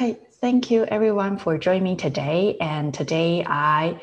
Okay, 0.00 0.16
thank 0.40 0.70
you 0.70 0.84
everyone 0.84 1.36
for 1.38 1.58
joining 1.58 1.82
me 1.82 1.96
today. 1.96 2.56
And 2.60 2.94
today 2.94 3.42
I 3.44 4.00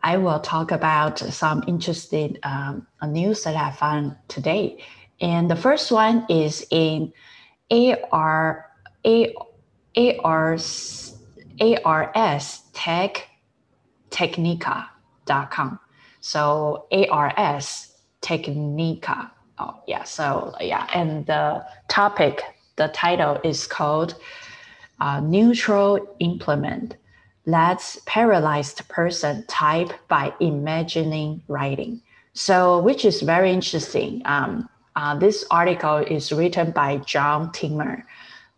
I 0.00 0.16
will 0.18 0.38
talk 0.38 0.70
about 0.70 1.18
some 1.18 1.64
interesting 1.66 2.38
um, 2.44 2.86
news 3.04 3.42
that 3.42 3.56
I 3.56 3.72
found 3.72 4.14
today. 4.28 4.84
And 5.20 5.50
the 5.50 5.56
first 5.56 5.90
one 5.90 6.26
is 6.28 6.64
in 6.70 7.12
AR, 7.72 8.70
AR, 9.04 10.58
ARS 11.84 12.62
Tech 12.72 13.28
Technica.com. 14.10 15.80
So 16.20 16.86
ARS 16.92 17.96
Technica. 18.20 19.32
Oh, 19.58 19.82
yeah. 19.88 20.04
So, 20.04 20.54
yeah. 20.60 20.86
And 20.94 21.26
the 21.26 21.66
topic, 21.88 22.42
the 22.76 22.86
title 22.94 23.40
is 23.42 23.66
called 23.66 24.14
uh, 25.00 25.20
Neural 25.20 26.16
Implement 26.20 26.96
lets 27.46 27.98
paralyzed 28.06 28.86
person 28.88 29.44
type 29.48 29.90
by 30.08 30.32
imagining 30.40 31.42
writing. 31.48 32.00
So, 32.34 32.78
which 32.78 33.04
is 33.04 33.20
very 33.20 33.52
interesting. 33.52 34.22
Um, 34.24 34.68
uh, 34.94 35.18
this 35.18 35.44
article 35.50 35.98
is 35.98 36.32
written 36.32 36.70
by 36.70 36.98
John 36.98 37.50
Timmer. 37.52 38.06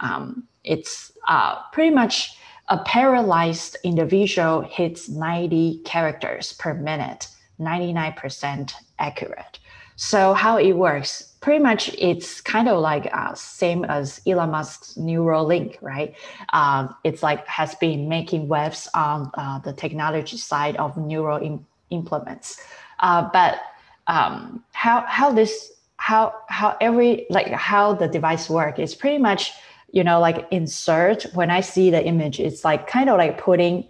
Um, 0.00 0.46
it's 0.64 1.12
uh, 1.28 1.62
pretty 1.72 1.94
much 1.94 2.36
a 2.68 2.78
paralyzed 2.78 3.76
individual 3.84 4.62
hits 4.62 5.08
90 5.08 5.82
characters 5.84 6.54
per 6.54 6.74
minute, 6.74 7.28
99% 7.60 8.72
accurate. 8.98 9.58
So 9.96 10.34
how 10.34 10.56
it 10.56 10.72
works, 10.72 11.33
pretty 11.44 11.62
much 11.62 11.94
it's 11.98 12.40
kind 12.40 12.70
of 12.70 12.80
like 12.80 13.06
uh, 13.12 13.34
same 13.34 13.84
as 13.84 14.18
Elon 14.26 14.50
Musk's 14.50 14.94
Neuralink, 14.94 15.76
right? 15.82 16.14
Um, 16.54 16.96
it's 17.04 17.22
like 17.22 17.46
has 17.46 17.74
been 17.74 18.08
making 18.08 18.48
waves 18.48 18.88
on 18.94 19.30
uh, 19.34 19.58
the 19.58 19.74
technology 19.74 20.38
side 20.38 20.74
of 20.76 20.96
neural 20.96 21.36
Im- 21.36 21.66
implements. 21.90 22.62
Uh, 23.00 23.28
but 23.30 23.60
um, 24.06 24.64
how 24.72 25.04
how 25.06 25.32
this 25.32 25.70
how 25.98 26.32
how 26.48 26.78
every 26.80 27.26
like 27.28 27.48
how 27.48 27.92
the 27.92 28.08
device 28.08 28.48
work 28.48 28.78
is 28.78 28.94
pretty 28.94 29.18
much 29.18 29.52
you 29.92 30.02
know 30.02 30.20
like 30.20 30.48
insert 30.50 31.24
when 31.34 31.50
I 31.50 31.60
see 31.60 31.90
the 31.90 32.02
image, 32.02 32.40
it's 32.40 32.64
like 32.64 32.86
kind 32.86 33.10
of 33.10 33.18
like 33.18 33.36
putting 33.36 33.86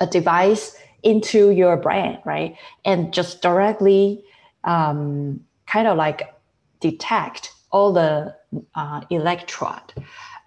a 0.00 0.06
device 0.06 0.78
into 1.02 1.50
your 1.50 1.76
brain, 1.76 2.18
right? 2.24 2.56
And 2.86 3.12
just 3.12 3.42
directly 3.42 4.24
um, 4.64 5.44
kind 5.66 5.86
of 5.86 5.98
like 5.98 6.39
detect 6.80 7.52
all 7.70 7.92
the 7.92 8.34
uh, 8.74 9.02
electrode 9.10 9.94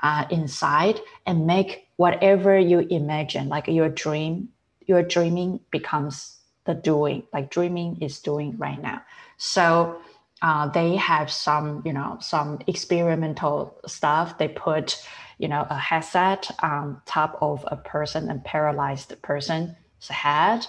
uh, 0.02 0.26
inside 0.30 1.00
and 1.26 1.48
make 1.48 1.88
whatever 1.96 2.58
you 2.58 2.80
imagine, 2.80 3.48
like 3.48 3.68
your 3.68 3.90
dream, 3.90 4.50
your 4.86 5.02
dreaming 5.02 5.60
becomes 5.72 6.38
the 6.66 6.74
doing, 6.74 7.24
like 7.34 7.50
dreaming 7.50 7.98
is 8.02 8.20
doing 8.20 8.58
right 8.58 8.82
now. 8.82 9.02
So 9.38 10.02
uh, 10.42 10.68
they 10.68 10.98
have 10.98 11.32
some, 11.32 11.82
you 11.86 11.94
know, 11.94 12.18
some 12.20 12.60
experimental 12.68 13.80
stuff. 13.88 14.38
They 14.38 14.50
put, 14.50 15.02
you 15.38 15.48
know, 15.48 15.66
a 15.70 15.78
headset 15.78 16.52
on 16.62 17.02
top 17.06 17.38
of 17.42 17.64
a 17.68 17.78
person, 17.78 18.30
a 18.30 18.38
paralyzed 18.40 19.22
person's 19.22 19.76
head, 20.10 20.68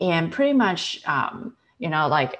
and 0.00 0.32
pretty 0.32 0.52
much, 0.52 1.00
um, 1.06 1.56
you 1.78 1.88
know, 1.88 2.06
like 2.06 2.38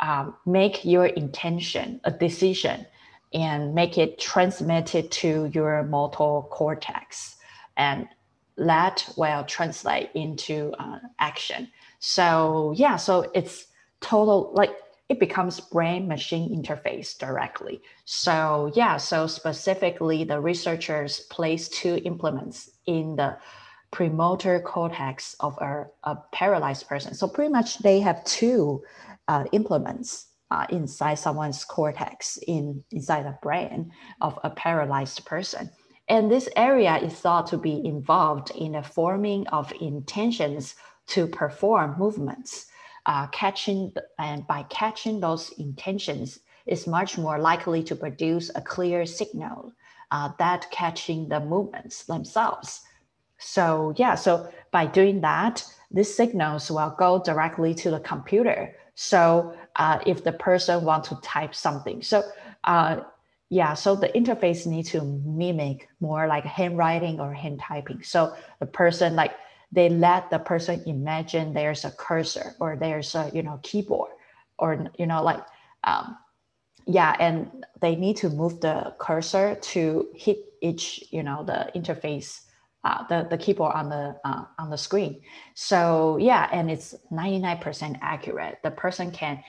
um, 0.00 0.34
make 0.46 0.84
your 0.84 1.06
intention 1.06 2.00
a 2.04 2.10
decision 2.10 2.86
and 3.32 3.74
make 3.74 3.98
it 3.98 4.18
transmitted 4.18 5.10
to 5.10 5.50
your 5.52 5.82
motor 5.84 6.46
cortex. 6.48 7.36
And 7.76 8.08
that 8.56 9.08
will 9.16 9.44
translate 9.44 10.10
into 10.14 10.72
uh, 10.78 10.98
action. 11.18 11.68
So 11.98 12.72
yeah 12.76 12.96
so 12.96 13.30
it's 13.34 13.66
total 14.00 14.52
like 14.54 14.70
it 15.08 15.18
becomes 15.18 15.60
brain 15.60 16.06
machine 16.08 16.50
interface 16.54 17.18
directly. 17.18 17.80
So 18.04 18.70
yeah 18.76 18.96
so 18.98 19.26
specifically 19.26 20.24
the 20.24 20.40
researchers 20.40 21.20
place 21.30 21.68
two 21.68 22.00
implements 22.04 22.70
in 22.86 23.16
the 23.16 23.36
premotor 23.90 24.60
cortex 24.60 25.34
of 25.40 25.56
a, 25.58 25.86
a 26.04 26.16
paralyzed 26.32 26.86
person. 26.88 27.14
So 27.14 27.28
pretty 27.28 27.52
much 27.52 27.78
they 27.78 28.00
have 28.00 28.24
two 28.24 28.82
uh, 29.28 29.44
implements 29.52 30.28
uh, 30.50 30.66
inside 30.70 31.14
someone's 31.14 31.64
cortex 31.64 32.38
in 32.46 32.84
inside 32.90 33.24
the 33.24 33.38
brain 33.42 33.90
of 34.20 34.38
a 34.44 34.50
paralyzed 34.50 35.24
person. 35.24 35.70
And 36.08 36.30
this 36.30 36.48
area 36.56 36.96
is 36.96 37.14
thought 37.14 37.46
to 37.48 37.56
be 37.56 37.84
involved 37.84 38.50
in 38.50 38.72
the 38.72 38.82
forming 38.82 39.46
of 39.48 39.72
intentions 39.80 40.74
to 41.08 41.26
perform 41.26 41.98
movements. 41.98 42.66
Uh, 43.06 43.26
catching 43.28 43.92
and 44.18 44.46
by 44.46 44.62
catching 44.64 45.20
those 45.20 45.50
intentions 45.58 46.40
is 46.66 46.86
much 46.86 47.18
more 47.18 47.38
likely 47.38 47.82
to 47.82 47.94
produce 47.94 48.50
a 48.54 48.62
clear 48.62 49.04
signal 49.04 49.72
uh, 50.10 50.30
that 50.38 50.70
catching 50.70 51.28
the 51.28 51.40
movements 51.40 52.04
themselves. 52.04 52.80
So 53.38 53.92
yeah, 53.96 54.14
so 54.14 54.50
by 54.70 54.86
doing 54.86 55.20
that, 55.20 55.64
these 55.90 56.14
signals 56.14 56.70
will 56.70 56.94
go 56.98 57.22
directly 57.22 57.74
to 57.74 57.90
the 57.90 58.00
computer 58.00 58.74
so 58.94 59.56
uh, 59.76 59.98
if 60.06 60.22
the 60.24 60.32
person 60.32 60.84
want 60.84 61.04
to 61.04 61.16
type 61.22 61.54
something, 61.54 62.02
so 62.02 62.22
uh, 62.64 63.00
yeah, 63.50 63.74
so 63.74 63.94
the 63.94 64.08
interface 64.08 64.66
needs 64.66 64.90
to 64.90 65.02
mimic 65.02 65.88
more 66.00 66.26
like 66.26 66.44
handwriting 66.44 67.20
or 67.20 67.32
hand 67.32 67.60
typing. 67.60 68.02
So 68.02 68.34
the 68.60 68.66
person 68.66 69.16
like 69.16 69.32
they 69.72 69.88
let 69.88 70.30
the 70.30 70.38
person 70.38 70.82
imagine 70.86 71.52
there's 71.52 71.84
a 71.84 71.90
cursor 71.90 72.54
or 72.60 72.76
there's 72.76 73.14
a 73.14 73.30
you 73.34 73.42
know 73.42 73.60
keyboard 73.62 74.12
or 74.58 74.86
you 74.98 75.06
know 75.06 75.22
like 75.22 75.44
um, 75.84 76.16
yeah, 76.86 77.16
and 77.18 77.64
they 77.80 77.96
need 77.96 78.16
to 78.18 78.30
move 78.30 78.60
the 78.60 78.94
cursor 78.98 79.56
to 79.56 80.08
hit 80.14 80.38
each 80.62 81.04
you 81.10 81.22
know 81.22 81.44
the 81.44 81.70
interface 81.74 82.43
uh, 82.84 83.06
the, 83.08 83.26
the 83.30 83.38
keyboard 83.38 83.74
on 83.74 83.88
the 83.88 84.16
uh, 84.24 84.44
on 84.58 84.70
the 84.70 84.78
screen. 84.78 85.22
So 85.54 86.18
yeah, 86.20 86.48
and 86.52 86.70
it's 86.70 86.94
99% 87.10 87.98
accurate. 88.02 88.58
The 88.62 88.70
person 88.70 89.10
can 89.10 89.42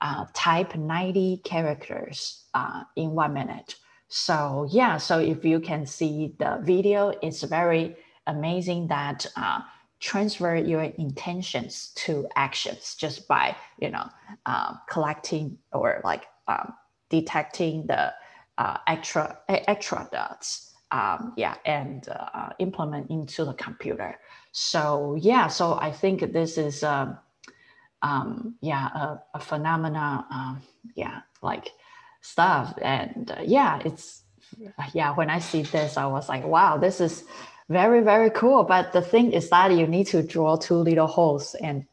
uh, 0.00 0.26
type 0.34 0.76
90 0.76 1.38
characters 1.38 2.44
uh, 2.54 2.84
in 2.94 3.10
one 3.10 3.34
minute. 3.34 3.74
So 4.08 4.68
yeah, 4.70 4.98
so 4.98 5.18
if 5.18 5.44
you 5.44 5.58
can 5.58 5.84
see 5.84 6.34
the 6.38 6.60
video, 6.62 7.12
it's 7.22 7.42
very 7.42 7.96
amazing 8.26 8.88
that 8.88 9.26
uh, 9.36 9.60
transfer 9.98 10.54
your 10.54 10.82
intentions 10.82 11.92
to 11.96 12.28
actions 12.36 12.94
just 12.94 13.26
by 13.26 13.56
you 13.80 13.90
know 13.90 14.08
um, 14.44 14.78
collecting 14.88 15.58
or 15.72 16.00
like 16.04 16.26
um, 16.46 16.72
detecting 17.08 17.86
the 17.86 18.12
uh, 18.58 18.78
extra 18.86 19.38
extra 19.48 20.08
dots 20.12 20.72
um, 20.90 21.32
yeah, 21.36 21.56
and 21.64 22.08
uh, 22.08 22.50
implement 22.58 23.10
into 23.10 23.44
the 23.44 23.54
computer. 23.54 24.18
So 24.52 25.16
yeah, 25.20 25.48
so 25.48 25.74
I 25.74 25.90
think 25.90 26.32
this 26.32 26.58
is 26.58 26.82
um, 26.84 27.18
um, 28.02 28.54
yeah 28.60 28.86
a, 28.88 29.22
a 29.34 29.40
phenomena, 29.40 30.26
um, 30.30 30.62
yeah, 30.94 31.20
like 31.42 31.70
stuff, 32.20 32.74
and 32.80 33.30
uh, 33.30 33.42
yeah, 33.44 33.80
it's 33.84 34.22
yeah. 34.94 35.14
When 35.14 35.30
I 35.30 35.40
see 35.40 35.62
this, 35.62 35.96
I 35.96 36.06
was 36.06 36.28
like, 36.28 36.44
wow, 36.44 36.76
this 36.76 37.00
is 37.00 37.24
very 37.68 38.00
very 38.02 38.30
cool. 38.30 38.62
But 38.62 38.92
the 38.92 39.02
thing 39.02 39.32
is 39.32 39.50
that 39.50 39.72
you 39.72 39.86
need 39.86 40.06
to 40.08 40.22
draw 40.22 40.56
two 40.56 40.76
little 40.76 41.08
holes 41.08 41.56
and 41.56 41.84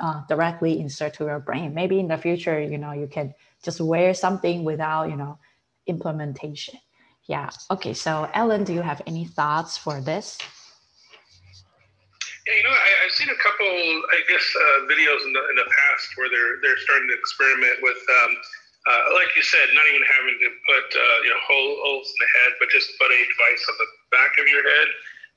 uh, 0.00 0.22
directly 0.28 0.78
insert 0.78 1.14
to 1.14 1.24
your 1.24 1.40
brain. 1.40 1.74
Maybe 1.74 1.98
in 1.98 2.08
the 2.08 2.18
future, 2.18 2.60
you 2.60 2.78
know, 2.78 2.92
you 2.92 3.06
can 3.06 3.34
just 3.64 3.80
wear 3.80 4.12
something 4.14 4.64
without 4.64 5.08
you 5.10 5.16
know 5.16 5.38
implementation. 5.86 6.78
Yeah. 7.30 7.46
Okay. 7.70 7.94
So, 7.94 8.26
Ellen, 8.34 8.66
do 8.66 8.74
you 8.74 8.82
have 8.82 8.98
any 9.06 9.22
thoughts 9.22 9.78
for 9.78 10.02
this? 10.02 10.34
Yeah, 12.42 12.58
you 12.58 12.64
know, 12.66 12.74
I, 12.74 13.06
have 13.06 13.14
seen 13.14 13.30
a 13.30 13.38
couple, 13.38 13.70
I 13.70 14.18
guess, 14.26 14.42
uh, 14.42 14.90
videos 14.90 15.22
in 15.22 15.30
the, 15.30 15.42
in 15.54 15.56
the 15.62 15.70
past 15.70 16.10
where 16.18 16.26
they're 16.26 16.58
they're 16.58 16.82
starting 16.82 17.06
to 17.06 17.14
experiment 17.14 17.86
with, 17.86 18.02
um, 18.02 18.32
uh, 18.34 19.14
like 19.14 19.30
you 19.38 19.46
said, 19.46 19.62
not 19.78 19.86
even 19.94 20.02
having 20.10 20.42
to 20.42 20.48
put 20.74 20.86
uh, 20.90 21.18
you 21.22 21.30
know 21.30 21.38
holes 21.46 22.10
in 22.10 22.18
the 22.18 22.30
head, 22.34 22.50
but 22.58 22.66
just 22.74 22.98
put 22.98 23.14
a 23.14 23.20
device 23.22 23.62
on 23.62 23.78
the 23.78 23.88
back 24.10 24.34
of 24.34 24.50
your 24.50 24.66
head 24.66 24.88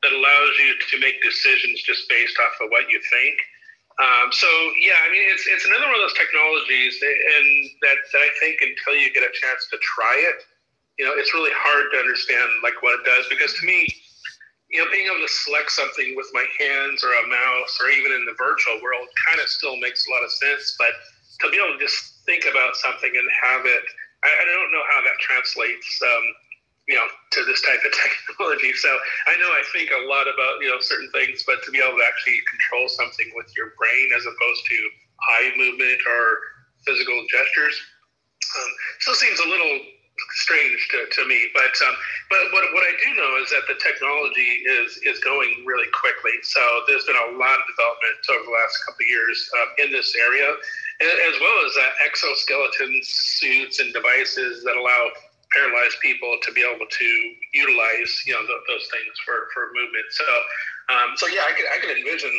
that 0.01 0.17
allows 0.17 0.53
you 0.65 0.73
to 0.73 0.95
make 0.97 1.21
decisions 1.21 1.77
just 1.85 2.09
based 2.09 2.41
off 2.41 2.57
of 2.57 2.73
what 2.73 2.89
you 2.89 2.97
think. 3.13 3.37
Um, 4.01 4.33
so 4.33 4.49
yeah, 4.81 4.97
I 5.05 5.13
mean, 5.13 5.29
it's 5.29 5.45
it's 5.45 5.69
another 5.69 5.85
one 5.85 6.01
of 6.01 6.09
those 6.09 6.17
technologies, 6.17 6.97
and 7.05 7.45
that, 7.85 8.01
that 8.17 8.21
I 8.25 8.33
think 8.41 8.65
until 8.65 8.97
you 8.97 9.13
get 9.13 9.21
a 9.21 9.29
chance 9.29 9.69
to 9.69 9.77
try 9.77 10.17
it 10.17 10.41
you 10.97 11.05
know, 11.05 11.13
it's 11.17 11.33
really 11.33 11.53
hard 11.53 11.89
to 11.93 11.97
understand 11.97 12.49
like 12.61 12.77
what 12.81 12.99
it 12.99 13.05
does 13.05 13.25
because 13.29 13.53
to 13.57 13.65
me, 13.65 13.89
you 14.69 14.81
know, 14.81 14.89
being 14.89 15.05
able 15.05 15.21
to 15.21 15.31
select 15.31 15.69
something 15.69 16.13
with 16.17 16.29
my 16.33 16.45
hands 16.57 17.03
or 17.03 17.13
a 17.13 17.25
mouse 17.29 17.77
or 17.81 17.89
even 17.89 18.11
in 18.11 18.25
the 18.25 18.37
virtual 18.37 18.81
world 18.81 19.05
kind 19.25 19.39
of 19.41 19.49
still 19.49 19.77
makes 19.77 20.05
a 20.07 20.09
lot 20.09 20.25
of 20.25 20.31
sense. 20.31 20.75
But 20.77 20.93
to 21.41 21.49
be 21.49 21.57
able 21.61 21.77
to 21.77 21.81
just 21.81 22.25
think 22.25 22.45
about 22.49 22.75
something 22.77 23.09
and 23.09 23.27
have 23.41 23.65
it, 23.65 23.83
I, 24.25 24.29
I 24.29 24.43
don't 24.49 24.73
know 24.73 24.85
how 24.89 25.01
that 25.05 25.17
translates 25.21 25.87
um, 26.01 26.25
you 26.87 26.95
know, 26.95 27.07
to 27.31 27.45
this 27.45 27.61
type 27.61 27.79
of 27.85 27.93
technology. 28.27 28.73
So 28.73 28.89
I 29.27 29.37
know 29.37 29.47
I 29.47 29.63
think 29.71 29.89
a 29.91 30.03
lot 30.07 30.27
about, 30.27 30.59
you 30.59 30.69
know, 30.69 30.79
certain 30.79 31.09
things, 31.11 31.43
but 31.47 31.63
to 31.63 31.71
be 31.71 31.79
able 31.79 31.97
to 31.97 32.05
actually 32.05 32.39
control 32.49 32.89
something 32.89 33.31
with 33.35 33.47
your 33.55 33.71
brain 33.79 34.11
as 34.15 34.25
opposed 34.25 34.63
to 34.67 34.77
eye 35.37 35.51
movement 35.55 36.01
or 36.03 36.25
physical 36.83 37.23
gestures, 37.31 37.79
um, 38.59 38.71
still 38.99 39.15
seems 39.15 39.39
a 39.39 39.47
little 39.47 39.79
strange 40.31 40.79
to, 40.91 41.05
to 41.05 41.27
me. 41.27 41.49
But 41.53 41.73
um, 41.85 41.95
but 42.29 42.51
what, 42.51 42.63
what 42.73 42.83
I 42.83 42.93
do 43.03 43.09
know 43.15 43.37
is 43.41 43.49
that 43.51 43.67
the 43.67 43.77
technology 43.79 44.63
is 44.65 44.97
is 45.03 45.19
going 45.19 45.63
really 45.65 45.89
quickly. 45.91 46.39
So 46.43 46.61
there's 46.87 47.05
been 47.05 47.19
a 47.19 47.37
lot 47.37 47.59
of 47.59 47.65
development 47.67 48.17
over 48.31 48.45
the 48.47 48.55
last 48.55 48.75
couple 48.85 49.03
of 49.03 49.09
years 49.09 49.37
um, 49.61 49.69
in 49.85 49.91
this 49.91 50.15
area, 50.15 50.49
as 51.01 51.35
well 51.39 51.57
as 51.65 51.73
uh, 51.77 52.07
exoskeleton 52.07 53.01
suits 53.03 53.79
and 53.79 53.93
devices 53.93 54.63
that 54.63 54.75
allow 54.75 55.11
paralyzed 55.53 55.99
people 56.01 56.33
to 56.41 56.51
be 56.51 56.65
able 56.65 56.89
to 56.89 57.09
utilize 57.53 58.11
you 58.25 58.33
know 58.33 58.41
th- 58.41 58.65
those 58.67 58.89
things 58.89 59.13
for, 59.25 59.47
for 59.53 59.69
movement. 59.73 60.07
So 60.09 60.27
um, 60.89 61.15
so 61.15 61.27
yeah, 61.27 61.45
I 61.47 61.53
could 61.53 61.67
I 61.69 61.77
could 61.79 61.97
envision 61.97 62.33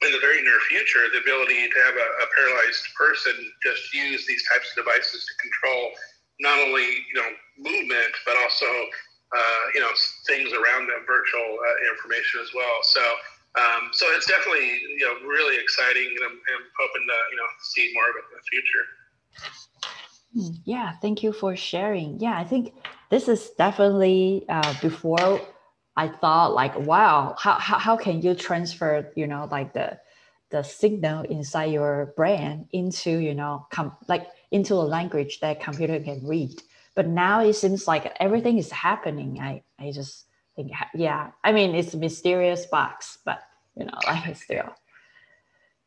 in 0.00 0.12
the 0.12 0.22
very 0.24 0.40
near 0.42 0.58
future 0.68 1.12
the 1.12 1.20
ability 1.20 1.68
to 1.68 1.78
have 1.84 1.94
a, 1.94 2.08
a 2.24 2.26
paralyzed 2.32 2.88
person 2.96 3.36
just 3.62 3.92
use 3.92 4.26
these 4.26 4.42
types 4.48 4.72
of 4.72 4.84
devices 4.84 5.28
to 5.28 5.34
control 5.36 5.92
not 6.40 6.58
only 6.58 6.84
you 6.84 7.16
know 7.16 7.30
movement 7.58 8.12
but 8.26 8.36
also 8.36 8.66
uh, 8.66 9.64
you 9.74 9.80
know 9.80 9.92
things 10.26 10.52
around 10.52 10.88
them, 10.88 11.04
virtual 11.06 11.58
uh, 11.58 11.92
information 11.92 12.40
as 12.42 12.50
well. 12.54 12.78
So. 12.82 13.02
Um, 13.58 13.90
so 13.90 14.06
it's 14.14 14.26
definitely 14.26 14.78
you 14.96 15.00
know 15.00 15.26
really 15.26 15.56
exciting, 15.60 16.06
and 16.06 16.22
I'm, 16.22 16.38
I'm 16.38 16.64
hoping 16.78 17.04
to 17.04 17.18
you 17.32 17.36
know 17.36 17.48
see 17.62 17.90
more 17.92 18.04
of 18.04 18.14
it 18.14 18.24
in 18.30 18.38
the 18.38 18.46
future. 18.46 18.84
Yeah, 20.64 20.92
thank 21.02 21.24
you 21.24 21.32
for 21.32 21.56
sharing. 21.56 22.20
Yeah, 22.20 22.38
I 22.38 22.44
think 22.44 22.72
this 23.10 23.28
is 23.28 23.50
definitely 23.58 24.44
uh, 24.48 24.74
before 24.80 25.40
I 25.96 26.08
thought 26.08 26.54
like, 26.54 26.78
wow, 26.78 27.34
how, 27.38 27.54
how, 27.54 27.78
how 27.78 27.96
can 27.96 28.22
you 28.22 28.34
transfer, 28.34 29.10
you 29.16 29.26
know, 29.26 29.48
like 29.50 29.72
the 29.72 29.98
the 30.50 30.62
signal 30.62 31.22
inside 31.24 31.72
your 31.72 32.12
brain 32.16 32.66
into, 32.72 33.18
you 33.18 33.34
know, 33.34 33.66
com- 33.70 33.96
like 34.08 34.26
into 34.50 34.74
a 34.74 34.86
language 34.96 35.40
that 35.40 35.60
computer 35.60 36.00
can 36.00 36.26
read. 36.26 36.62
But 36.94 37.06
now 37.06 37.40
it 37.40 37.54
seems 37.54 37.86
like 37.86 38.12
everything 38.18 38.58
is 38.58 38.70
happening. 38.70 39.38
I, 39.40 39.62
I 39.78 39.92
just 39.92 40.26
think, 40.56 40.72
yeah, 40.94 41.30
I 41.44 41.52
mean, 41.52 41.74
it's 41.74 41.94
a 41.94 41.98
mysterious 41.98 42.66
box, 42.66 43.18
but 43.24 43.40
you 43.76 43.84
know, 43.84 43.98
like 44.06 44.36
still, 44.36 44.74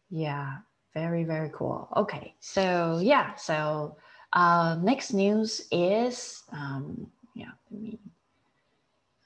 yeah, 0.10 0.58
very, 0.94 1.24
very 1.24 1.52
cool. 1.54 1.90
Okay. 1.96 2.36
So 2.40 3.00
yeah, 3.04 3.36
so 3.36 3.98
uh, 4.32 4.78
next 4.82 5.14
news 5.14 5.68
is, 5.72 6.44
um, 6.52 7.08
yeah, 7.36 7.52
let 7.70 7.82
me, 7.82 8.00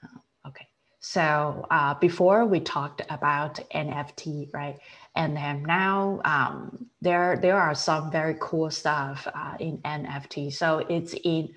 uh, 0.02 0.48
okay. 0.48 0.66
So 1.00 1.66
uh, 1.70 1.94
before 1.94 2.44
we 2.44 2.60
talked 2.60 3.02
about 3.08 3.60
NFT, 3.74 4.52
right? 4.52 4.78
And 5.18 5.36
then 5.36 5.64
now 5.64 6.22
um, 6.24 6.86
there, 7.02 7.38
there 7.42 7.56
are 7.56 7.74
some 7.74 8.12
very 8.12 8.36
cool 8.40 8.70
stuff 8.70 9.26
uh, 9.34 9.56
in 9.58 9.78
NFT. 9.78 10.52
So 10.52 10.86
it's 10.88 11.12
in 11.24 11.52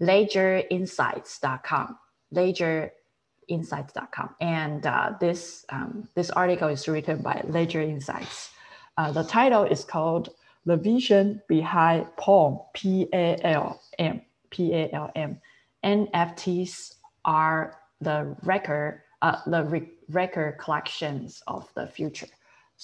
ledgerinsights.com, 0.00 1.98
ledgerinsights.com. 2.34 4.34
And 4.40 4.86
uh, 4.86 5.12
this, 5.20 5.66
um, 5.68 6.08
this 6.14 6.30
article 6.30 6.68
is 6.68 6.88
written 6.88 7.20
by 7.20 7.44
Ledger 7.46 7.82
Insights. 7.82 8.48
Uh, 8.96 9.12
the 9.12 9.24
title 9.24 9.64
is 9.64 9.84
called 9.84 10.30
the 10.64 10.78
vision 10.78 11.42
behind 11.48 12.06
PALM, 12.16 12.60
P-A-L-M, 12.72 14.22
P-A-L-M. 14.48 15.38
NFTs 15.84 16.94
are 17.26 17.76
the 18.00 18.34
record, 18.42 19.02
uh, 19.20 19.36
the 19.46 19.64
re- 19.64 19.90
record 20.08 20.56
collections 20.58 21.42
of 21.46 21.68
the 21.74 21.86
future. 21.86 22.28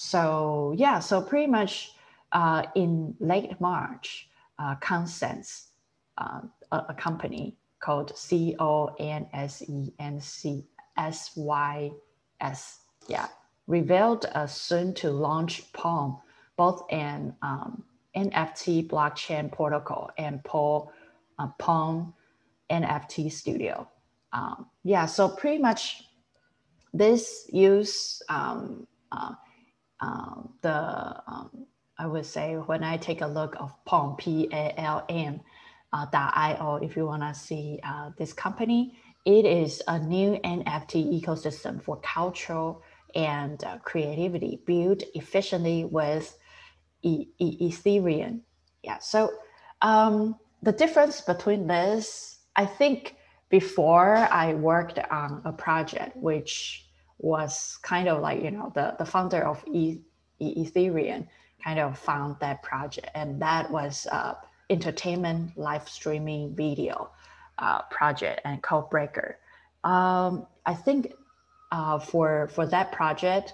So 0.01 0.73
yeah, 0.77 0.99
so 0.99 1.21
pretty 1.21 1.47
much 1.51 1.91
uh, 2.31 2.63
in 2.73 3.17
late 3.19 3.59
March, 3.59 4.29
uh, 4.57 4.75
uh, 6.17 6.39
a, 6.71 6.85
a, 6.87 6.93
company 6.97 7.57
called 7.81 8.17
C 8.17 8.55
O 8.59 8.95
N 8.97 9.27
S 9.33 9.61
E 9.67 9.93
N 9.99 10.21
C 10.21 10.65
S 10.95 11.31
Y 11.35 11.91
S, 12.39 12.79
yeah, 13.09 13.27
revealed 13.67 14.25
a 14.35 14.47
soon 14.47 14.93
to 14.93 15.11
launch 15.11 15.69
PALM 15.73 16.17
both 16.55 16.81
an 16.91 17.35
um, 17.41 17.83
NFT 18.15 18.87
blockchain 18.87 19.51
protocol 19.51 20.11
and 20.17 20.41
Paul 20.45 20.93
uh, 21.39 21.47
PALM 21.59 22.13
NFT 22.71 23.29
Studio. 23.29 23.85
Um, 24.31 24.67
yeah, 24.85 25.07
so 25.07 25.27
pretty 25.27 25.61
much 25.61 26.03
this 26.93 27.49
use 27.51 28.21
um, 28.29 28.87
uh, 29.11 29.33
um, 29.99 30.53
the 30.61 30.71
um, 30.71 31.65
I 31.97 32.07
would 32.07 32.25
say 32.25 32.55
when 32.55 32.83
I 32.83 32.97
take 32.97 33.21
a 33.21 33.27
look 33.27 33.55
of 33.59 33.73
PALM 33.85 34.15
P 34.17 34.49
A 34.51 34.79
L 34.79 35.05
M 35.09 35.41
uh, 35.91 36.05
.io, 36.13 36.79
if 36.81 36.95
you 36.95 37.05
want 37.05 37.23
to 37.23 37.33
see 37.33 37.79
uh, 37.83 38.11
this 38.17 38.31
company, 38.31 38.97
it 39.25 39.45
is 39.45 39.81
a 39.87 39.99
new 39.99 40.39
NFT 40.43 41.21
ecosystem 41.21 41.81
for 41.81 41.99
cultural 42.01 42.81
and 43.15 43.63
uh, 43.63 43.77
creativity 43.79 44.61
built 44.65 45.03
efficiently 45.15 45.83
with 45.83 46.37
e- 47.01 47.27
e- 47.39 47.69
Ethereum. 47.69 48.41
Yeah. 48.83 48.99
So 48.99 49.31
um, 49.81 50.37
the 50.61 50.71
difference 50.71 51.21
between 51.21 51.67
this, 51.67 52.39
I 52.55 52.65
think 52.65 53.15
before 53.49 54.15
I 54.15 54.53
worked 54.53 54.99
on 55.11 55.41
a 55.43 55.51
project 55.51 56.15
which 56.17 56.88
was 57.19 57.77
kind 57.83 58.07
of 58.07 58.21
like, 58.21 58.41
you 58.41 58.51
know, 58.51 58.71
the, 58.73 58.95
the 58.97 59.05
founder 59.05 59.45
of 59.45 59.63
e- 59.71 59.99
Ethereum 60.41 61.27
kind 61.63 61.79
of 61.79 61.97
found 61.99 62.37
that 62.39 62.63
project. 62.63 63.09
And 63.13 63.41
that 63.41 63.69
was 63.69 64.07
uh, 64.11 64.35
entertainment 64.69 65.57
live 65.57 65.87
streaming 65.87 66.55
video 66.55 67.11
uh, 67.57 67.81
project 67.83 68.41
and 68.45 68.63
called 68.63 68.89
Breaker. 68.89 69.37
Um, 69.83 70.47
I 70.65 70.73
think 70.73 71.13
uh, 71.71 71.99
for 71.99 72.47
for 72.47 72.65
that 72.67 72.91
project, 72.91 73.53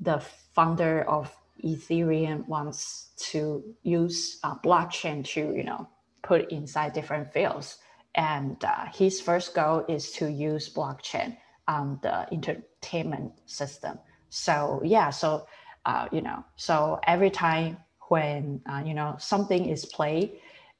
the 0.00 0.20
founder 0.54 1.02
of 1.08 1.34
Ethereum 1.64 2.48
wants 2.48 3.10
to 3.30 3.62
use 3.82 4.38
uh, 4.42 4.56
blockchain 4.56 5.24
to, 5.24 5.54
you 5.54 5.64
know, 5.64 5.88
put 6.22 6.50
inside 6.50 6.92
different 6.92 7.32
fields. 7.32 7.78
And 8.14 8.62
uh, 8.64 8.86
his 8.92 9.20
first 9.20 9.54
goal 9.54 9.84
is 9.88 10.12
to 10.12 10.30
use 10.30 10.72
blockchain 10.72 11.36
on 11.68 12.00
the 12.02 12.26
entertainment 12.82 13.32
system. 13.46 13.98
So 14.30 14.80
yeah, 14.84 15.10
so 15.10 15.46
uh, 15.84 16.08
you 16.12 16.22
know, 16.22 16.44
so 16.56 17.00
every 17.06 17.30
time 17.30 17.76
when 18.08 18.60
uh, 18.70 18.82
you 18.84 18.94
know 18.94 19.16
something 19.18 19.68
is 19.68 19.84
played 19.84 20.32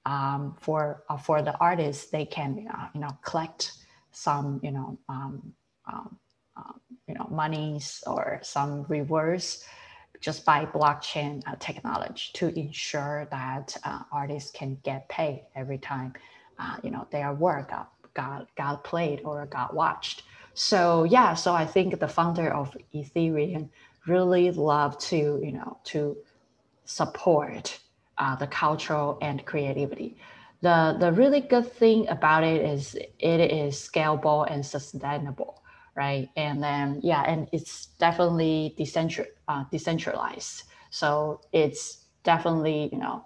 um, 0.07 0.57
for 0.61 1.03
uh, 1.09 1.17
for 1.17 1.43
the 1.43 1.57
artists, 1.59 2.11
they 2.11 2.25
can 2.25 2.67
uh, 2.73 2.89
you 2.95 3.01
know 3.01 3.11
collect 3.23 3.73
some 4.13 4.61
you 4.63 4.71
know 4.71 4.99
um, 5.09 5.53
um, 5.87 6.17
um 6.57 6.81
you 7.09 7.15
know 7.15 7.27
monies 7.31 8.03
or 8.07 8.41
some 8.43 8.85
rewards 8.89 9.65
just 10.21 10.45
by 10.45 10.65
blockchain 10.67 11.43
uh, 11.49 11.57
technology 11.59 12.31
to 12.33 12.57
ensure 12.59 13.27
that 13.33 13.77
uh, 13.85 14.03
artists 14.13 14.53
can 14.53 14.79
get 14.85 15.09
paid 15.09 15.45
every 15.57 15.79
time 15.79 16.13
you 16.85 16.91
know 16.93 17.05
their 17.11 17.33
work 17.33 17.71
got, 17.71 17.91
got 18.15 18.47
got 18.55 18.85
played 18.85 19.21
or 19.25 19.47
got 19.47 19.75
watched. 19.75 20.23
So 20.55 21.05
yeah, 21.05 21.35
so 21.35 21.55
I 21.55 21.67
think 21.67 21.99
the 21.99 22.09
founder 22.09 22.53
of 22.53 22.77
Ethereum 22.95 23.69
really 24.07 24.51
love 24.51 24.99
to 24.99 25.41
you 25.43 25.53
know 25.53 25.79
to 25.85 26.17
support 26.85 27.79
uh, 28.19 28.37
the 28.37 28.47
cultural 28.47 29.19
and 29.23 29.45
creativity. 29.45 30.17
The 30.61 30.97
the 30.99 31.13
really 31.13 31.41
good 31.41 31.71
thing 31.73 32.09
about 32.09 32.45
it 32.45 32.63
is 32.63 32.95
it 33.19 33.41
is 33.41 33.77
scalable 33.77 34.47
and 34.51 34.65
sustainable 34.65 35.59
right? 35.95 36.29
And 36.37 36.63
then 36.63 37.01
yeah, 37.03 37.23
and 37.27 37.49
it's 37.53 37.87
definitely 37.99 38.75
decentral, 38.79 39.27
uh, 39.49 39.65
decentralized. 39.71 40.63
So 40.91 41.41
it's 41.53 42.07
definitely 42.25 42.89
you 42.93 42.99
know 42.99 43.25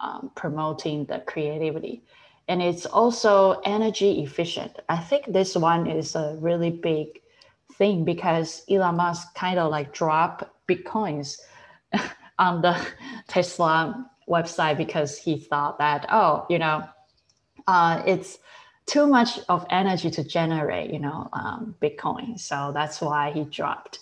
um, 0.00 0.30
promoting 0.34 1.04
the 1.06 1.20
creativity, 1.20 2.04
and 2.48 2.62
it's 2.62 2.86
also 2.86 3.60
energy 3.64 4.22
efficient. 4.22 4.78
I 4.88 4.98
think 4.98 5.26
this 5.26 5.56
one 5.56 5.86
is 5.86 6.14
a 6.14 6.36
really 6.40 6.70
big 6.70 7.20
thing 7.74 8.04
because 8.04 8.62
Elon 8.70 8.96
Musk 8.96 9.34
kind 9.34 9.58
of 9.58 9.70
like 9.70 9.92
drop 9.92 10.54
bitcoins 10.68 11.38
on 12.38 12.62
the 12.62 12.80
Tesla 13.28 14.08
website 14.28 14.76
because 14.76 15.16
he 15.16 15.38
thought 15.38 15.78
that 15.78 16.06
oh 16.10 16.46
you 16.50 16.58
know 16.58 16.84
uh, 17.66 18.02
it's 18.06 18.38
too 18.86 19.06
much 19.06 19.40
of 19.48 19.66
energy 19.70 20.10
to 20.10 20.24
generate, 20.24 20.92
you 20.92 20.98
know, 21.00 21.28
um, 21.32 21.74
Bitcoin. 21.82 22.38
So 22.38 22.70
that's 22.72 23.00
why 23.00 23.32
he 23.32 23.44
dropped. 23.44 23.98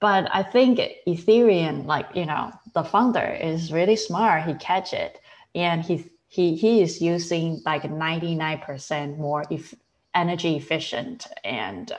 But 0.00 0.28
I 0.32 0.44
think 0.44 0.80
Ethereum, 1.06 1.86
like 1.86 2.06
you 2.14 2.24
know, 2.24 2.52
the 2.72 2.84
founder 2.84 3.36
is 3.40 3.72
really 3.72 3.96
smart. 3.96 4.44
He 4.44 4.54
catch 4.54 4.92
it, 4.92 5.20
and 5.56 5.82
he 5.82 6.06
he 6.28 6.54
he 6.54 6.82
is 6.82 7.00
using 7.00 7.62
like 7.64 7.90
ninety 7.90 8.34
nine 8.34 8.58
percent 8.58 9.18
more 9.18 9.44
if 9.50 9.74
energy 10.14 10.56
efficient 10.56 11.26
and 11.44 11.92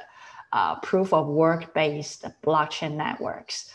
uh, 0.53 0.79
proof 0.79 1.13
of 1.13 1.27
work 1.27 1.73
based 1.73 2.25
blockchain 2.43 2.93
networks. 2.93 3.71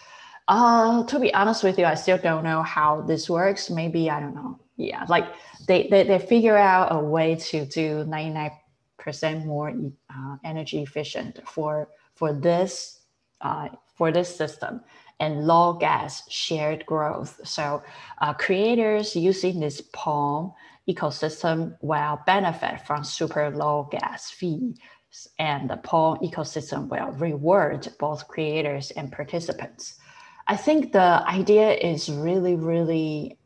Uh, 0.47 1.05
to 1.07 1.19
be 1.19 1.33
honest 1.35 1.65
with 1.65 1.79
you, 1.79 1.85
I 1.85 1.95
still 1.95 2.19
don't 2.19 2.45
know 2.45 2.63
how 2.63 3.01
this 3.03 3.31
works. 3.31 3.71
Maybe 3.71 4.11
I 4.11 4.21
don't 4.21 4.35
know. 4.35 4.59
Yeah, 4.77 5.05
like 5.09 5.27
they 5.67 5.89
they, 5.89 6.05
they 6.05 6.19
figure 6.19 6.57
out 6.57 6.89
a 6.91 6.99
way 6.99 7.37
to 7.37 7.65
do 7.67 8.05
99% 8.05 9.45
more 9.45 9.71
uh, 10.11 10.37
energy 10.45 10.83
efficient 10.83 11.41
for 11.49 11.89
for 12.15 12.33
this 12.33 13.01
uh, 13.41 13.69
for 13.97 14.13
this 14.13 14.35
system 14.35 14.83
and 15.21 15.47
low 15.47 15.75
gas 15.75 16.29
shared 16.31 16.85
growth. 16.87 17.41
So 17.45 17.83
uh, 18.21 18.35
creators 18.35 19.15
using 19.15 19.61
this 19.61 19.81
Palm 19.93 20.53
ecosystem 20.89 21.77
will 21.81 22.21
benefit 22.27 22.87
from 22.87 23.05
super 23.05 23.51
low 23.51 23.89
gas 23.91 24.31
fee 24.31 24.75
and 25.39 25.71
the 25.71 25.77
Palm 25.77 26.19
ecosystem 26.19 26.89
will 26.89 27.13
reward 27.13 27.89
both 27.99 28.27
creators 28.29 28.91
and 28.93 29.13
participants. 29.13 29.95
I 30.47 30.57
think 30.57 30.93
the 30.93 31.23
idea 31.27 31.73
is 31.73 32.11
really, 32.11 32.57
really, 32.57 33.39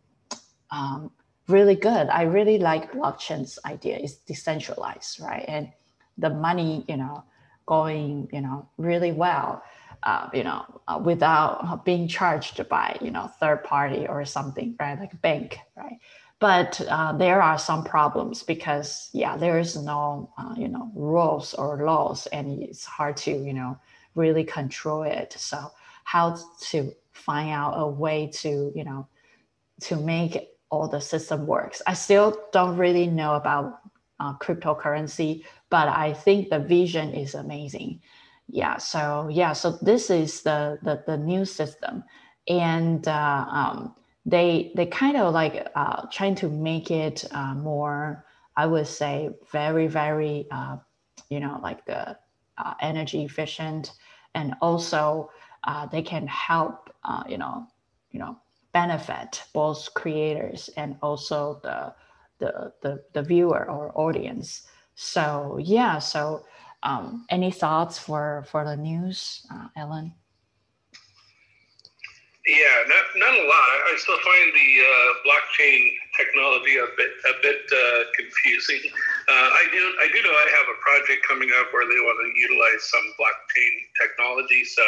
um, 0.71 1.11
really 1.47 1.77
good. 1.77 2.09
I 2.09 2.23
really 2.23 2.59
like 2.59 2.93
blockchain's 2.93 3.59
idea. 3.65 3.99
It's 3.99 4.17
decentralized, 4.17 5.21
right? 5.21 5.45
And 5.47 5.71
the 6.17 6.31
money, 6.31 6.85
you 6.89 6.97
know, 6.97 7.23
going, 7.67 8.29
you 8.33 8.41
know, 8.41 8.69
really 8.79 9.13
well, 9.13 9.63
uh, 10.03 10.29
you 10.33 10.45
know, 10.45 10.65
uh, 10.87 11.01
without 11.03 11.85
being 11.85 12.09
charged 12.09 12.67
by, 12.69 12.97
you 13.01 13.11
know, 13.11 13.31
third 13.41 13.65
party 13.65 14.07
or 14.07 14.25
something, 14.25 14.77
right? 14.79 14.99
Like 14.99 15.21
bank, 15.21 15.59
right? 15.77 15.99
but 16.41 16.81
uh, 16.89 17.13
there 17.17 17.43
are 17.43 17.59
some 17.59 17.83
problems 17.83 18.43
because 18.43 19.11
yeah 19.13 19.37
there 19.37 19.59
is 19.59 19.77
no 19.77 20.31
uh, 20.39 20.55
you 20.57 20.69
know 20.69 20.91
rules 20.95 21.55
or 21.55 21.85
laws 21.85 22.27
and 22.29 22.63
it's 22.63 22.85
hard 22.85 23.17
to 23.17 23.31
you 23.31 23.53
know 23.53 23.77
really 24.15 24.45
control 24.45 25.03
it 25.03 25.35
so 25.37 25.71
how 26.05 26.37
to 26.61 26.93
find 27.13 27.51
out 27.51 27.75
a 27.77 27.87
way 27.87 28.31
to 28.33 28.73
you 28.75 28.85
know 28.85 29.07
to 29.81 29.97
make 29.97 30.49
all 30.71 30.89
the 30.89 31.01
system 31.01 31.47
works 31.47 31.83
i 31.87 31.95
still 31.95 32.37
don't 32.53 32.77
really 32.77 33.07
know 33.07 33.35
about 33.35 33.81
uh, 34.21 34.35
cryptocurrency 34.39 35.45
but 35.71 35.89
i 35.89 36.13
think 36.13 36.51
the 36.51 36.59
vision 36.59 37.13
is 37.15 37.35
amazing 37.35 38.01
yeah 38.49 38.77
so 38.79 39.29
yeah 39.31 39.53
so 39.53 39.79
this 39.83 40.11
is 40.11 40.43
the 40.43 40.79
the, 40.83 41.03
the 41.07 41.17
new 41.19 41.45
system. 41.45 42.05
And 42.49 43.07
uh, 43.07 43.47
um, 43.51 43.95
they 44.27 44.73
they 44.77 44.87
kind 44.87 45.17
of 45.17 45.35
like 45.35 45.69
uh, 45.75 46.07
trying 46.13 46.35
to 46.37 46.49
make 46.49 46.91
it 46.91 47.25
uh, 47.33 47.55
more 47.55 48.25
i 48.57 48.67
would 48.67 48.87
say 48.87 49.31
very 49.53 49.87
very 49.87 50.47
uh, 50.51 50.77
you 51.31 51.41
know 51.41 51.61
like 51.63 51.85
the 51.87 52.17
uh, 52.59 52.75
energy 52.81 53.25
efficient. 53.25 53.93
And 54.35 54.55
also 54.61 55.31
uh, 55.65 55.87
they 55.87 56.03
can 56.03 56.27
help 56.27 56.91
uh, 57.05 57.25
you 57.29 57.39
know 57.39 57.67
you 58.11 58.19
know 58.21 58.39
benefit 58.73 59.43
both 59.55 59.93
creators 59.95 60.71
and 60.77 60.97
also 61.03 61.61
the 61.63 61.95
the 62.39 62.73
the, 62.83 63.05
the 63.15 63.23
viewer 63.23 63.69
or 63.71 63.93
audience. 63.99 64.63
So 64.95 65.59
yeah 65.63 65.99
so 65.99 66.45
um, 66.83 67.27
any 67.31 67.51
thoughts 67.51 67.99
for 67.99 68.45
for 68.51 68.65
the 68.65 68.77
news 68.77 69.47
ellen 69.77 70.13
yeah, 72.49 72.81
not 72.89 73.05
not 73.17 73.35
a 73.37 73.45
lot. 73.45 73.71
I 73.93 73.95
still 73.99 74.17
find 74.25 74.49
the 74.57 74.71
uh, 74.81 75.09
blockchain 75.21 75.93
technology 76.17 76.79
a 76.79 76.89
bit 76.97 77.13
a 77.29 77.35
bit 77.43 77.61
uh, 77.71 78.05
confusing. 78.17 78.91
Uh, 79.29 79.49
I 79.53 79.69
do 79.69 79.83
I 80.01 80.09
do 80.09 80.25
know 80.25 80.33
I 80.33 80.49
have 80.57 80.73
a 80.73 80.79
project 80.81 81.21
coming 81.29 81.53
up 81.61 81.69
where 81.77 81.85
they 81.85 82.01
want 82.01 82.17
to 82.17 82.29
utilize 82.33 82.81
some 82.89 83.05
blockchain 83.21 83.73
technology, 84.01 84.65
so 84.65 84.81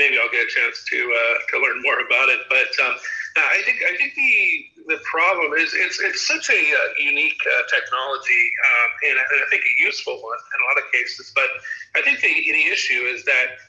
maybe 0.00 0.16
I'll 0.16 0.32
get 0.32 0.48
a 0.48 0.52
chance 0.52 0.80
to 0.88 0.98
uh, 1.12 1.34
to 1.52 1.54
learn 1.60 1.84
more 1.84 2.00
about 2.00 2.32
it. 2.32 2.40
But 2.48 2.72
um, 2.80 2.96
I 3.36 3.60
think 3.68 3.84
I 3.84 3.92
think 4.00 4.16
the 4.16 4.96
the 4.96 5.00
problem 5.04 5.52
is 5.60 5.76
it's 5.76 6.00
it's 6.00 6.24
such 6.24 6.48
a 6.48 6.56
uh, 6.56 6.88
unique 7.04 7.36
uh, 7.44 7.62
technology 7.68 8.44
um, 8.64 8.88
and, 9.12 9.16
and 9.20 9.38
I 9.44 9.46
think 9.52 9.60
a 9.60 9.74
useful 9.84 10.16
one 10.24 10.40
in 10.40 10.58
a 10.64 10.66
lot 10.72 10.80
of 10.80 10.88
cases. 10.88 11.28
But 11.36 11.52
I 11.92 12.00
think 12.00 12.24
the 12.24 12.32
the 12.32 12.64
issue 12.72 13.04
is 13.12 13.28
that 13.28 13.60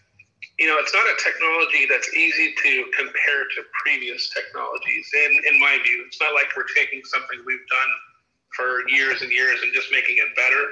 you 0.59 0.67
know, 0.67 0.77
it's 0.79 0.93
not 0.93 1.03
a 1.03 1.17
technology 1.19 1.83
that's 1.89 2.07
easy 2.15 2.53
to 2.63 2.85
compare 2.95 3.43
to 3.57 3.59
previous 3.83 4.29
technologies. 4.29 5.09
In 5.11 5.51
in 5.51 5.59
my 5.59 5.79
view, 5.83 6.07
it's 6.07 6.21
not 6.21 6.31
like 6.33 6.55
we're 6.55 6.71
taking 6.71 7.03
something 7.03 7.43
we've 7.43 7.67
done 7.67 7.91
for 8.55 8.87
years 8.89 9.21
and 9.21 9.31
years 9.31 9.59
and 9.61 9.73
just 9.73 9.91
making 9.91 10.17
it 10.17 10.31
better. 10.35 10.63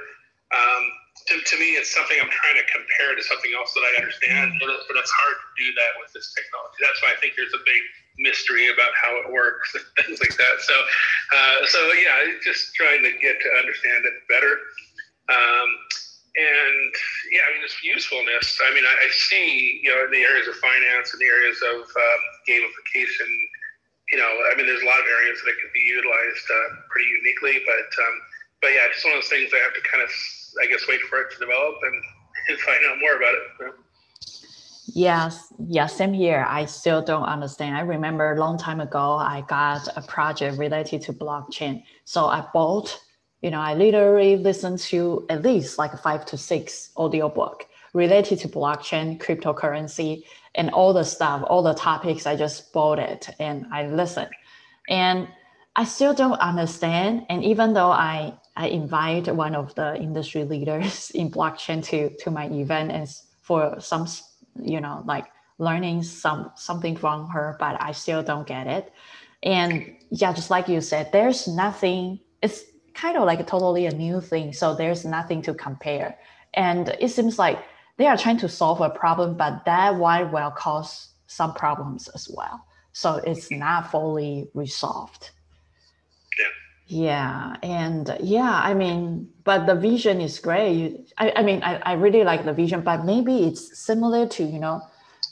Um, 0.52 0.82
to, 1.28 1.34
to 1.40 1.54
me, 1.60 1.76
it's 1.76 1.92
something 1.92 2.16
I'm 2.20 2.32
trying 2.32 2.56
to 2.56 2.66
compare 2.68 3.14
to 3.14 3.22
something 3.22 3.52
else 3.56 3.72
that 3.72 3.84
I 3.84 3.92
understand, 4.00 4.56
but, 4.60 4.68
but 4.88 4.96
it's 4.96 5.12
hard 5.12 5.36
to 5.36 5.48
do 5.60 5.68
that 5.76 5.92
with 6.00 6.12
this 6.12 6.32
technology. 6.34 6.78
That's 6.80 7.00
why 7.00 7.12
I 7.14 7.18
think 7.20 7.36
there's 7.36 7.54
a 7.56 7.62
big 7.64 7.82
mystery 8.20 8.68
about 8.68 8.92
how 8.96 9.16
it 9.20 9.32
works 9.32 9.72
and 9.76 9.84
things 10.04 10.20
like 10.20 10.36
that. 10.36 10.60
So, 10.60 10.74
uh, 10.74 11.58
so 11.68 11.78
yeah, 11.96 12.36
just 12.44 12.74
trying 12.74 13.00
to 13.04 13.12
get 13.20 13.40
to 13.40 13.48
understand 13.60 14.04
it 14.04 14.16
better. 14.28 14.60
Um, 15.30 15.68
and 16.32 16.92
yeah, 17.28 17.44
I 17.44 17.52
mean, 17.52 17.64
it's 17.64 17.76
usefulness. 17.84 18.56
I 18.64 18.72
mean, 18.72 18.84
I, 18.88 18.94
I, 19.04 19.08
see, 19.12 19.80
you 19.84 19.92
know, 19.92 20.08
in 20.08 20.10
the 20.10 20.24
areas 20.24 20.48
of 20.48 20.56
finance 20.56 21.12
and 21.12 21.20
the 21.20 21.28
areas 21.28 21.60
of 21.60 21.84
um, 21.84 22.22
gamification, 22.48 23.28
you 24.12 24.18
know, 24.18 24.28
I 24.28 24.56
mean, 24.56 24.66
there's 24.66 24.82
a 24.82 24.86
lot 24.86 25.00
of 25.00 25.06
areas 25.06 25.40
that 25.42 25.50
it 25.50 25.56
could 25.62 25.72
be 25.72 25.80
utilized 25.80 26.46
uh, 26.50 26.76
pretty 26.90 27.08
uniquely, 27.08 27.64
but, 27.64 27.88
um, 28.04 28.14
but 28.60 28.68
yeah, 28.68 28.86
it's 28.92 29.04
one 29.04 29.14
of 29.14 29.22
those 29.22 29.28
things 29.28 29.50
I 29.52 29.58
have 29.64 29.74
to 29.74 29.80
kind 29.88 30.02
of, 30.02 30.10
I 30.62 30.66
guess, 30.66 30.84
wait 30.88 31.00
for 31.08 31.20
it 31.20 31.32
to 31.32 31.38
develop 31.38 31.76
and, 31.82 31.96
and 32.48 32.58
find 32.60 32.80
out 32.88 32.98
more 33.00 33.16
about 33.16 33.34
it. 33.34 33.74
Yes, 34.94 35.52
yeah, 35.58 35.86
same 35.86 36.12
here. 36.12 36.44
I 36.46 36.66
still 36.66 37.00
don't 37.02 37.24
understand. 37.24 37.76
I 37.76 37.80
remember 37.80 38.32
a 38.32 38.38
long 38.38 38.58
time 38.58 38.80
ago, 38.80 39.14
I 39.14 39.42
got 39.48 39.88
a 39.96 40.02
project 40.02 40.58
related 40.58 41.00
to 41.02 41.12
blockchain. 41.12 41.82
So 42.04 42.26
I 42.26 42.46
bought 42.52 43.00
you 43.42 43.50
know, 43.50 43.60
I 43.60 43.74
literally 43.74 44.36
listened 44.36 44.78
to 44.78 45.26
at 45.28 45.42
least 45.42 45.76
like 45.76 45.98
five 45.98 46.24
to 46.26 46.38
six 46.38 46.90
audiobook 46.96 47.66
related 47.92 48.38
to 48.38 48.48
blockchain, 48.48 49.18
cryptocurrency, 49.18 50.22
and 50.54 50.70
all 50.70 50.92
the 50.92 51.04
stuff, 51.04 51.44
all 51.46 51.62
the 51.62 51.74
topics. 51.74 52.26
I 52.26 52.36
just 52.36 52.72
bought 52.72 52.98
it 52.98 53.30
and 53.38 53.66
I 53.72 53.86
listened. 53.86 54.30
And 54.88 55.28
I 55.76 55.84
still 55.84 56.12
don't 56.12 56.38
understand. 56.40 57.26
And 57.30 57.42
even 57.44 57.72
though 57.72 57.90
I, 57.90 58.34
I 58.56 58.68
invite 58.68 59.34
one 59.34 59.54
of 59.54 59.74
the 59.74 59.96
industry 59.96 60.44
leaders 60.44 61.10
in 61.14 61.30
blockchain 61.30 61.82
to, 61.84 62.14
to 62.18 62.30
my 62.30 62.46
event 62.48 62.92
and 62.92 63.08
for 63.40 63.80
some, 63.80 64.06
you 64.60 64.80
know, 64.80 65.02
like 65.06 65.26
learning 65.58 66.02
some 66.02 66.50
something 66.56 66.96
from 66.96 67.28
her, 67.28 67.56
but 67.58 67.80
I 67.80 67.92
still 67.92 68.22
don't 68.22 68.46
get 68.46 68.66
it. 68.66 68.92
And 69.42 69.96
yeah, 70.10 70.32
just 70.32 70.50
like 70.50 70.68
you 70.68 70.80
said, 70.80 71.10
there's 71.12 71.48
nothing, 71.48 72.20
it's 72.42 72.64
kind 72.94 73.16
of 73.16 73.24
like 73.24 73.44
totally 73.46 73.86
a 73.86 73.92
new 73.92 74.20
thing. 74.20 74.52
So 74.52 74.74
there's 74.74 75.04
nothing 75.04 75.42
to 75.42 75.54
compare. 75.54 76.18
And 76.54 76.94
it 77.00 77.08
seems 77.08 77.38
like 77.38 77.58
they 77.96 78.06
are 78.06 78.16
trying 78.16 78.38
to 78.38 78.48
solve 78.48 78.80
a 78.80 78.90
problem, 78.90 79.36
but 79.36 79.64
that 79.64 79.96
one 79.96 80.32
will 80.32 80.50
cause 80.50 81.08
some 81.26 81.54
problems 81.54 82.08
as 82.08 82.28
well. 82.34 82.64
So 82.92 83.16
it's 83.16 83.50
not 83.50 83.90
fully 83.90 84.48
resolved. 84.54 85.30
Yeah. 86.38 86.46
Yeah. 86.86 87.56
And 87.62 88.16
yeah, 88.22 88.60
I 88.62 88.74
mean, 88.74 89.30
but 89.44 89.66
the 89.66 89.74
vision 89.74 90.20
is 90.20 90.38
great. 90.38 91.12
I, 91.18 91.32
I 91.36 91.42
mean, 91.42 91.62
I, 91.62 91.76
I 91.76 91.92
really 91.94 92.24
like 92.24 92.44
the 92.44 92.52
vision, 92.52 92.82
but 92.82 93.04
maybe 93.04 93.44
it's 93.44 93.78
similar 93.78 94.26
to, 94.28 94.44
you 94.44 94.58
know, 94.58 94.82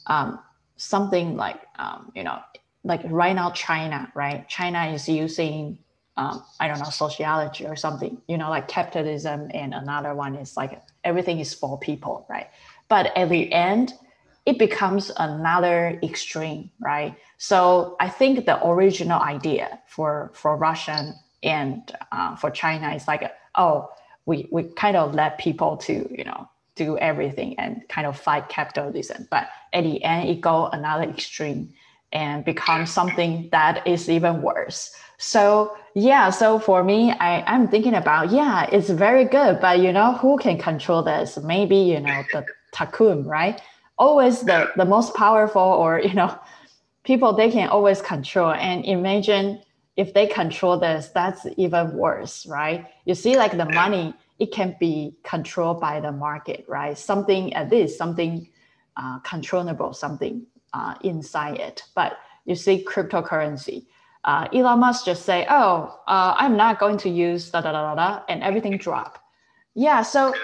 um, 0.06 0.38
something 0.76 1.36
like, 1.36 1.60
um, 1.78 2.12
you 2.14 2.24
know, 2.24 2.38
like 2.84 3.02
right 3.04 3.34
now, 3.34 3.50
China, 3.50 4.10
right? 4.14 4.48
China 4.48 4.86
is 4.86 5.08
using 5.08 5.78
um, 6.20 6.44
I 6.60 6.68
don't 6.68 6.78
know, 6.78 6.90
sociology 6.90 7.64
or 7.66 7.76
something, 7.76 8.20
you 8.28 8.36
know, 8.36 8.50
like 8.50 8.68
capitalism, 8.68 9.50
and 9.54 9.72
another 9.72 10.14
one 10.14 10.34
is 10.34 10.54
like 10.54 10.82
everything 11.02 11.40
is 11.40 11.54
for 11.54 11.78
people, 11.78 12.26
right? 12.28 12.48
But 12.88 13.16
at 13.16 13.30
the 13.30 13.50
end, 13.50 13.94
it 14.44 14.58
becomes 14.58 15.10
another 15.16 15.98
extreme, 16.02 16.70
right? 16.78 17.16
So 17.38 17.96
I 18.00 18.10
think 18.10 18.44
the 18.44 18.56
original 18.66 19.18
idea 19.18 19.80
for 19.86 20.30
for 20.34 20.56
Russian 20.56 21.14
and 21.42 21.90
uh, 22.12 22.36
for 22.36 22.50
China 22.50 22.94
is 22.94 23.08
like, 23.08 23.22
oh, 23.54 23.90
we 24.26 24.46
we 24.50 24.64
kind 24.84 24.96
of 24.98 25.14
let 25.14 25.38
people 25.38 25.78
to 25.88 25.94
you 26.14 26.24
know 26.24 26.50
do 26.74 26.98
everything 26.98 27.58
and 27.58 27.82
kind 27.88 28.06
of 28.06 28.18
fight 28.18 28.50
capitalism, 28.50 29.26
but 29.30 29.48
at 29.72 29.84
the 29.84 30.04
end, 30.04 30.28
it 30.28 30.42
go 30.42 30.66
another 30.66 31.04
extreme 31.04 31.72
and 32.12 32.44
become 32.44 32.86
something 32.86 33.48
that 33.52 33.86
is 33.86 34.08
even 34.08 34.42
worse. 34.42 34.94
So 35.18 35.76
yeah, 35.94 36.30
so 36.30 36.58
for 36.58 36.82
me, 36.82 37.12
I, 37.12 37.42
I'm 37.42 37.68
thinking 37.68 37.94
about, 37.94 38.30
yeah, 38.30 38.66
it's 38.72 38.90
very 38.90 39.24
good, 39.24 39.60
but 39.60 39.80
you 39.80 39.92
know, 39.92 40.14
who 40.14 40.38
can 40.38 40.58
control 40.58 41.02
this? 41.02 41.38
Maybe, 41.38 41.76
you 41.76 42.00
know, 42.00 42.26
the 42.32 42.46
tycoon, 42.72 43.24
right? 43.24 43.60
Always 43.98 44.40
the, 44.40 44.72
the 44.76 44.84
most 44.84 45.14
powerful 45.14 45.60
or, 45.60 46.00
you 46.00 46.14
know, 46.14 46.38
people 47.04 47.34
they 47.34 47.50
can 47.50 47.68
always 47.68 48.00
control. 48.00 48.52
And 48.52 48.84
imagine 48.84 49.60
if 49.96 50.14
they 50.14 50.26
control 50.26 50.78
this, 50.78 51.08
that's 51.08 51.46
even 51.56 51.94
worse, 51.94 52.46
right? 52.46 52.86
You 53.04 53.14
see 53.14 53.36
like 53.36 53.56
the 53.56 53.66
money 53.66 54.14
it 54.38 54.52
can 54.52 54.74
be 54.80 55.14
controlled 55.22 55.80
by 55.80 56.00
the 56.00 56.12
market, 56.12 56.64
right? 56.66 56.96
Something 56.96 57.52
at 57.52 57.68
this, 57.68 57.96
something 57.96 58.48
uh, 58.96 59.18
controllable, 59.18 59.92
something 59.92 60.46
uh, 60.72 60.94
inside 61.02 61.58
it. 61.58 61.84
But 61.94 62.18
you 62.44 62.54
see 62.54 62.84
cryptocurrency. 62.84 63.86
Uh, 64.24 64.48
Elon 64.52 64.80
Musk 64.80 65.04
just 65.04 65.24
say, 65.24 65.46
"Oh, 65.48 65.98
uh, 66.06 66.34
I'm 66.36 66.56
not 66.56 66.78
going 66.78 66.98
to 66.98 67.08
use 67.08 67.50
da 67.50 67.60
da 67.60 67.72
da 67.72 67.94
da 67.94 67.94
da," 67.94 68.22
and 68.28 68.42
everything 68.42 68.76
drop. 68.76 69.22
Yeah, 69.74 70.02
so 70.02 70.34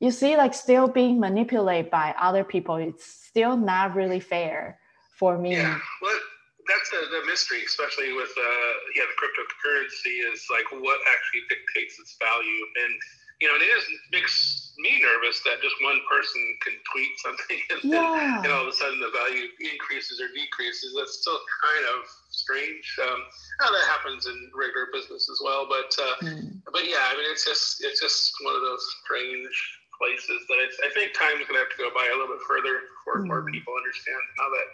you 0.00 0.10
see, 0.10 0.36
like 0.36 0.54
still 0.54 0.88
being 0.88 1.20
manipulated 1.20 1.90
by 1.90 2.14
other 2.18 2.44
people. 2.44 2.76
It's 2.76 3.04
still 3.04 3.56
not 3.56 3.94
really 3.94 4.20
fair 4.20 4.78
for 5.12 5.36
me. 5.36 5.52
Yeah, 5.52 5.78
well, 6.00 6.18
that's 6.66 6.90
the 6.90 7.22
mystery, 7.26 7.62
especially 7.66 8.12
with 8.14 8.30
uh, 8.30 8.72
yeah, 8.96 9.04
the 9.04 9.16
cryptocurrency 9.20 10.32
is 10.32 10.46
like 10.50 10.64
what 10.72 10.98
actually 11.08 11.42
dictates 11.48 11.98
its 11.98 12.16
value 12.18 12.64
and 12.84 12.94
you 13.40 13.48
know, 13.48 13.56
it 13.56 13.64
is 13.64 13.84
makes 14.12 14.70
me 14.76 15.00
nervous 15.00 15.40
that 15.44 15.60
just 15.64 15.76
one 15.80 16.00
person 16.08 16.40
can 16.60 16.76
tweet 16.92 17.12
something 17.20 17.60
and, 17.72 17.80
yeah. 17.84 18.44
and 18.44 18.52
all 18.52 18.68
of 18.68 18.72
a 18.72 18.76
sudden 18.76 19.00
the 19.00 19.12
value 19.12 19.48
increases 19.60 20.20
or 20.20 20.28
decreases. 20.32 20.92
That's 20.96 21.20
still 21.20 21.40
kind 21.64 21.84
of 21.96 22.04
strange. 22.28 22.84
Um, 23.00 23.20
how 23.60 23.72
that 23.72 23.86
happens 23.88 24.28
in 24.28 24.36
regular 24.52 24.92
business 24.92 25.28
as 25.28 25.40
well, 25.40 25.64
but 25.68 25.90
uh, 25.96 26.16
mm. 26.24 26.60
but 26.68 26.84
yeah, 26.84 27.08
I 27.08 27.16
mean, 27.16 27.28
it's 27.32 27.44
just 27.44 27.80
it's 27.80 28.00
just 28.00 28.32
one 28.44 28.56
of 28.56 28.64
those 28.64 28.84
strange 29.04 29.56
places 30.00 30.40
that 30.48 30.58
I 30.80 30.88
think 30.96 31.12
time 31.12 31.36
is 31.40 31.44
going 31.44 31.60
to 31.60 31.64
have 31.64 31.72
to 31.76 31.80
go 31.80 31.92
by 31.92 32.08
a 32.08 32.16
little 32.16 32.32
bit 32.32 32.44
further 32.48 32.88
before 32.88 33.20
mm. 33.20 33.28
more 33.28 33.44
people 33.48 33.76
understand 33.76 34.20
how 34.40 34.48
that 34.48 34.68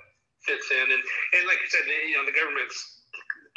fits 0.46 0.70
in. 0.70 0.86
And 0.90 1.02
and 1.38 1.42
like 1.46 1.58
you 1.62 1.70
said, 1.70 1.86
you 1.86 2.18
know, 2.18 2.26
the 2.26 2.34
governments 2.34 3.06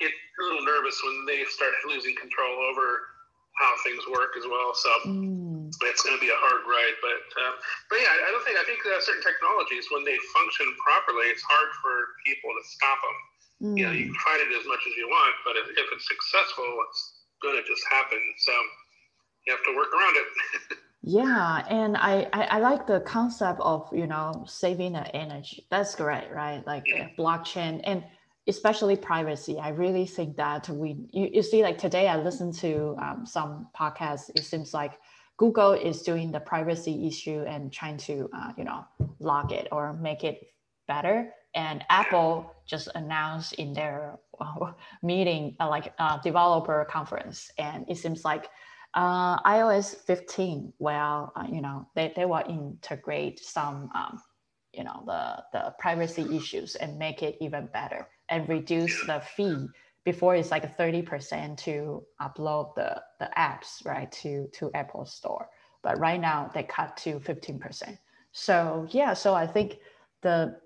get 0.01 0.09
a 0.09 0.41
little 0.49 0.65
nervous 0.65 0.97
when 1.05 1.25
they 1.29 1.45
start 1.45 1.73
losing 1.85 2.15
control 2.17 2.57
over 2.65 3.18
how 3.59 3.75
things 3.83 4.01
work 4.07 4.39
as 4.39 4.47
well. 4.47 4.71
So 4.71 4.89
mm. 5.03 5.67
it's 5.91 6.01
going 6.01 6.15
to 6.15 6.23
be 6.23 6.31
a 6.31 6.39
hard 6.39 6.63
ride, 6.63 6.95
but 7.03 7.27
uh, 7.35 7.53
but 7.91 7.99
yeah, 7.99 8.15
I 8.23 8.31
don't 8.31 8.43
think 8.47 8.55
I 8.55 8.63
think 8.63 8.79
uh, 8.87 9.03
certain 9.03 9.21
technologies 9.21 9.91
when 9.91 10.07
they 10.07 10.15
function 10.31 10.71
properly, 10.79 11.27
it's 11.27 11.43
hard 11.43 11.69
for 11.83 12.15
people 12.23 12.55
to 12.55 12.63
stop 12.63 12.97
them. 13.03 13.17
Mm. 13.59 13.75
You 13.75 13.83
know, 13.85 13.93
you 13.93 14.05
can 14.07 14.19
fight 14.23 14.39
it 14.39 14.55
as 14.55 14.63
much 14.63 14.79
as 14.87 14.95
you 14.95 15.11
want, 15.11 15.35
but 15.43 15.59
if, 15.59 15.67
if 15.75 15.87
it's 15.91 16.07
successful, 16.07 16.63
it's 16.87 17.27
going 17.43 17.59
to 17.59 17.63
just 17.67 17.83
happen. 17.91 18.23
So 18.47 18.55
you 19.43 19.51
have 19.51 19.63
to 19.67 19.75
work 19.75 19.91
around 19.91 20.15
it. 20.15 20.27
yeah, 21.03 21.67
and 21.67 21.99
I, 21.99 22.31
I, 22.31 22.43
I 22.43 22.59
like 22.63 22.87
the 22.87 23.03
concept 23.03 23.59
of 23.59 23.91
you 23.91 24.07
know 24.07 24.47
saving 24.47 24.95
the 24.95 25.03
energy. 25.11 25.67
That's 25.67 25.99
great, 25.99 26.31
right? 26.31 26.63
Like 26.63 26.87
yeah. 26.87 27.11
blockchain 27.19 27.83
and 27.83 28.07
especially 28.47 28.95
privacy. 28.95 29.59
I 29.59 29.69
really 29.69 30.05
think 30.05 30.35
that 30.37 30.67
we, 30.69 30.97
you, 31.11 31.29
you 31.33 31.43
see, 31.43 31.63
like 31.63 31.77
today 31.77 32.07
I 32.07 32.17
listened 32.17 32.53
to 32.55 32.95
um, 33.01 33.25
some 33.25 33.67
podcasts. 33.77 34.29
It 34.35 34.43
seems 34.43 34.73
like 34.73 34.99
Google 35.37 35.73
is 35.73 36.01
doing 36.01 36.31
the 36.31 36.39
privacy 36.39 37.07
issue 37.07 37.43
and 37.47 37.71
trying 37.71 37.97
to, 37.97 38.29
uh, 38.35 38.51
you 38.57 38.63
know, 38.63 38.85
lock 39.19 39.51
it 39.51 39.67
or 39.71 39.93
make 39.93 40.23
it 40.23 40.41
better. 40.87 41.31
And 41.55 41.83
Apple 41.89 42.53
just 42.65 42.89
announced 42.95 43.53
in 43.53 43.73
their 43.73 44.19
uh, 44.39 44.71
meeting, 45.03 45.55
uh, 45.59 45.69
like 45.69 45.93
uh, 45.97 46.19
developer 46.21 46.85
conference, 46.89 47.51
and 47.57 47.85
it 47.87 47.97
seems 47.97 48.25
like 48.25 48.49
uh, 48.95 49.39
iOS 49.43 49.95
15, 49.95 50.73
well, 50.79 51.31
uh, 51.35 51.45
you 51.51 51.61
know, 51.61 51.87
they, 51.95 52.11
they 52.15 52.25
will 52.25 52.43
integrate 52.47 53.39
some, 53.39 53.89
um, 53.93 54.19
you 54.73 54.83
know, 54.83 55.03
the, 55.05 55.43
the 55.53 55.75
privacy 55.77 56.25
issues 56.35 56.75
and 56.75 56.97
make 56.97 57.21
it 57.21 57.37
even 57.39 57.67
better 57.67 58.07
and 58.29 58.47
reduce 58.49 59.05
the 59.05 59.21
fee 59.35 59.67
before 60.05 60.35
it's 60.35 60.51
like 60.51 60.77
30% 60.77 61.57
to 61.57 62.03
upload 62.21 62.73
the, 62.75 63.01
the 63.19 63.29
apps 63.37 63.85
right 63.85 64.11
to 64.11 64.47
to 64.53 64.71
apple 64.73 65.05
store. 65.05 65.49
But 65.81 65.99
right 65.99 66.19
now 66.19 66.49
they 66.53 66.63
cut 66.63 66.97
to 66.97 67.19
15% 67.19 67.97
so 68.31 68.87
yeah 68.91 69.13
so 69.13 69.33
i 69.33 69.45
think 69.45 69.77
the 70.21 70.57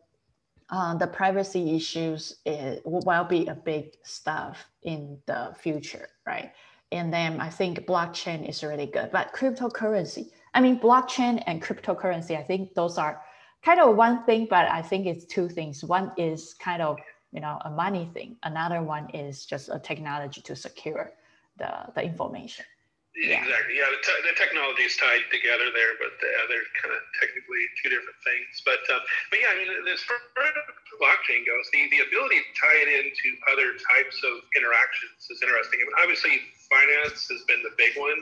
uh, 0.69 0.95
the 0.95 1.05
privacy 1.05 1.75
issues 1.75 2.37
is, 2.45 2.79
will 2.85 3.23
be 3.25 3.45
a 3.47 3.53
big 3.53 3.91
stuff 4.03 4.65
in 4.83 5.17
the 5.27 5.53
future 5.59 6.07
right? 6.25 6.51
And 6.91 7.11
then 7.11 7.39
i 7.39 7.49
think 7.49 7.79
blockchain 7.87 8.47
is 8.47 8.63
really 8.63 8.85
good. 8.85 9.11
But 9.11 9.33
cryptocurrency 9.33 10.29
i 10.53 10.61
mean 10.61 10.79
blockchain 10.79 11.41
and 11.47 11.61
cryptocurrency 11.61 12.37
i 12.37 12.43
think 12.43 12.73
those 12.73 12.97
are 12.97 13.21
kind 13.63 13.79
of 13.79 13.95
one 13.95 14.25
thing 14.25 14.45
but 14.49 14.69
i 14.69 14.81
think 14.81 15.05
it's 15.07 15.25
two 15.25 15.47
things. 15.47 15.83
One 15.83 16.11
is 16.17 16.53
kind 16.55 16.81
of 16.81 16.97
you 17.33 17.41
know 17.41 17.57
a 17.65 17.69
money 17.69 18.09
thing 18.13 18.37
another 18.43 18.81
one 18.81 19.09
is 19.09 19.45
just 19.45 19.69
a 19.69 19.79
technology 19.79 20.41
to 20.41 20.55
secure 20.55 21.11
the 21.57 21.71
the 21.95 22.03
information 22.03 22.65
yeah. 23.13 23.45
Exactly. 23.45 23.77
Yeah, 23.77 23.93
the, 23.93 24.01
te- 24.01 24.25
the 24.25 24.33
technology 24.33 24.89
is 24.89 24.97
tied 24.97 25.21
together 25.29 25.69
there, 25.69 25.93
but 26.01 26.17
uh, 26.17 26.43
they're 26.49 26.65
kind 26.81 26.97
of 26.97 27.01
technically 27.21 27.61
two 27.77 27.93
different 27.93 28.17
things. 28.25 28.65
But 28.65 28.81
uh, 28.89 29.05
but 29.29 29.37
yeah, 29.37 29.53
I 29.53 29.55
mean, 29.61 29.69
as 29.69 30.01
far 30.01 30.17
as 30.17 30.97
blockchain 30.97 31.45
goes, 31.45 31.69
the, 31.69 31.93
the 31.93 32.09
ability 32.09 32.41
to 32.41 32.51
tie 32.57 32.79
it 32.81 32.89
into 32.89 33.37
other 33.53 33.77
types 33.77 34.17
of 34.25 34.41
interactions 34.57 35.29
is 35.29 35.45
interesting. 35.45 35.85
I 35.85 35.93
mean, 35.93 35.97
obviously, 36.01 36.41
finance 36.65 37.29
has 37.29 37.45
been 37.45 37.61
the 37.61 37.77
big 37.77 37.93
one 38.01 38.17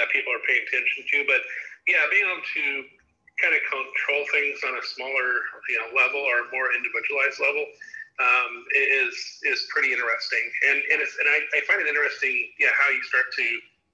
that 0.00 0.08
people 0.08 0.32
are 0.32 0.40
paying 0.48 0.64
attention 0.64 1.04
to, 1.04 1.16
but 1.28 1.44
yeah, 1.84 2.00
being 2.08 2.24
able 2.24 2.40
to 2.40 2.64
kind 3.44 3.52
of 3.56 3.60
control 3.68 4.24
things 4.32 4.60
on 4.68 4.76
a 4.76 4.84
smaller 4.84 5.28
you 5.68 5.76
know 5.80 5.88
level 5.96 6.20
or 6.20 6.48
more 6.52 6.72
individualized 6.76 7.40
level 7.40 7.64
um, 8.20 8.52
is 8.76 9.16
is 9.48 9.64
pretty 9.72 9.96
interesting. 9.96 10.44
And 10.68 10.78
and, 10.92 10.98
it's, 11.00 11.16
and 11.16 11.26
I, 11.26 11.38
I 11.56 11.60
find 11.64 11.80
it 11.80 11.88
interesting, 11.88 12.36
yeah, 12.60 12.76
how 12.76 12.92
you 12.92 13.02
start 13.08 13.32
to 13.32 13.46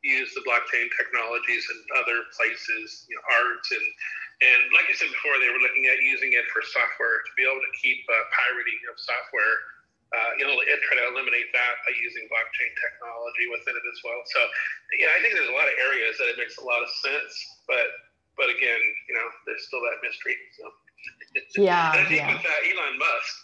use 0.02 0.34
the 0.34 0.42
blockchain 0.46 0.86
technologies 0.98 1.66
in 1.70 1.78
other 1.98 2.26
places, 2.34 3.06
you 3.10 3.16
know, 3.16 3.24
art 3.30 3.64
and 3.70 3.86
and 4.36 4.68
like 4.76 4.84
I 4.90 4.94
said 4.98 5.08
before, 5.08 5.40
they 5.40 5.48
were 5.48 5.62
looking 5.64 5.88
at 5.88 5.96
using 6.04 6.36
it 6.36 6.44
for 6.52 6.60
software 6.60 7.24
to 7.24 7.32
be 7.40 7.48
able 7.48 7.62
to 7.62 7.72
keep 7.80 8.04
uh, 8.04 8.14
pirating 8.36 8.80
of 8.92 9.00
software. 9.00 9.78
Uh, 10.14 10.38
you 10.38 10.46
know, 10.46 10.54
and 10.54 10.78
try 10.86 10.94
to 11.02 11.06
eliminate 11.10 11.50
that 11.50 11.82
by 11.82 11.90
using 11.98 12.30
blockchain 12.30 12.70
technology 12.78 13.50
within 13.50 13.74
it 13.74 13.82
as 13.90 13.98
well. 14.06 14.22
So, 14.30 14.38
yeah, 15.02 15.10
I 15.10 15.18
think 15.18 15.34
there's 15.34 15.50
a 15.50 15.58
lot 15.58 15.66
of 15.66 15.74
areas 15.82 16.14
that 16.22 16.30
it 16.30 16.38
makes 16.38 16.54
a 16.62 16.64
lot 16.64 16.78
of 16.78 16.86
sense, 17.02 17.34
but 17.66 17.90
but 18.38 18.46
again, 18.46 18.78
you 19.10 19.18
know, 19.18 19.26
there's 19.50 19.66
still 19.66 19.82
that 19.82 19.98
mystery. 20.06 20.38
So, 20.54 20.70
yeah, 21.58 21.90
I 21.98 22.06
think 22.06 22.22
yeah. 22.22 22.38
with 22.38 22.46
uh, 22.46 22.70
Elon 22.70 23.02
Musk, 23.02 23.34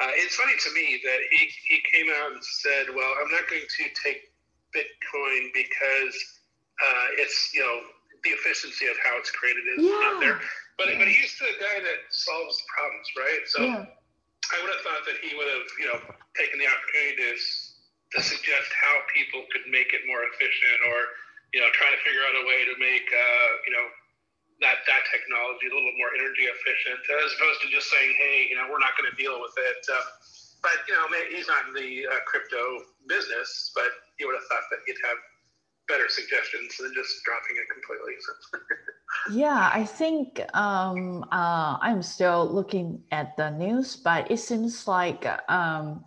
uh, 0.00 0.12
it's 0.16 0.34
funny 0.34 0.56
to 0.56 0.70
me 0.72 0.96
that 1.04 1.20
he, 1.28 1.52
he 1.68 1.78
came 1.92 2.08
out 2.08 2.32
and 2.32 2.40
said, 2.40 2.88
well, 2.96 3.12
I'm 3.20 3.30
not 3.30 3.44
going 3.52 3.60
to 3.60 3.84
take 4.00 4.32
Bitcoin 4.72 5.52
because 5.52 6.16
uh, 6.80 7.20
it's, 7.20 7.52
you 7.52 7.60
know, 7.60 7.84
the 8.24 8.32
efficiency 8.32 8.88
of 8.88 8.96
how 9.04 9.20
it's 9.20 9.30
created 9.30 9.64
is 9.76 9.84
yeah. 9.84 10.00
not 10.00 10.20
there. 10.20 10.40
But, 10.80 10.96
yeah. 10.96 11.04
but 11.04 11.08
he's 11.08 11.36
the 11.36 11.52
guy 11.60 11.84
that 11.84 12.00
solves 12.08 12.56
problems, 12.72 13.08
right? 13.12 13.44
So 13.44 13.60
yeah. 13.60 13.84
I 13.84 14.56
would 14.64 14.72
have 14.72 14.80
thought 14.80 15.04
that 15.04 15.20
he 15.20 15.36
would 15.36 15.48
have, 15.52 15.68
you 15.76 15.86
know, 15.92 16.00
taken 16.32 16.56
the 16.56 16.68
opportunity 16.68 17.20
to, 17.20 17.30
to 18.16 18.18
suggest 18.24 18.68
how 18.72 19.04
people 19.12 19.44
could 19.52 19.68
make 19.68 19.92
it 19.92 20.08
more 20.08 20.24
efficient 20.24 20.80
or, 20.88 20.98
you 21.52 21.60
know, 21.60 21.68
try 21.76 21.92
to 21.92 22.00
figure 22.00 22.24
out 22.24 22.40
a 22.40 22.44
way 22.48 22.64
to 22.64 22.74
make, 22.80 23.04
uh, 23.04 23.48
you 23.68 23.72
know, 23.76 23.86
that 24.60 24.84
that 24.84 25.02
technology 25.08 25.68
a 25.68 25.74
little 25.74 25.96
more 25.96 26.12
energy 26.16 26.44
efficient, 26.48 27.00
as 27.00 27.32
opposed 27.36 27.60
to 27.64 27.68
just 27.72 27.88
saying, 27.88 28.12
hey, 28.16 28.46
you 28.48 28.56
know, 28.56 28.68
we're 28.68 28.82
not 28.82 28.92
going 28.96 29.08
to 29.08 29.16
deal 29.16 29.40
with 29.40 29.56
it. 29.56 29.80
Uh, 29.88 30.04
but 30.62 30.76
you 30.86 30.92
know, 30.92 31.08
he's 31.32 31.48
not 31.48 31.68
in 31.68 31.74
the 31.74 32.06
uh, 32.06 32.20
crypto 32.28 32.84
business, 33.08 33.72
but 33.74 33.88
you 34.20 34.28
would 34.28 34.36
have 34.36 34.44
thought 34.52 34.68
that 34.70 34.84
he'd 34.84 35.00
have 35.04 35.16
better 35.88 36.08
suggestions 36.08 36.76
than 36.78 36.92
just 36.94 37.10
dropping 37.24 37.56
it 37.56 37.66
completely. 37.72 38.14
yeah, 39.32 39.70
I 39.72 39.84
think 39.84 40.40
um, 40.54 41.24
uh, 41.32 41.78
I'm 41.80 42.02
still 42.02 42.46
looking 42.46 43.02
at 43.10 43.36
the 43.36 43.50
news, 43.50 43.96
but 43.96 44.30
it 44.30 44.38
seems 44.38 44.86
like 44.86 45.26
um, 45.50 46.04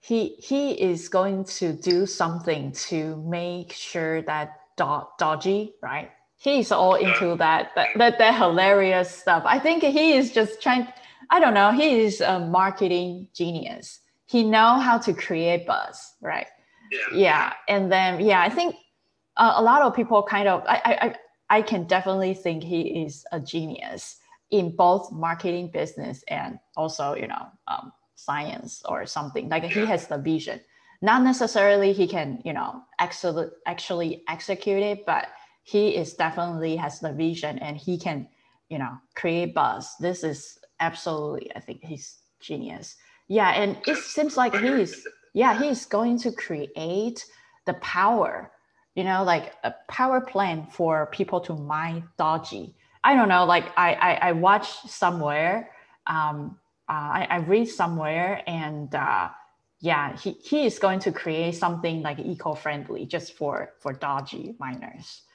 he 0.00 0.36
he 0.38 0.72
is 0.72 1.08
going 1.08 1.44
to 1.44 1.72
do 1.72 2.06
something 2.06 2.72
to 2.88 3.16
make 3.26 3.72
sure 3.72 4.22
that 4.22 4.60
do- 4.76 5.08
Doge, 5.18 5.70
right? 5.82 6.10
He's 6.38 6.72
all 6.72 6.94
into 6.94 7.36
that, 7.36 7.72
that 7.74 7.88
that 7.96 8.18
that 8.18 8.38
hilarious 8.38 9.10
stuff. 9.10 9.42
I 9.44 9.58
think 9.58 9.82
he 9.82 10.14
is 10.14 10.32
just 10.32 10.62
trying. 10.62 10.88
I 11.30 11.40
don't 11.40 11.54
know. 11.54 11.72
He 11.72 12.00
is 12.00 12.20
a 12.20 12.38
marketing 12.40 13.28
genius. 13.34 14.00
He 14.26 14.44
know 14.44 14.78
how 14.78 14.98
to 14.98 15.12
create 15.12 15.66
buzz, 15.66 16.14
right? 16.22 16.46
Yeah. 16.90 16.98
Yeah, 17.12 17.52
and 17.68 17.92
then 17.92 18.20
yeah, 18.20 18.40
I 18.40 18.48
think 18.48 18.76
uh, 19.36 19.54
a 19.56 19.62
lot 19.62 19.82
of 19.82 19.94
people 19.94 20.22
kind 20.22 20.48
of. 20.48 20.62
I 20.66 21.14
I 21.50 21.58
I 21.58 21.62
can 21.62 21.84
definitely 21.84 22.34
think 22.34 22.62
he 22.62 23.02
is 23.04 23.26
a 23.32 23.40
genius 23.40 24.16
in 24.50 24.74
both 24.74 25.12
marketing 25.12 25.70
business 25.70 26.24
and 26.28 26.58
also 26.76 27.14
you 27.14 27.26
know 27.26 27.48
um, 27.66 27.92
science 28.14 28.82
or 28.88 29.06
something. 29.06 29.48
Like 29.48 29.64
he 29.64 29.84
has 29.84 30.06
the 30.06 30.18
vision. 30.18 30.60
Not 31.00 31.22
necessarily 31.22 31.92
he 31.92 32.08
can 32.08 32.40
you 32.44 32.52
know 32.52 32.82
actually 32.98 33.48
actually 33.66 34.22
execute 34.28 34.82
it, 34.82 35.04
but 35.04 35.28
he 35.68 35.96
is 35.96 36.14
definitely 36.14 36.76
has 36.76 37.00
the 37.00 37.12
vision 37.12 37.58
and 37.58 37.76
he 37.76 37.98
can, 37.98 38.26
you 38.70 38.78
know, 38.78 38.96
create 39.14 39.54
buzz. 39.54 39.96
This 40.00 40.24
is 40.24 40.58
absolutely, 40.80 41.54
I 41.54 41.60
think 41.60 41.84
he's 41.84 42.22
genius. 42.40 42.96
Yeah, 43.28 43.50
and 43.50 43.76
it 43.86 43.98
seems 43.98 44.36
like 44.38 44.56
he's 44.56 45.06
yeah 45.34 45.52
he's 45.62 45.84
going 45.84 46.18
to 46.20 46.32
create 46.32 47.26
the 47.66 47.74
power, 47.74 48.50
you 48.94 49.04
know, 49.04 49.22
like 49.24 49.52
a 49.62 49.74
power 49.88 50.22
plant 50.22 50.72
for 50.72 51.10
people 51.12 51.40
to 51.42 51.54
mine 51.54 52.08
Doji. 52.18 52.72
I 53.04 53.14
don't 53.14 53.28
know, 53.28 53.44
like 53.44 53.66
I 53.76 53.88
I, 54.08 54.12
I 54.28 54.32
watched 54.32 54.88
somewhere, 54.88 55.70
um, 56.06 56.56
uh, 56.88 57.10
I, 57.20 57.26
I 57.30 57.36
read 57.52 57.68
somewhere, 57.68 58.42
and 58.46 58.94
uh, 58.94 59.28
yeah, 59.80 60.16
he, 60.16 60.30
he 60.42 60.64
is 60.64 60.78
going 60.78 61.00
to 61.00 61.12
create 61.12 61.56
something 61.56 62.00
like 62.00 62.18
eco-friendly 62.18 63.04
just 63.04 63.34
for 63.34 63.74
for 63.80 63.92
Doji 63.92 64.58
miners. 64.58 65.27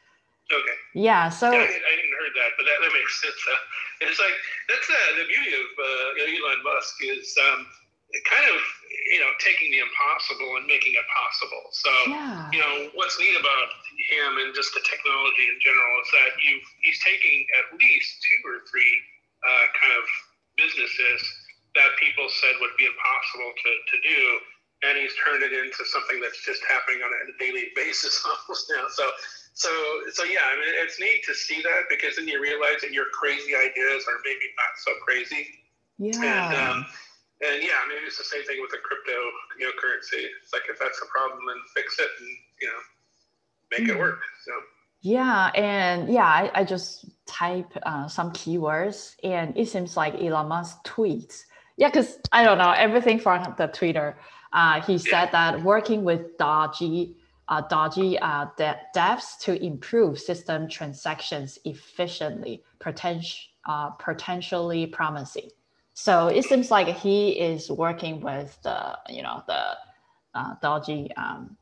Okay. 0.51 0.77
Yeah. 0.93 1.29
So 1.29 1.51
yeah, 1.51 1.63
I, 1.63 1.69
I 1.71 1.91
hadn't 1.95 2.15
heard 2.19 2.36
that, 2.36 2.51
but 2.60 2.65
that, 2.67 2.77
that 2.84 2.91
makes 2.91 3.13
sense. 3.23 3.41
Uh, 3.47 4.08
it's 4.10 4.19
like 4.19 4.36
that's 4.67 4.89
uh, 4.89 5.12
the 5.23 5.27
beauty 5.32 5.53
of 5.56 5.67
uh, 5.79 6.23
Elon 6.27 6.60
Musk 6.67 6.99
is 7.03 7.32
um, 7.39 7.63
kind 8.27 8.45
of 8.51 8.60
you 9.10 9.19
know 9.23 9.32
taking 9.39 9.71
the 9.71 9.82
impossible 9.82 10.60
and 10.60 10.67
making 10.67 10.93
it 10.93 11.08
possible. 11.10 11.63
So 11.71 11.91
yeah. 12.12 12.51
you 12.51 12.60
know 12.60 12.91
what's 12.93 13.15
neat 13.17 13.34
about 13.39 13.69
him 14.12 14.43
and 14.43 14.51
just 14.53 14.75
the 14.75 14.84
technology 14.84 15.47
in 15.47 15.58
general 15.63 15.93
is 16.03 16.10
that 16.12 16.32
you 16.43 16.60
he's 16.84 16.99
taking 17.01 17.47
at 17.63 17.73
least 17.79 18.12
two 18.27 18.39
or 18.45 18.62
three 18.67 18.93
uh, 19.41 19.65
kind 19.79 19.93
of 19.95 20.06
businesses 20.60 21.19
that 21.73 21.89
people 21.97 22.29
said 22.29 22.53
would 22.62 22.75
be 22.77 22.86
impossible 22.86 23.49
to, 23.49 23.71
to 23.89 23.97
do, 24.06 24.21
and 24.86 24.93
he's 24.97 25.13
turned 25.25 25.41
it 25.41 25.53
into 25.53 25.82
something 25.89 26.21
that's 26.21 26.45
just 26.45 26.62
happening 26.69 27.01
on 27.01 27.10
a 27.10 27.34
daily 27.41 27.73
basis 27.75 28.21
almost 28.21 28.69
now. 28.69 28.86
So 28.93 29.10
so 29.54 29.70
so 30.12 30.24
yeah, 30.24 30.42
I 30.46 30.56
mean 30.56 30.74
it's 30.84 31.00
neat 31.00 31.24
to 31.26 31.34
see 31.34 31.62
that 31.62 31.84
because 31.89 32.16
then 32.16 32.28
you 32.28 32.42
realize 32.42 32.82
that 32.82 32.92
your 32.92 33.06
crazy 33.13 33.56
ideas 33.56 34.06
are 34.10 34.20
maybe 34.26 34.46
not 34.58 34.74
so 34.78 34.92
crazy. 35.06 35.48
Yeah. 35.98 36.50
And 36.50 36.70
um, 36.70 36.86
and 37.42 37.62
yeah, 37.62 37.78
maybe 37.88 38.06
it's 38.06 38.18
the 38.18 38.24
same 38.24 38.44
thing 38.46 38.58
with 38.62 38.72
the 38.72 38.78
crypto, 38.78 39.13
you 39.60 39.66
know, 39.66 39.72
currency. 39.80 40.28
It's 40.42 40.54
like 40.54 40.63
if 40.70 40.80
that's 40.80 41.02
a 41.02 41.08
problem, 41.08 41.39
then 41.48 41.58
fix 41.76 42.00
it 42.00 42.10
and 42.20 42.30
you 42.62 42.68
know, 42.68 42.82
make 43.72 43.88
mm. 43.88 43.96
it 43.96 44.00
work. 44.00 44.22
So. 44.46 44.52
Yeah, 45.02 45.52
and 45.54 46.08
yeah, 46.08 46.26
I, 46.26 46.52
I 46.56 46.63
just 46.63 47.06
type 47.26 47.68
uh, 47.86 48.08
some 48.08 48.32
keywords, 48.32 49.16
and 49.22 49.56
it 49.58 49.68
seems 49.68 49.98
like 49.98 50.16
Elon 50.16 50.48
Musk 50.48 50.78
tweets. 50.86 51.44
Yeah, 51.76 51.89
because 51.89 52.20
I 52.32 52.46
don't 52.46 52.58
know 52.58 52.72
everything 52.72 53.20
from 53.20 53.54
the 53.58 53.68
Twitter. 53.68 54.18
Uh, 54.54 54.80
he 54.82 54.98
said 54.98 55.30
that 55.34 55.62
working 55.62 56.06
with 56.06 56.38
Doji, 56.38 57.16
uh, 57.47 57.62
Doji 57.67 58.17
uh, 58.21 58.47
de- 58.58 58.79
devs 58.95 59.38
to 59.41 59.62
improve 59.63 60.19
system 60.19 60.67
transactions 60.67 61.60
efficiently, 61.65 62.63
potent- 62.79 63.47
uh, 63.65 63.89
potentially 63.91 64.88
promising. 64.88 65.49
So 65.93 66.27
it 66.27 66.45
seems 66.45 66.71
like 66.71 66.88
he 66.88 67.32
is 67.32 67.69
working 67.69 68.21
with 68.21 68.58
the, 68.63 68.97
you 69.10 69.21
know, 69.21 69.43
the 69.47 69.77
uh, 70.34 70.56
Doji, 70.63 71.10
um, 71.17 71.56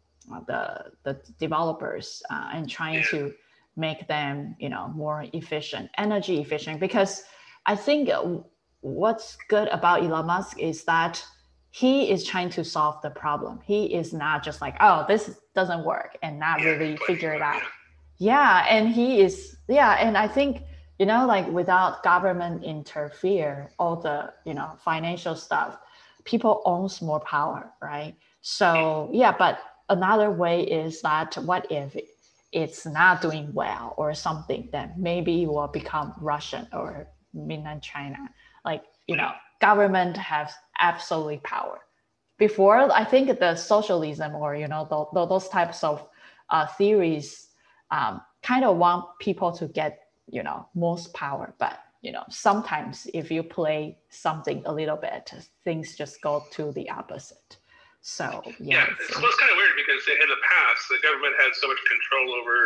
the 0.48 0.92
the 1.04 1.20
developers, 1.40 2.24
uh, 2.30 2.50
and 2.54 2.70
trying 2.70 3.04
to 3.12 3.34
make 3.76 4.08
them, 4.08 4.56
you 4.60 4.70
know, 4.70 4.88
more 4.96 5.26
efficient, 5.34 5.90
energy 5.98 6.40
efficient. 6.40 6.80
Because 6.80 7.24
I 7.66 7.76
think 7.76 8.10
what's 8.82 9.38
good 9.50 9.68
about 9.68 10.04
Elon 10.04 10.28
Musk 10.28 10.60
is 10.60 10.84
that 10.86 11.24
he 11.72 12.12
is 12.12 12.26
trying 12.26 12.50
to 12.52 12.64
solve 12.64 13.02
the 13.02 13.10
problem. 13.10 13.60
He 13.64 13.94
is 13.94 14.14
not 14.14 14.44
just 14.44 14.62
like, 14.62 14.76
oh, 14.82 15.06
this 15.08 15.40
doesn't 15.56 15.84
work, 15.86 16.18
and 16.22 16.38
not 16.40 16.60
yeah, 16.62 16.70
really 16.70 16.98
figure 17.08 17.34
it 17.34 17.42
out. 17.42 17.62
Yeah, 18.18 18.66
and 18.70 18.90
he 18.90 19.22
is, 19.22 19.56
yeah, 19.68 19.94
and 19.94 20.18
I 20.18 20.28
think 20.28 20.64
you 21.02 21.08
know 21.08 21.26
like 21.26 21.48
without 21.48 22.04
government 22.04 22.64
interfere 22.64 23.72
all 23.80 23.96
the 23.96 24.32
you 24.46 24.54
know 24.54 24.78
financial 24.86 25.36
stuff 25.36 25.80
people 26.26 26.62
owns 26.64 27.02
more 27.02 27.20
power 27.22 27.72
right? 27.82 28.16
So 28.42 29.10
yeah. 29.12 29.36
but 29.36 29.60
another 29.90 30.30
way 30.30 30.62
is 30.62 31.02
that 31.02 31.34
what 31.50 31.66
if 31.72 31.98
it's 32.52 32.86
not 32.86 33.22
doing 33.22 33.52
well 33.54 33.96
or 33.98 34.14
something 34.14 34.70
that 34.72 35.00
maybe 35.00 35.48
will 35.48 35.68
become 35.68 36.14
russian 36.22 36.68
or 36.72 37.08
mainland 37.34 37.82
china? 37.82 38.20
Like 38.64 38.84
you 39.08 39.16
know 39.16 39.32
government 39.60 40.18
has 40.18 40.52
absolutely 40.82 41.38
power. 41.44 41.80
Before 42.38 42.92
i 42.92 43.06
think 43.06 43.40
the 43.40 43.56
socialism 43.56 44.36
or 44.36 44.56
you 44.56 44.68
know 44.68 44.88
the, 44.90 45.06
the, 45.14 45.28
those 45.28 45.48
types 45.48 45.84
of 45.84 46.08
uh, 46.50 46.66
theories 46.66 47.50
um, 47.92 48.22
kind 48.42 48.66
of 48.66 48.78
want 48.78 49.06
people 49.20 49.52
to 49.52 49.68
get 49.68 50.00
you 50.28 50.44
know 50.44 50.68
most 50.74 51.14
power. 51.14 51.54
But 51.60 51.78
you 52.02 52.12
know 52.12 52.24
sometimes 52.30 53.08
if 53.14 53.30
you 53.30 53.44
play 53.44 54.00
something 54.10 54.64
a 54.66 54.74
little 54.74 54.98
bit 54.98 55.32
things 55.64 55.96
just 55.96 56.22
go 56.22 56.44
to 56.52 56.72
the 56.72 56.90
opposite. 56.90 57.58
So 58.02 58.42
yeah, 58.44 58.54
yeah. 58.60 58.86
it's, 59.00 59.16
well, 59.16 59.26
it's 59.26 59.40
kind 59.40 59.52
of 59.52 59.58
weird 59.58 59.78
because 59.78 60.02
in 60.10 60.30
the 60.30 60.42
past 60.42 60.82
the 60.90 60.98
government 61.04 61.36
had 61.38 61.54
so 61.54 61.68
much 61.68 61.78
control 61.88 62.34
over 62.42 62.58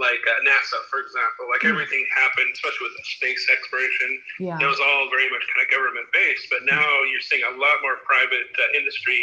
like 0.00 0.24
uh, 0.24 0.40
nasa 0.48 0.80
for 0.88 1.04
example 1.04 1.44
like 1.52 1.60
mm. 1.62 1.70
everything 1.70 2.00
happened 2.16 2.48
especially 2.56 2.88
with 2.88 2.96
the 2.96 3.06
space 3.20 3.44
exploration 3.52 4.10
yeah. 4.40 4.56
it 4.56 4.66
was 4.66 4.80
all 4.80 5.06
very 5.12 5.28
much 5.28 5.44
kind 5.52 5.60
of 5.60 5.68
government 5.68 6.08
based 6.16 6.48
but 6.48 6.64
now 6.64 6.80
mm. 6.80 7.06
you're 7.12 7.22
seeing 7.22 7.44
a 7.44 7.54
lot 7.60 7.78
more 7.84 8.00
private 8.08 8.48
uh, 8.56 8.78
industry 8.80 9.20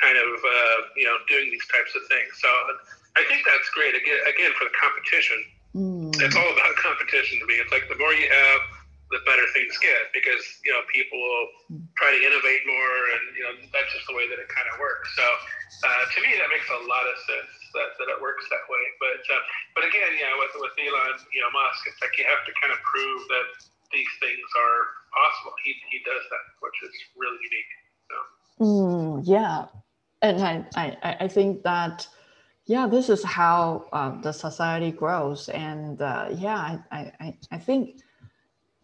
kind 0.00 0.16
of 0.16 0.30
uh, 0.40 0.78
you 0.96 1.04
know 1.04 1.20
doing 1.28 1.52
these 1.52 1.68
types 1.68 1.92
of 1.92 2.02
things 2.08 2.32
so 2.40 2.48
i 3.20 3.22
think 3.28 3.44
that's 3.44 3.68
great 3.76 3.92
again, 3.92 4.18
again 4.26 4.50
for 4.56 4.64
the 4.64 4.74
competition 4.74 5.38
Mm. 5.76 6.08
It's 6.24 6.34
all 6.34 6.50
about 6.56 6.72
competition 6.80 7.38
to 7.38 7.44
me. 7.44 7.60
It's 7.60 7.70
like 7.70 7.84
the 7.92 8.00
more 8.00 8.12
you 8.16 8.24
have, 8.32 8.60
the 9.10 9.22
better 9.22 9.46
things 9.54 9.70
get 9.78 10.10
because 10.10 10.42
you 10.66 10.74
know 10.74 10.82
people 10.90 11.14
will 11.14 11.48
try 11.94 12.10
to 12.10 12.20
innovate 12.20 12.62
more, 12.66 12.96
and 13.14 13.22
you 13.38 13.44
know 13.46 13.54
that's 13.70 13.90
just 13.94 14.06
the 14.10 14.16
way 14.16 14.26
that 14.26 14.38
it 14.38 14.50
kind 14.50 14.66
of 14.66 14.76
works. 14.82 15.06
So 15.14 15.26
uh, 15.86 16.02
to 16.10 16.18
me, 16.26 16.34
that 16.38 16.50
makes 16.50 16.66
a 16.66 16.80
lot 16.90 17.06
of 17.06 17.14
sense 17.22 17.52
that, 17.76 17.94
that 18.02 18.08
it 18.10 18.18
works 18.18 18.46
that 18.50 18.64
way. 18.66 18.84
But 18.98 19.22
uh, 19.30 19.42
but 19.78 19.82
again, 19.86 20.10
yeah, 20.18 20.34
with 20.42 20.54
with 20.58 20.74
Elon, 20.74 21.22
you 21.30 21.40
know, 21.42 21.50
Musk, 21.54 21.86
it's 21.86 22.00
like 22.02 22.14
you 22.18 22.26
have 22.26 22.42
to 22.48 22.52
kind 22.58 22.74
of 22.74 22.80
prove 22.82 23.20
that 23.30 23.48
these 23.94 24.12
things 24.18 24.48
are 24.58 24.78
possible. 25.14 25.54
He 25.62 25.78
he 25.92 26.02
does 26.02 26.24
that, 26.26 26.44
which 26.58 26.78
is 26.82 26.94
really 27.14 27.38
unique. 27.38 27.72
So. 28.10 28.16
Mm, 28.58 29.12
yeah, 29.22 29.70
and 30.22 30.36
I 30.42 30.52
I 30.74 30.86
I 31.24 31.28
think 31.28 31.62
that 31.62 32.08
yeah 32.66 32.86
this 32.86 33.08
is 33.08 33.22
how 33.22 33.86
uh, 33.92 34.18
the 34.20 34.32
society 34.32 34.90
grows 34.90 35.48
and 35.50 36.02
uh, 36.02 36.28
yeah 36.34 36.78
I, 36.90 37.12
I, 37.20 37.36
I 37.52 37.58
think 37.58 38.02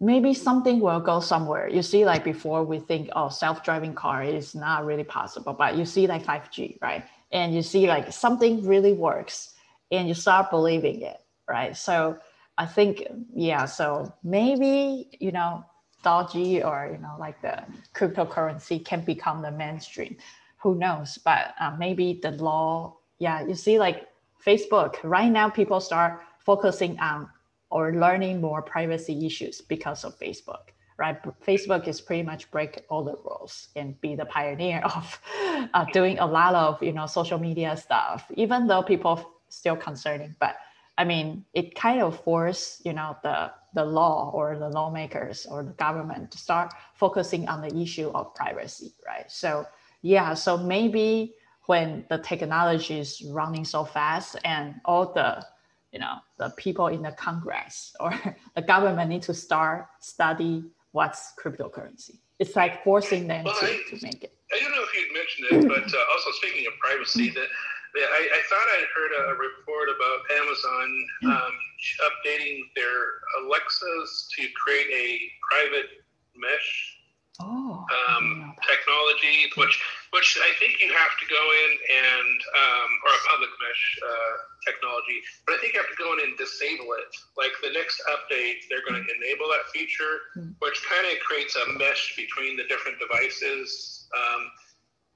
maybe 0.03 0.33
something 0.33 0.79
will 0.79 0.99
go 0.99 1.19
somewhere. 1.19 1.67
You 1.69 1.81
see 1.81 2.05
like 2.05 2.23
before 2.23 2.63
we 2.63 2.79
think 2.79 3.09
oh 3.15 3.29
self-driving 3.29 3.95
car 3.95 4.23
is 4.23 4.53
not 4.53 4.85
really 4.85 5.03
possible 5.03 5.53
but 5.53 5.77
you 5.77 5.85
see 5.85 6.07
like 6.07 6.23
5g 6.25 6.81
right? 6.81 7.03
And 7.31 7.53
you 7.55 7.61
see 7.61 7.87
like 7.87 8.11
something 8.11 8.65
really 8.65 8.93
works 8.93 9.55
and 9.91 10.07
you 10.07 10.13
start 10.13 10.49
believing 10.49 11.01
it 11.01 11.19
right? 11.47 11.75
So 11.75 12.17
i 12.55 12.67
think 12.67 13.03
yeah 13.33 13.65
so 13.65 14.13
maybe 14.23 15.09
you 15.19 15.31
know 15.31 15.65
Doji 16.05 16.63
or 16.63 16.91
you 16.91 16.99
know 16.99 17.15
like 17.17 17.41
the 17.41 17.63
cryptocurrency 17.95 18.83
can 18.83 19.01
become 19.01 19.41
the 19.41 19.49
mainstream. 19.51 20.17
Who 20.57 20.75
knows? 20.75 21.17
But 21.17 21.55
uh, 21.59 21.75
maybe 21.79 22.19
the 22.21 22.31
law 22.31 22.97
yeah, 23.19 23.45
you 23.45 23.55
see 23.55 23.79
like 23.79 24.07
Facebook, 24.45 24.97
right 25.03 25.31
now 25.31 25.49
people 25.49 25.79
start 25.79 26.21
focusing 26.39 26.99
on 26.99 27.29
or 27.73 27.91
learning 27.93 28.39
more 28.39 28.61
privacy 28.61 29.25
issues 29.25 29.59
because 29.59 30.03
of 30.03 30.17
Facebook, 30.19 30.69
right? 30.97 31.17
Facebook 31.43 31.87
is 31.87 31.99
pretty 31.99 32.21
much 32.21 32.51
break 32.51 32.85
all 32.87 33.03
the 33.03 33.15
rules 33.25 33.69
and 33.75 33.99
be 33.99 34.13
the 34.15 34.25
pioneer 34.25 34.79
of 34.95 35.19
uh, 35.73 35.83
doing 35.91 36.19
a 36.19 36.25
lot 36.25 36.53
of, 36.53 36.81
you 36.83 36.93
know, 36.93 37.07
social 37.07 37.39
media 37.39 37.75
stuff, 37.75 38.29
even 38.35 38.67
though 38.67 38.83
people 38.83 39.15
still 39.49 39.75
concerning, 39.75 40.35
but 40.39 40.55
I 40.99 41.03
mean, 41.03 41.45
it 41.55 41.73
kind 41.73 42.03
of 42.03 42.23
force, 42.23 42.79
you 42.85 42.93
know, 42.93 43.17
the, 43.23 43.51
the 43.73 43.83
law 43.83 44.29
or 44.35 44.59
the 44.59 44.69
lawmakers 44.69 45.47
or 45.47 45.63
the 45.63 45.71
government 45.71 46.29
to 46.29 46.37
start 46.37 46.71
focusing 46.93 47.47
on 47.47 47.61
the 47.61 47.75
issue 47.75 48.11
of 48.13 48.35
privacy, 48.35 48.93
right? 49.03 49.25
So 49.31 49.65
yeah, 50.03 50.35
so 50.35 50.57
maybe 50.57 51.33
when 51.65 52.05
the 52.09 52.19
technology 52.19 52.99
is 52.99 53.23
running 53.31 53.65
so 53.65 53.83
fast 53.83 54.35
and 54.45 54.75
all 54.85 55.11
the 55.11 55.43
you 55.93 55.99
know 55.99 56.15
the 56.39 56.49
people 56.57 56.87
in 56.87 57.01
the 57.01 57.11
congress 57.11 57.95
or 57.99 58.11
the 58.55 58.61
government 58.61 59.09
need 59.09 59.21
to 59.21 59.33
start 59.33 59.87
study 60.01 60.63
what's 60.91 61.33
cryptocurrency. 61.41 62.19
It's 62.39 62.55
like 62.55 62.83
forcing 62.83 63.27
them 63.27 63.45
well, 63.45 63.55
to, 63.59 63.65
I, 63.65 63.79
to 63.89 63.99
make 64.03 64.23
it. 64.23 64.33
I 64.51 64.59
don't 64.59 64.71
know 64.71 64.83
if 64.83 64.93
you'd 64.93 65.13
mentioned 65.13 65.45
it 65.49 65.67
but 65.67 65.85
uh, 65.93 66.13
also 66.13 66.29
speaking 66.37 66.65
of 66.67 66.73
privacy 66.79 67.29
that 67.29 67.47
I, 67.95 68.29
I, 68.33 68.41
thought 68.49 68.67
I 68.73 68.81
heard 68.95 69.11
a 69.13 69.37
report 69.37 69.87
about 69.89 70.19
Amazon 70.41 71.05
um, 71.25 71.53
updating 72.09 72.61
their 72.75 73.45
Alexas 73.45 74.29
to 74.37 74.47
create 74.57 74.87
a 74.89 75.19
private 75.51 75.89
mesh 76.35 76.92
oh, 77.41 77.85
um, 78.09 78.53
technology, 78.67 79.49
which 79.57 79.75
which 80.11 80.37
I 80.37 80.51
think 80.59 80.79
you 80.79 80.93
have 80.93 81.13
to 81.17 81.25
go 81.25 81.41
in 81.41 81.71
and 81.89 82.37
um, 82.53 82.89
or 83.05 83.11
a 83.13 83.21
public 83.29 83.49
mesh 83.57 83.83
uh, 84.05 84.33
technology, 84.65 85.19
but 85.45 85.55
I 85.55 85.57
think 85.57 85.73
you 85.73 85.81
have 85.81 85.89
to 85.89 85.97
go 86.01 86.13
in 86.13 86.19
and 86.29 86.37
disable 86.37 86.93
it. 87.01 87.11
Like 87.37 87.53
the 87.63 87.73
next 87.73 88.01
update, 88.05 88.69
they're 88.69 88.85
going 88.85 89.01
to 89.01 89.05
enable 89.17 89.47
that 89.49 89.65
feature, 89.73 90.29
mm. 90.37 90.53
which 90.59 90.77
kind 90.85 91.05
of 91.09 91.17
creates 91.25 91.55
a 91.55 91.65
mesh 91.73 92.15
between 92.15 92.57
the 92.57 92.69
different 92.69 92.99
devices, 92.99 94.05
um, 94.13 94.41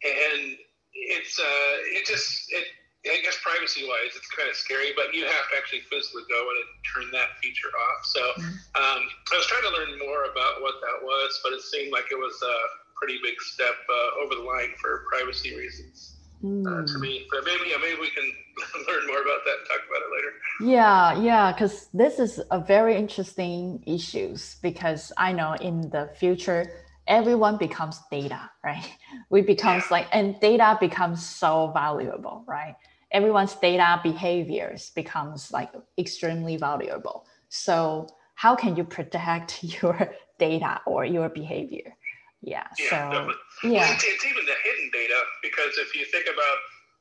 and 0.04 0.58
it's 0.94 1.40
uh, 1.40 1.76
it 1.94 2.06
just 2.06 2.50
it 2.50 2.66
I 3.10 3.20
guess 3.24 3.38
privacy 3.44 3.88
wise, 3.88 4.16
it's 4.16 4.30
kind 4.32 4.50
of 4.50 4.56
scary, 4.56 4.92
but 4.96 5.14
you 5.14 5.24
have 5.26 5.46
to 5.52 5.56
actually 5.58 5.84
physically 5.90 6.24
go 6.30 6.40
in 6.52 6.56
and 6.60 6.72
turn 6.84 7.08
that 7.12 7.38
feature 7.42 7.72
off. 7.72 8.02
So 8.06 8.22
mm-hmm. 8.38 8.56
um, 8.76 9.02
I 9.32 9.36
was 9.36 9.48
trying 9.48 9.64
to 9.64 9.74
learn 9.74 10.00
more 10.00 10.30
about 10.32 10.62
what 10.62 10.80
that 10.82 10.98
was, 11.02 11.40
but 11.44 11.54
it 11.54 11.62
seemed 11.62 11.92
like 11.92 12.12
it 12.12 12.20
was 12.20 12.36
a 12.42 12.56
pretty 12.96 13.20
big 13.24 13.40
step 13.42 13.76
uh, 13.90 14.24
over 14.24 14.36
the 14.36 14.46
line 14.46 14.74
for 14.82 15.06
privacy 15.12 15.56
reasons. 15.56 16.18
Mm. 16.44 16.68
Uh, 16.68 16.86
to 16.86 16.94
mm. 16.94 17.02
me, 17.02 17.28
but 17.32 17.44
maybe 17.46 17.72
yeah, 17.72 17.78
maybe 17.82 18.00
we 18.00 18.12
can 18.12 18.24
learn 18.88 19.08
more 19.08 19.22
about 19.22 19.42
that 19.44 19.58
and 19.58 19.68
talk 19.68 19.82
about 19.90 20.04
it 20.06 20.12
later. 20.14 20.34
Yeah, 20.62 21.20
yeah, 21.20 21.52
because 21.52 21.90
this 21.96 22.20
is 22.20 22.40
a 22.52 22.60
very 22.60 22.96
interesting 22.96 23.82
issues 23.88 24.58
because 24.62 25.12
I 25.18 25.32
know 25.32 25.54
in 25.54 25.90
the 25.90 26.12
future 26.20 26.72
everyone 27.08 27.58
becomes 27.58 28.00
data, 28.12 28.50
right? 28.64 28.88
We 29.30 29.42
becomes 29.42 29.86
yeah. 29.86 29.98
like 29.98 30.08
and 30.14 30.40
data 30.40 30.78
becomes 30.80 31.26
so 31.26 31.72
valuable, 31.74 32.44
right? 32.48 32.76
Everyone's 33.12 33.56
data 33.56 34.00
behaviors 34.04 34.92
becomes 34.92 35.52
like 35.52 35.72
extremely 35.98 36.58
valuable. 36.58 37.26
So 37.50 38.08
how 38.36 38.56
can 38.56 38.76
you 38.76 38.84
protect 38.84 39.64
your 39.82 40.14
data 40.40 40.82
or 40.86 41.06
your 41.06 41.30
behavior? 41.30 41.96
Yeah. 42.42 42.68
yeah 42.78 42.90
so 42.90 43.68
yeah, 43.68 43.92
it's, 43.94 44.06
it's, 44.06 44.26
even 44.26 44.46
the 44.46 44.54
hidden 44.64 44.90
data 44.94 45.18
because 45.42 45.74
if 45.80 45.96
you 45.96 46.06
think 46.06 46.28
about 46.30 46.58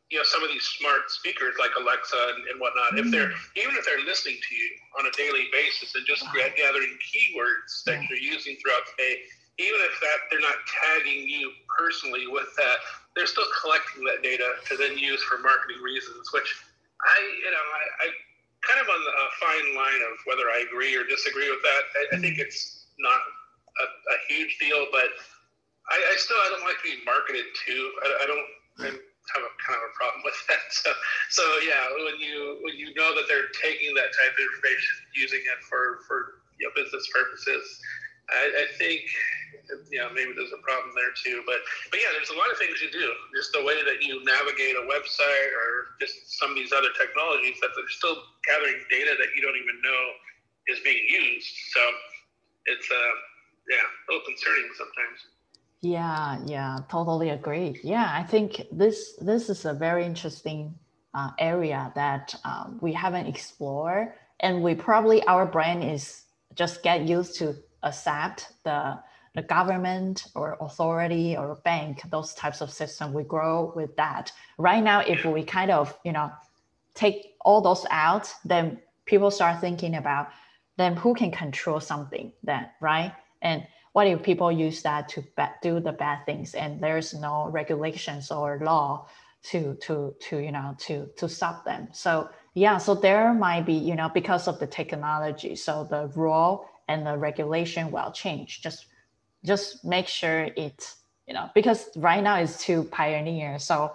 you 0.08 0.16
know 0.16 0.24
some 0.24 0.42
of 0.42 0.48
these 0.48 0.64
smart 0.64 1.10
speakers 1.10 1.54
like 1.60 1.70
Alexa 1.78 2.16
and, 2.34 2.48
and 2.48 2.56
whatnot, 2.58 2.96
mm. 2.96 3.04
if 3.04 3.10
they're 3.12 3.28
mm. 3.28 3.60
even 3.60 3.76
if 3.76 3.84
they're 3.84 4.00
listening 4.06 4.40
to 4.40 4.54
you 4.54 4.68
on 4.98 5.04
a 5.06 5.12
daily 5.12 5.44
basis 5.52 5.94
and 5.94 6.06
just 6.06 6.24
wow. 6.24 6.32
gathering 6.56 6.96
keywords 7.04 7.84
that 7.84 8.00
yeah. 8.00 8.08
you're 8.08 8.32
using 8.32 8.56
throughout 8.56 8.80
the 8.88 8.96
day, 8.96 9.14
even 9.58 9.80
if 9.84 9.92
that 10.00 10.18
they're 10.30 10.40
not 10.40 10.56
tagging 10.64 11.28
you 11.28 11.52
personally 11.68 12.26
with 12.28 12.48
that, 12.56 12.80
they're 13.16 13.26
still 13.26 13.48
collecting 13.64 14.04
that 14.04 14.20
data 14.22 14.44
to 14.68 14.76
then 14.76 15.00
use 15.00 15.24
for 15.24 15.40
marketing 15.40 15.80
reasons, 15.80 16.28
which 16.36 16.52
I, 17.00 17.16
you 17.40 17.50
know, 17.50 17.66
I, 17.72 17.82
I 18.04 18.06
kind 18.60 18.78
of 18.78 18.86
on 18.92 19.00
the 19.00 19.14
fine 19.40 19.68
line 19.72 20.02
of 20.04 20.20
whether 20.28 20.52
I 20.52 20.68
agree 20.68 20.92
or 20.94 21.08
disagree 21.08 21.48
with 21.48 21.64
that. 21.64 21.82
I, 21.96 22.16
I 22.16 22.18
think 22.20 22.36
it's 22.36 22.92
not 23.00 23.20
a, 23.80 23.84
a, 23.88 24.16
huge 24.28 24.60
deal, 24.60 24.86
but 24.92 25.08
I, 25.88 25.96
I, 25.96 26.14
still 26.20 26.36
I 26.36 26.52
don't 26.52 26.64
like 26.68 26.76
being 26.84 27.00
marketed 27.08 27.48
to. 27.52 27.74
I, 28.04 28.06
I 28.22 28.26
don't 28.28 28.48
I 28.76 28.84
have 28.92 29.44
a 29.48 29.52
kind 29.64 29.76
of 29.80 29.84
a 29.88 29.92
problem 29.96 30.20
with 30.22 30.36
that. 30.48 30.60
So, 30.70 30.92
so 31.30 31.44
yeah, 31.64 31.88
when 31.96 32.20
you 32.20 32.60
when 32.60 32.76
you 32.76 32.92
know 32.94 33.16
that 33.16 33.24
they're 33.28 33.48
taking 33.56 33.96
that 33.96 34.12
type 34.12 34.32
of 34.36 34.40
information, 34.44 34.92
using 35.16 35.40
it 35.40 35.60
for 35.64 36.04
for 36.04 36.44
you 36.60 36.68
know, 36.68 36.72
business 36.76 37.08
purposes, 37.08 37.80
I, 38.30 38.64
I 38.64 38.66
think 38.78 39.02
you 39.90 39.98
know 39.98 40.10
maybe 40.14 40.34
there's 40.34 40.54
a 40.54 40.62
problem 40.62 40.90
there 40.94 41.14
too. 41.14 41.42
But 41.46 41.62
but 41.90 42.00
yeah, 42.00 42.10
there's 42.14 42.30
a 42.30 42.38
lot 42.38 42.50
of 42.50 42.58
things 42.58 42.78
you 42.82 42.90
do. 42.90 43.06
Just 43.34 43.52
the 43.52 43.62
way 43.62 43.82
that 43.82 44.02
you 44.02 44.22
navigate 44.24 44.74
a 44.76 44.84
website 44.86 45.50
or 45.54 45.94
just 46.00 46.38
some 46.38 46.50
of 46.50 46.56
these 46.56 46.72
other 46.72 46.90
technologies 46.98 47.58
that 47.62 47.70
they're 47.74 47.90
still 47.90 48.16
gathering 48.46 48.82
data 48.90 49.14
that 49.18 49.30
you 49.34 49.42
don't 49.42 49.56
even 49.56 49.78
know 49.82 50.02
is 50.68 50.78
being 50.82 51.02
used. 51.10 51.50
So 51.70 51.80
it's 52.66 52.88
uh 52.90 53.14
yeah, 53.68 53.82
a 53.82 54.12
little 54.12 54.26
concerning 54.26 54.70
sometimes. 54.76 55.18
Yeah, 55.82 56.38
yeah, 56.46 56.78
totally 56.90 57.30
agree. 57.30 57.78
Yeah, 57.82 58.10
I 58.12 58.22
think 58.22 58.62
this 58.72 59.14
this 59.20 59.48
is 59.50 59.64
a 59.64 59.74
very 59.74 60.04
interesting 60.04 60.74
uh, 61.14 61.30
area 61.38 61.92
that 61.94 62.34
um, 62.44 62.78
we 62.80 62.92
haven't 62.92 63.26
explored, 63.26 64.12
and 64.40 64.62
we 64.62 64.74
probably 64.74 65.22
our 65.24 65.46
brain 65.46 65.82
is 65.82 66.24
just 66.54 66.82
get 66.82 67.06
used 67.06 67.38
to 67.38 67.56
accept 67.82 68.52
the 68.64 68.98
the 69.34 69.42
mm. 69.42 69.48
government 69.48 70.26
or 70.34 70.56
authority 70.60 71.36
or 71.36 71.56
bank, 71.64 72.02
those 72.10 72.34
types 72.34 72.60
of 72.62 72.72
system, 72.72 73.12
we 73.12 73.22
grow 73.22 73.72
with 73.76 73.94
that. 73.96 74.32
Right 74.58 74.82
now, 74.82 75.00
if 75.00 75.24
we 75.24 75.44
kind 75.44 75.70
of, 75.70 75.96
you 76.04 76.12
know, 76.12 76.32
take 76.94 77.34
all 77.42 77.60
those 77.60 77.84
out, 77.90 78.32
then 78.44 78.80
people 79.04 79.30
start 79.30 79.60
thinking 79.60 79.94
about 79.94 80.28
then 80.78 80.96
who 80.96 81.14
can 81.14 81.30
control 81.30 81.80
something 81.80 82.32
then, 82.42 82.66
right? 82.80 83.12
And 83.42 83.66
what 83.92 84.06
if 84.06 84.22
people 84.22 84.52
use 84.52 84.82
that 84.82 85.08
to 85.08 85.24
do 85.62 85.80
the 85.80 85.92
bad 85.92 86.26
things 86.26 86.54
and 86.54 86.82
there's 86.82 87.14
no 87.14 87.48
regulations 87.48 88.30
or 88.30 88.60
law 88.62 89.06
to 89.42 89.74
to 89.80 90.14
to 90.20 90.38
you 90.38 90.52
know 90.52 90.74
to 90.78 91.08
to 91.16 91.28
stop 91.28 91.64
them 91.64 91.88
so 91.92 92.28
yeah 92.52 92.76
so 92.76 92.94
there 92.94 93.32
might 93.32 93.64
be 93.64 93.72
you 93.72 93.94
know 93.94 94.10
because 94.12 94.48
of 94.48 94.58
the 94.58 94.66
technology 94.66 95.56
so 95.56 95.86
the 95.88 96.08
rule 96.14 96.66
and 96.88 97.06
the 97.06 97.16
regulation 97.16 97.90
will 97.90 98.12
change. 98.12 98.62
Just 98.62 98.86
just 99.44 99.84
make 99.84 100.08
sure 100.08 100.48
it's 100.56 100.96
you 101.26 101.34
know 101.34 101.50
because 101.54 101.90
right 101.96 102.22
now 102.22 102.36
it's 102.36 102.62
too 102.62 102.84
pioneer. 102.84 103.58
So 103.58 103.92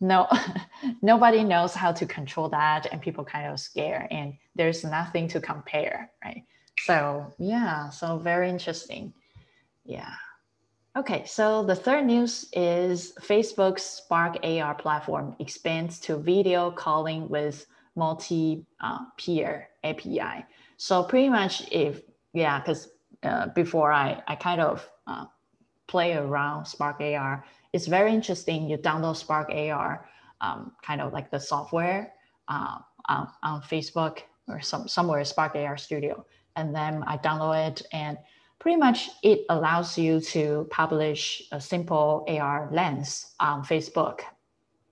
no 0.00 0.28
nobody 1.02 1.42
knows 1.42 1.74
how 1.74 1.92
to 1.92 2.06
control 2.06 2.48
that 2.48 2.86
and 2.92 3.00
people 3.00 3.24
kind 3.24 3.50
of 3.50 3.58
scared 3.58 4.06
and 4.10 4.34
there's 4.54 4.84
nothing 4.84 5.26
to 5.28 5.40
compare 5.40 6.10
right 6.24 6.44
so 6.80 7.32
yeah 7.38 7.88
so 7.88 8.18
very 8.18 8.48
interesting 8.48 9.12
yeah 9.84 10.14
okay 10.96 11.24
so 11.26 11.64
the 11.64 11.74
third 11.74 12.04
news 12.04 12.46
is 12.52 13.14
facebook's 13.20 13.82
spark 13.82 14.36
ar 14.44 14.74
platform 14.74 15.34
expands 15.38 15.98
to 15.98 16.16
video 16.16 16.70
calling 16.70 17.28
with 17.28 17.66
multi 17.96 18.66
uh, 18.80 18.98
peer 19.16 19.68
api 19.84 20.44
so 20.76 21.02
pretty 21.02 21.28
much 21.28 21.66
if 21.70 22.02
yeah, 22.34 22.60
because 22.60 22.88
uh, 23.22 23.46
before 23.48 23.92
I, 23.92 24.22
I 24.26 24.34
kind 24.34 24.60
of 24.60 24.86
uh, 25.06 25.26
play 25.86 26.14
around 26.14 26.66
Spark 26.66 27.00
AR, 27.00 27.44
it's 27.72 27.86
very 27.86 28.12
interesting. 28.12 28.68
You 28.68 28.76
download 28.76 29.16
Spark 29.16 29.50
AR, 29.50 30.06
um, 30.40 30.72
kind 30.82 31.00
of 31.00 31.12
like 31.12 31.30
the 31.30 31.38
software 31.38 32.12
uh, 32.48 32.78
on, 33.08 33.28
on 33.42 33.62
Facebook 33.62 34.18
or 34.48 34.60
some 34.60 34.86
somewhere 34.88 35.24
Spark 35.24 35.54
AR 35.54 35.78
Studio, 35.78 36.26
and 36.56 36.74
then 36.74 37.02
I 37.06 37.16
download 37.16 37.68
it, 37.68 37.82
and 37.92 38.18
pretty 38.58 38.76
much 38.76 39.08
it 39.22 39.46
allows 39.48 39.96
you 39.96 40.20
to 40.20 40.66
publish 40.70 41.42
a 41.52 41.60
simple 41.60 42.26
AR 42.28 42.68
lens 42.72 43.34
on 43.40 43.64
Facebook 43.64 44.20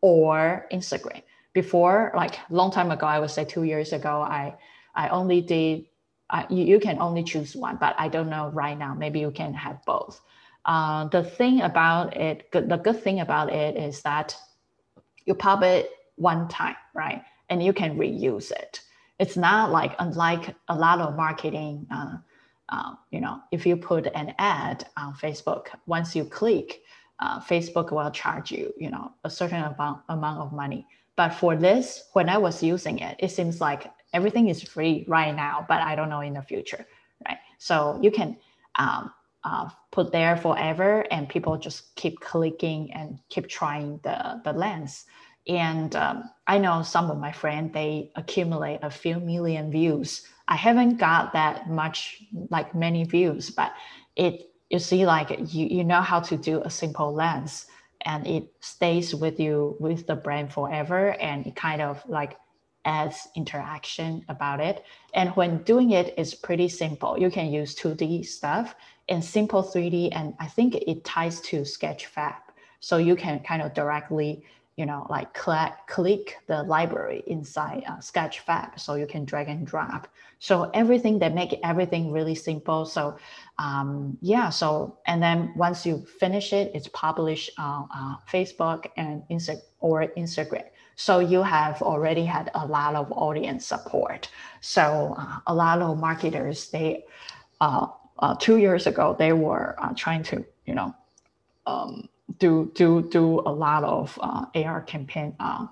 or 0.01 0.67
Instagram. 0.73 1.23
Before, 1.53 2.13
like 2.17 2.39
long 2.51 2.71
time 2.71 2.91
ago, 2.91 3.07
I 3.07 3.19
would 3.19 3.31
say 3.31 3.45
two 3.45 3.65
years 3.65 3.93
ago, 3.93 4.23
I 4.23 4.55
I 4.95 5.09
only 5.09 5.41
did 5.41 5.85
uh, 6.33 6.45
you, 6.49 6.65
you 6.65 6.81
can 6.81 6.99
only 7.01 7.23
choose 7.23 7.55
one, 7.55 7.77
but 7.77 7.95
I 7.99 8.09
don't 8.09 8.31
know 8.31 8.49
right 8.49 8.77
now. 8.77 8.95
Maybe 8.95 9.21
you 9.21 9.31
can 9.31 9.53
have 9.55 9.85
both. 9.85 10.21
Uh, 10.65 11.07
the 11.09 11.23
thing 11.23 11.61
about 11.61 12.17
it, 12.17 12.51
the 12.53 12.81
good 12.83 13.03
thing 13.03 13.21
about 13.21 13.53
it 13.53 13.77
is 13.77 14.01
that 14.03 14.35
you 15.27 15.35
pop 15.35 15.63
it 15.63 15.91
one 16.17 16.49
time, 16.49 16.77
right? 16.95 17.23
And 17.51 17.63
you 17.63 17.73
can 17.73 17.99
reuse 17.99 18.51
it. 18.51 18.81
It's 19.19 19.37
not 19.37 19.71
like 19.71 19.95
unlike 19.99 20.55
a 20.69 20.75
lot 20.75 21.01
of 21.01 21.17
marketing. 21.17 21.87
Uh, 21.93 22.17
uh, 22.71 22.95
you 23.11 23.21
know, 23.21 23.41
if 23.51 23.67
you 23.67 23.77
put 23.77 24.07
an 24.15 24.35
ad 24.39 24.87
on 24.97 25.15
Facebook, 25.15 25.67
once 25.87 26.17
you 26.17 26.25
click, 26.25 26.81
uh, 27.19 27.41
Facebook 27.41 27.93
will 27.93 28.11
charge 28.11 28.51
you, 28.51 28.73
you 28.79 28.91
know, 28.91 29.13
a 29.25 29.31
certain 29.31 29.63
amount 29.63 30.01
amount 30.09 30.41
of 30.41 30.53
money. 30.53 30.87
But 31.15 31.31
for 31.31 31.57
this, 31.57 32.09
when 32.15 32.31
I 32.31 32.39
was 32.39 32.63
using 32.63 33.01
it, 33.01 33.17
it 33.19 33.31
seems 33.31 33.61
like 33.61 33.91
everything 34.13 34.49
is 34.49 34.63
free 34.63 35.05
right 35.09 35.35
now, 35.35 35.65
but 35.69 35.83
I 35.83 35.95
don't 35.95 36.09
know 36.09 36.21
in 36.21 36.35
the 36.35 36.43
future, 36.43 36.87
right? 37.27 37.39
So 37.59 37.99
you 38.03 38.11
can 38.11 38.37
um, 38.77 39.13
uh, 39.45 39.69
put 39.91 40.13
there 40.13 40.37
forever, 40.37 41.07
and 41.11 41.29
people 41.29 41.57
just 41.57 41.95
keep 41.97 42.21
clicking 42.21 42.93
and 42.93 43.19
keep 43.29 43.49
trying 43.49 44.01
the 44.03 44.41
the 44.45 44.53
lens. 44.53 45.05
And 45.49 45.95
um, 45.97 46.31
I 46.47 46.59
know 46.59 46.83
some 46.83 47.11
of 47.11 47.19
my 47.19 47.33
friends 47.33 47.73
they 47.73 48.13
accumulate 48.15 48.81
a 48.83 48.91
few 48.91 49.19
million 49.19 49.71
views. 49.71 50.27
I 50.47 50.57
haven't 50.57 50.99
got 50.99 51.33
that 51.33 51.69
much 51.69 52.23
like 52.51 52.75
many 52.75 53.05
views, 53.05 53.51
but 53.51 53.73
it 54.17 54.51
you 54.71 54.79
see 54.79 55.05
like 55.07 55.31
you 55.53 55.67
you 55.67 55.85
know 55.85 56.01
how 56.01 56.21
to 56.21 56.37
do 56.37 56.63
a 56.63 56.71
simple 56.71 57.13
lens 57.13 57.67
and 58.05 58.27
it 58.27 58.53
stays 58.61 59.15
with 59.15 59.39
you 59.39 59.77
with 59.79 60.07
the 60.07 60.17
brand 60.17 60.53
forever 60.53 61.13
and 61.21 61.47
it 61.47 61.55
kind 61.57 61.81
of 61.81 62.03
like 62.09 62.37
adds 62.85 63.29
interaction 63.37 64.25
about 64.29 64.61
it. 64.61 64.85
And 65.15 65.31
when 65.31 65.63
doing 65.63 65.93
it, 65.93 66.09
it 66.09 66.15
is 66.19 66.35
pretty 66.35 66.69
simple. 66.69 67.19
You 67.19 67.31
can 67.31 67.53
use 67.53 67.75
2D 67.75 68.27
stuff 68.27 68.75
and 69.09 69.25
simple 69.25 69.63
3D, 69.63 70.11
and 70.13 70.35
I 70.41 70.47
think 70.47 70.75
it 70.75 71.05
ties 71.05 71.41
to 71.43 71.63
Sketchfab. 71.63 72.37
So 72.81 72.97
you 72.97 73.15
can 73.15 73.41
kind 73.41 73.63
of 73.63 73.75
directly, 73.75 74.45
you 74.77 74.87
know, 74.87 75.07
like 75.09 75.33
click, 75.35 75.73
click 75.87 76.39
the 76.49 76.63
library 76.65 77.23
inside 77.27 77.85
uh, 77.87 77.99
Sketchfab. 77.99 78.79
So 78.81 78.95
you 78.95 79.07
can 79.07 79.25
drag 79.25 79.49
and 79.49 79.67
drop. 79.67 80.09
So 80.41 80.71
everything 80.75 81.21
that 81.21 81.35
make 81.35 81.59
everything 81.63 82.11
really 82.11 82.35
simple. 82.35 82.85
So 82.85 83.17
um, 83.59 84.19
yeah, 84.21 84.51
so 84.51 84.99
and 85.07 85.23
then 85.23 85.53
once 85.57 85.87
you 85.87 86.05
finish 86.19 86.53
it, 86.53 86.73
it's 86.75 86.89
published 86.89 87.51
on 87.59 87.89
uh, 87.95 88.17
Facebook 88.29 88.87
and 88.97 89.23
Insta 89.31 89.61
or 89.79 90.09
Instagram. 90.17 90.65
So 90.97 91.19
you 91.19 91.43
have 91.43 91.83
already 91.83 92.25
had 92.25 92.51
a 92.55 92.67
lot 92.67 92.95
of 92.95 93.11
audience 93.13 93.67
support. 93.67 94.31
So 94.61 95.15
uh, 95.19 95.39
a 95.47 95.55
lot 95.55 95.81
of 95.81 95.99
marketers, 95.99 96.71
they 96.71 97.05
uh, 97.61 97.87
uh, 98.19 98.35
two 98.37 98.59
years 98.59 98.87
ago 98.87 99.17
they 99.19 99.33
were 99.33 99.75
uh, 99.79 99.93
trying 99.97 100.23
to 100.25 100.45
you 100.67 100.75
know 100.75 100.95
um, 101.67 102.09
do 102.39 102.71
do 102.75 103.09
do 103.11 103.41
a 103.41 103.53
lot 103.53 103.85
of 103.85 104.19
uh, 104.23 104.47
AR 104.55 104.83
campaign 104.83 105.35
on 105.41 105.69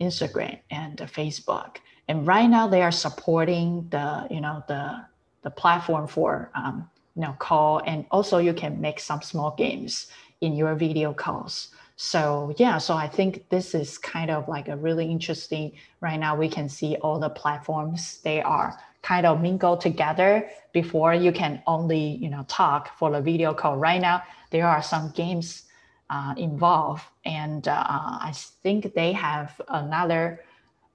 Instagram 0.00 0.58
and 0.70 0.98
Facebook. 0.98 1.76
And 2.08 2.26
right 2.26 2.48
now 2.48 2.66
they 2.66 2.82
are 2.82 2.92
supporting 2.92 3.86
the, 3.90 4.26
you 4.30 4.40
know, 4.40 4.62
the 4.68 5.06
the 5.42 5.50
platform 5.50 6.06
for 6.06 6.50
um, 6.54 6.88
you 7.16 7.22
know 7.22 7.34
call 7.38 7.82
and 7.84 8.06
also 8.10 8.38
you 8.38 8.54
can 8.54 8.80
make 8.80 9.00
some 9.00 9.22
small 9.22 9.54
games 9.56 10.06
in 10.40 10.54
your 10.54 10.74
video 10.74 11.12
calls. 11.12 11.68
So 11.96 12.54
yeah, 12.56 12.78
so 12.78 12.94
I 12.94 13.06
think 13.06 13.48
this 13.48 13.74
is 13.74 13.98
kind 13.98 14.30
of 14.30 14.48
like 14.48 14.68
a 14.68 14.76
really 14.76 15.10
interesting. 15.10 15.72
Right 16.00 16.18
now 16.18 16.36
we 16.36 16.48
can 16.48 16.68
see 16.68 16.96
all 16.96 17.18
the 17.18 17.30
platforms 17.30 18.20
they 18.22 18.42
are 18.42 18.78
kind 19.02 19.26
of 19.26 19.40
mingle 19.40 19.76
together 19.76 20.48
before 20.72 21.12
you 21.12 21.32
can 21.32 21.62
only 21.66 22.16
you 22.16 22.30
know 22.30 22.44
talk 22.48 22.96
for 22.98 23.10
the 23.10 23.20
video 23.20 23.52
call. 23.52 23.76
Right 23.76 24.00
now 24.00 24.22
there 24.50 24.66
are 24.66 24.82
some 24.82 25.10
games 25.10 25.64
uh, 26.10 26.34
involved, 26.36 27.04
and 27.24 27.66
uh, 27.68 27.84
I 27.86 28.32
think 28.62 28.94
they 28.94 29.12
have 29.12 29.60
another 29.68 30.44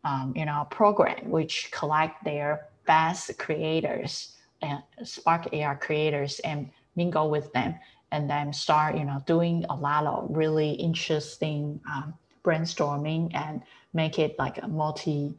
um, 0.03 0.33
you 0.35 0.45
know 0.45 0.67
program 0.69 1.29
which 1.29 1.69
collect 1.71 2.23
their 2.23 2.67
best 2.85 3.37
creators 3.37 4.33
and 4.61 4.81
Spark 5.03 5.47
AR 5.53 5.75
creators 5.75 6.39
and 6.39 6.69
mingle 6.95 7.29
with 7.29 7.51
them, 7.53 7.75
and 8.11 8.29
then 8.29 8.53
start 8.53 8.97
you 8.97 9.05
know 9.05 9.21
doing 9.25 9.65
a 9.69 9.75
lot 9.75 10.05
of 10.05 10.27
really 10.29 10.71
interesting 10.71 11.79
um, 11.91 12.13
brainstorming 12.43 13.33
and 13.35 13.61
make 13.93 14.19
it 14.19 14.37
like 14.39 14.61
a 14.61 14.67
multi 14.67 15.37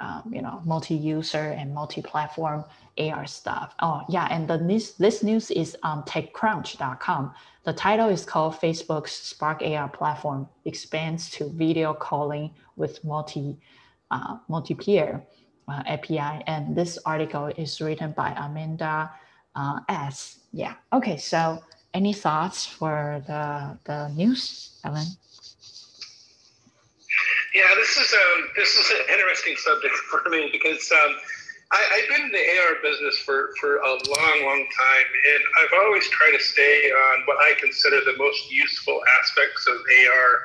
um, 0.00 0.30
you 0.32 0.42
know, 0.42 0.62
multi-user 0.64 1.54
and 1.58 1.74
multi-platform 1.74 2.64
AR 2.98 3.26
stuff. 3.26 3.74
Oh 3.82 4.02
yeah, 4.08 4.28
and 4.30 4.46
the 4.46 4.58
this 4.58 4.92
this 4.92 5.22
news 5.22 5.50
is 5.50 5.76
on 5.82 6.04
TechCrunch.com. 6.04 7.34
The 7.64 7.72
title 7.72 8.08
is 8.08 8.24
called 8.24 8.54
Facebook's 8.54 9.12
Spark 9.12 9.60
AR 9.62 9.88
platform 9.88 10.48
expands 10.64 11.30
to 11.30 11.48
video 11.50 11.94
calling 11.94 12.52
with 12.76 13.02
multi 13.04 13.58
uh, 14.10 14.38
multi-peer 14.48 15.24
uh, 15.68 15.82
API. 15.86 16.44
And 16.46 16.76
this 16.76 16.98
article 17.04 17.46
is 17.56 17.80
written 17.80 18.12
by 18.12 18.30
Amanda 18.36 19.10
uh, 19.56 19.80
S. 19.88 20.38
Yeah. 20.52 20.74
Okay. 20.92 21.16
So 21.16 21.62
any 21.94 22.12
thoughts 22.12 22.66
for 22.66 23.22
the 23.26 23.78
the 23.84 24.08
news, 24.08 24.78
Ellen? 24.84 25.06
Yeah, 27.54 27.74
this 27.76 27.96
is 27.96 28.12
um, 28.12 28.48
this 28.56 28.76
is 28.76 28.90
an 28.90 29.14
interesting 29.14 29.56
subject 29.56 29.94
for 30.10 30.28
me 30.28 30.48
because 30.52 30.90
um, 30.92 31.14
I, 31.72 32.00
have 32.00 32.08
been 32.08 32.26
in 32.26 32.32
the 32.32 32.44
AR 32.60 32.76
business 32.82 33.18
for, 33.18 33.50
for 33.60 33.76
a 33.76 33.90
long, 33.90 34.36
long 34.44 34.66
time, 34.72 35.08
and 35.32 35.42
I've 35.60 35.84
always 35.84 36.08
tried 36.08 36.32
to 36.32 36.42
stay 36.42 36.90
on 36.90 37.22
what 37.26 37.36
I 37.38 37.54
consider 37.60 38.00
the 38.00 38.16
most 38.16 38.50
useful 38.50 39.00
aspects 39.20 39.66
of 39.66 39.76
AR, 39.76 40.40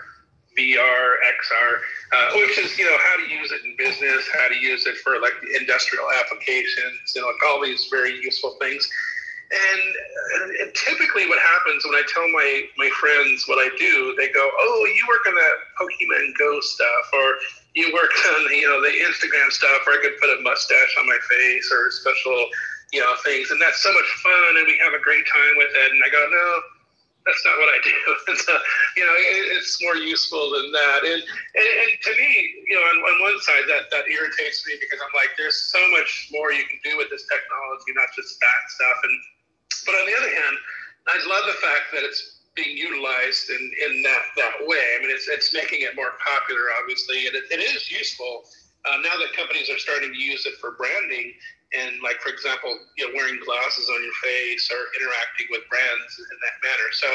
VR, 0.58 1.16
XR, 1.24 1.80
uh, 2.12 2.38
which 2.40 2.58
is 2.58 2.78
you 2.78 2.86
know 2.86 2.98
how 2.98 3.24
to 3.24 3.32
use 3.32 3.52
it 3.52 3.64
in 3.64 3.76
business, 3.78 4.28
how 4.34 4.48
to 4.50 4.56
use 4.56 4.86
it 4.86 4.98
for 4.98 5.20
like 5.20 5.34
industrial 5.60 6.08
applications, 6.20 7.14
you 7.16 7.22
know, 7.22 7.28
like 7.28 7.44
all 7.48 7.62
these 7.62 7.88
very 7.90 8.22
useful 8.22 8.58
things. 8.60 8.90
And, 9.52 9.84
uh, 9.84 10.64
and 10.64 10.70
typically, 10.74 11.28
what 11.28 11.38
happens 11.38 11.86
when 11.86 11.94
I 11.94 12.04
tell 12.10 12.26
my 12.30 12.64
my 12.78 12.90
friends 13.00 13.46
what 13.48 13.60
I 13.60 13.70
do, 13.78 14.16
they 14.18 14.30
go, 14.30 14.42
"Oh, 14.42 14.86
you 14.86 15.04
work 15.08 15.28
on 15.28 15.36
that 15.36 15.56
Pokemon 15.78 16.38
Go 16.40 16.60
stuff, 16.62 17.06
or 17.14 17.38
you 17.76 17.94
work 17.94 18.10
on 18.34 18.50
you 18.50 18.66
know 18.66 18.82
the 18.82 18.90
Instagram 18.90 19.52
stuff, 19.52 19.86
or 19.86 19.94
I 19.94 20.00
could 20.02 20.18
put 20.18 20.34
a 20.34 20.42
mustache 20.42 20.96
on 20.98 21.06
my 21.06 21.20
face, 21.30 21.72
or 21.72 21.92
special 21.92 22.50
you 22.92 23.02
know 23.02 23.14
things, 23.24 23.52
and 23.52 23.62
that's 23.62 23.84
so 23.84 23.94
much 23.94 24.10
fun, 24.24 24.58
and 24.58 24.66
we 24.66 24.80
have 24.82 24.94
a 24.94 25.04
great 25.04 25.26
time 25.28 25.54
with 25.58 25.70
it." 25.76 25.92
And 25.92 26.02
I 26.02 26.10
go, 26.10 26.26
"No, 26.32 26.62
that's 27.26 27.44
not 27.46 27.56
what 27.56 27.72
I 27.72 27.80
do. 27.84 27.98
so, 28.48 28.54
you 28.96 29.04
know, 29.04 29.16
it, 29.16 29.44
it's 29.56 29.80
more 29.82 29.96
useful 29.96 30.52
than 30.52 30.72
that. 30.72 31.00
And, 31.04 31.22
and, 31.24 31.68
and 31.84 31.92
to 32.04 32.12
me, 32.20 32.32
you 32.68 32.76
know, 32.76 32.84
on, 32.84 32.98
on, 33.00 33.16
one 33.24 33.40
side, 33.42 33.64
that, 33.68 33.88
that 33.92 34.08
irritates 34.12 34.64
me 34.68 34.76
because 34.80 35.00
I'm 35.00 35.16
like, 35.16 35.32
there's 35.40 35.72
so 35.72 35.80
much 35.92 36.30
more 36.32 36.52
you 36.52 36.68
can 36.68 36.80
do 36.84 37.00
with 37.00 37.10
this 37.10 37.24
technology, 37.28 37.96
not 37.96 38.12
just 38.16 38.40
that 38.40 38.62
stuff. 38.76 38.98
And 39.04 39.16
but 39.82 39.96
on 39.96 40.06
the 40.06 40.14
other 40.14 40.30
hand, 40.30 40.56
I 41.10 41.18
love 41.26 41.46
the 41.50 41.58
fact 41.60 41.90
that 41.94 42.04
it's 42.04 42.46
being 42.56 42.78
utilized 42.78 43.50
in, 43.50 43.64
in 43.90 44.04
that, 44.04 44.24
that 44.38 44.56
way. 44.70 44.84
I 44.96 45.02
mean, 45.02 45.10
it's, 45.10 45.28
it's 45.28 45.54
making 45.54 45.82
it 45.82 45.96
more 45.96 46.14
popular, 46.22 46.70
obviously, 46.80 47.26
and 47.26 47.36
it, 47.36 47.50
it 47.50 47.60
is 47.60 47.90
useful 47.90 48.46
uh, 48.86 48.98
now 49.02 49.18
that 49.18 49.34
companies 49.36 49.70
are 49.70 49.80
starting 49.80 50.14
to 50.14 50.20
use 50.20 50.46
it 50.46 50.54
for 50.62 50.78
branding 50.78 51.34
and, 51.74 51.98
like, 52.04 52.22
for 52.22 52.30
example, 52.30 52.78
you 52.98 53.08
know, 53.08 53.18
wearing 53.18 53.40
glasses 53.42 53.90
on 53.90 54.00
your 54.04 54.14
face 54.22 54.70
or 54.70 54.78
interacting 55.02 55.48
with 55.50 55.66
brands 55.70 56.12
in 56.20 56.38
that 56.38 56.56
manner. 56.62 56.90
So 56.94 57.10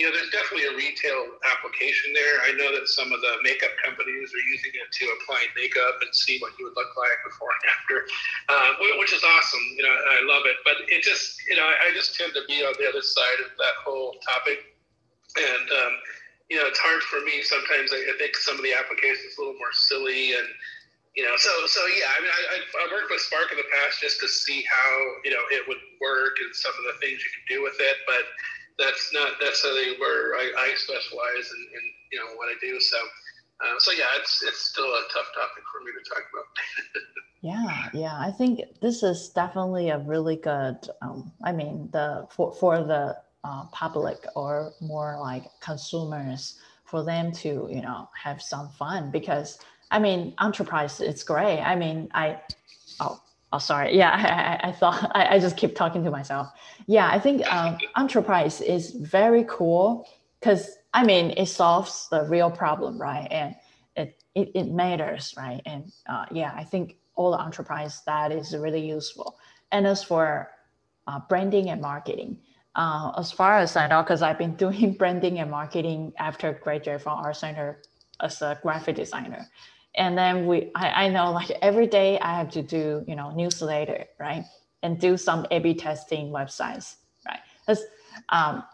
you 0.00 0.08
know, 0.08 0.16
there's 0.16 0.32
definitely 0.32 0.64
a 0.64 0.72
retail 0.80 1.28
application 1.44 2.16
there. 2.16 2.40
I 2.48 2.56
know 2.56 2.72
that 2.72 2.88
some 2.88 3.12
of 3.12 3.20
the 3.20 3.36
makeup 3.44 3.76
companies 3.84 4.32
are 4.32 4.46
using 4.48 4.72
it 4.72 4.88
to 4.88 5.04
apply 5.20 5.44
makeup 5.52 6.00
and 6.00 6.08
see 6.16 6.40
what 6.40 6.56
you 6.56 6.64
would 6.64 6.76
look 6.80 6.88
like 6.96 7.20
before 7.20 7.52
and 7.52 7.64
after, 7.68 7.96
uh, 8.48 8.80
which 8.96 9.12
is 9.12 9.20
awesome. 9.20 9.60
You 9.76 9.84
know, 9.84 9.92
I 9.92 10.24
love 10.24 10.48
it. 10.48 10.56
But 10.64 10.88
it 10.88 11.04
just, 11.04 11.44
you 11.44 11.52
know, 11.52 11.68
I 11.68 11.92
just 11.92 12.16
tend 12.16 12.32
to 12.32 12.40
be 12.48 12.64
on 12.64 12.72
the 12.80 12.88
other 12.88 13.04
side 13.04 13.44
of 13.44 13.52
that 13.60 13.76
whole 13.84 14.16
topic. 14.24 14.72
And, 15.36 15.68
um, 15.68 15.92
you 16.48 16.56
know, 16.56 16.64
it's 16.64 16.80
hard 16.80 17.04
for 17.04 17.20
me 17.20 17.44
sometimes. 17.44 17.92
I, 17.92 18.00
think 18.16 18.40
some 18.40 18.56
of 18.56 18.64
the 18.64 18.72
applications 18.72 19.36
a 19.36 19.44
little 19.44 19.60
more 19.60 19.76
silly 19.76 20.32
and, 20.32 20.48
you 21.12 21.28
know, 21.28 21.36
so 21.36 21.52
so 21.66 21.84
yeah. 21.92 22.08
I 22.08 22.18
mean, 22.24 22.32
I, 22.32 22.56
I 22.56 22.84
worked 22.88 23.10
with 23.10 23.20
Spark 23.20 23.52
in 23.52 23.58
the 23.58 23.68
past 23.68 24.00
just 24.00 24.22
to 24.22 24.28
see 24.30 24.62
how 24.70 24.90
you 25.26 25.34
know 25.34 25.42
it 25.50 25.66
would 25.66 25.82
work 25.98 26.38
and 26.38 26.54
some 26.54 26.70
of 26.70 26.86
the 26.86 26.94
things 27.02 27.18
you 27.18 27.30
could 27.34 27.50
do 27.50 27.60
with 27.66 27.74
it, 27.82 27.98
but 28.06 28.30
that's 28.80 29.12
not 29.12 29.32
necessarily 29.40 29.98
where 29.98 30.34
I, 30.34 30.50
I 30.56 30.74
specialize 30.76 31.52
in, 31.52 31.60
in, 31.60 31.84
you 32.12 32.18
know 32.18 32.34
what 32.36 32.48
I 32.48 32.56
do. 32.60 32.80
So, 32.80 32.96
uh, 32.96 33.78
so 33.78 33.92
yeah, 33.92 34.08
it's 34.18 34.42
it's 34.42 34.70
still 34.70 34.84
a 34.84 35.02
tough 35.12 35.26
topic 35.34 35.64
for 35.70 35.80
me 35.84 35.92
to 35.92 36.02
talk 36.08 36.24
about. 36.32 36.48
yeah, 37.92 38.00
yeah, 38.00 38.18
I 38.18 38.32
think 38.32 38.60
this 38.80 39.02
is 39.02 39.28
definitely 39.28 39.90
a 39.90 39.98
really 39.98 40.36
good. 40.36 40.78
Um, 41.02 41.30
I 41.44 41.52
mean, 41.52 41.90
the 41.92 42.26
for 42.30 42.52
for 42.52 42.82
the 42.82 43.18
uh, 43.44 43.66
public 43.66 44.24
or 44.34 44.72
more 44.80 45.18
like 45.20 45.44
consumers 45.60 46.58
for 46.84 47.04
them 47.04 47.30
to 47.32 47.68
you 47.70 47.82
know 47.82 48.08
have 48.14 48.40
some 48.40 48.70
fun 48.70 49.10
because 49.10 49.58
I 49.90 49.98
mean, 49.98 50.34
enterprise 50.40 51.00
it's 51.00 51.22
great. 51.22 51.60
I 51.60 51.76
mean, 51.76 52.08
I 52.14 52.40
oh 53.00 53.20
Oh, 53.52 53.58
sorry. 53.58 53.96
Yeah, 53.96 54.10
I, 54.62 54.68
I, 54.68 54.72
thought 54.72 55.10
I, 55.14 55.34
I, 55.34 55.38
just 55.38 55.56
keep 55.56 55.74
talking 55.74 56.04
to 56.04 56.10
myself. 56.10 56.48
Yeah, 56.90 57.08
I 57.08 57.20
think 57.20 57.46
um, 57.46 57.78
enterprise 57.96 58.60
is 58.60 58.90
very 58.90 59.44
cool 59.48 60.08
because 60.40 60.76
I 60.92 61.04
mean 61.04 61.30
it 61.36 61.46
solves 61.46 62.08
the 62.10 62.24
real 62.24 62.50
problem, 62.50 63.00
right? 63.00 63.28
And 63.30 63.54
it 63.94 64.20
it, 64.34 64.50
it 64.56 64.72
matters, 64.72 65.32
right? 65.36 65.62
And 65.66 65.92
uh, 66.08 66.26
yeah, 66.32 66.52
I 66.52 66.64
think 66.64 66.96
all 67.14 67.30
the 67.30 67.40
enterprise 67.40 68.02
that 68.06 68.32
is 68.32 68.56
really 68.56 68.84
useful. 68.84 69.38
And 69.70 69.86
as 69.86 70.02
for 70.02 70.50
uh, 71.06 71.20
branding 71.28 71.70
and 71.70 71.80
marketing, 71.80 72.38
uh, 72.74 73.12
as 73.16 73.30
far 73.30 73.58
as 73.58 73.76
I 73.76 73.86
know, 73.86 74.02
because 74.02 74.20
I've 74.20 74.38
been 74.38 74.56
doing 74.64 74.94
branding 74.94 75.38
and 75.38 75.48
marketing 75.48 76.12
after 76.18 76.54
graduate 76.54 77.02
from 77.02 77.18
Art 77.18 77.36
Center 77.36 77.82
as 78.20 78.42
a 78.42 78.58
graphic 78.62 78.96
designer 78.96 79.46
and 79.94 80.18
then 80.18 80.46
we 80.46 80.70
I, 80.74 81.04
I 81.04 81.08
know 81.08 81.32
like 81.32 81.50
every 81.62 81.86
day 81.86 82.18
i 82.20 82.36
have 82.36 82.50
to 82.50 82.62
do 82.62 83.04
you 83.08 83.16
know 83.16 83.30
newsletter 83.32 84.04
right 84.20 84.44
and 84.82 84.98
do 84.98 85.16
some 85.16 85.46
a-b 85.50 85.74
testing 85.74 86.30
websites 86.30 86.96
right? 87.26 87.40
Because 87.60 87.84
um, 88.30 88.64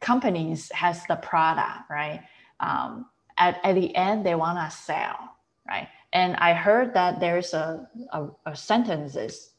companies 0.00 0.70
has 0.72 1.04
the 1.06 1.16
product 1.16 1.90
right? 1.90 2.22
Um, 2.60 3.06
at, 3.38 3.60
at 3.64 3.74
the 3.74 3.94
end 3.94 4.24
they 4.24 4.34
want 4.34 4.58
to 4.58 4.76
sell 4.76 5.36
right? 5.68 5.88
And 6.12 6.36
i 6.36 6.52
heard 6.52 6.94
that 6.94 7.20
there's 7.20 7.54
a, 7.54 7.88
a, 8.12 8.28
a 8.46 8.56
sentences 8.56 9.50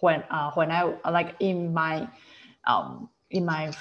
when 0.00 0.24
uh, 0.30 0.50
when 0.52 0.70
i 0.70 0.92
like 1.10 1.36
in 1.40 1.72
my 1.72 2.08
um, 2.66 3.08
in 3.30 3.44
my 3.44 3.72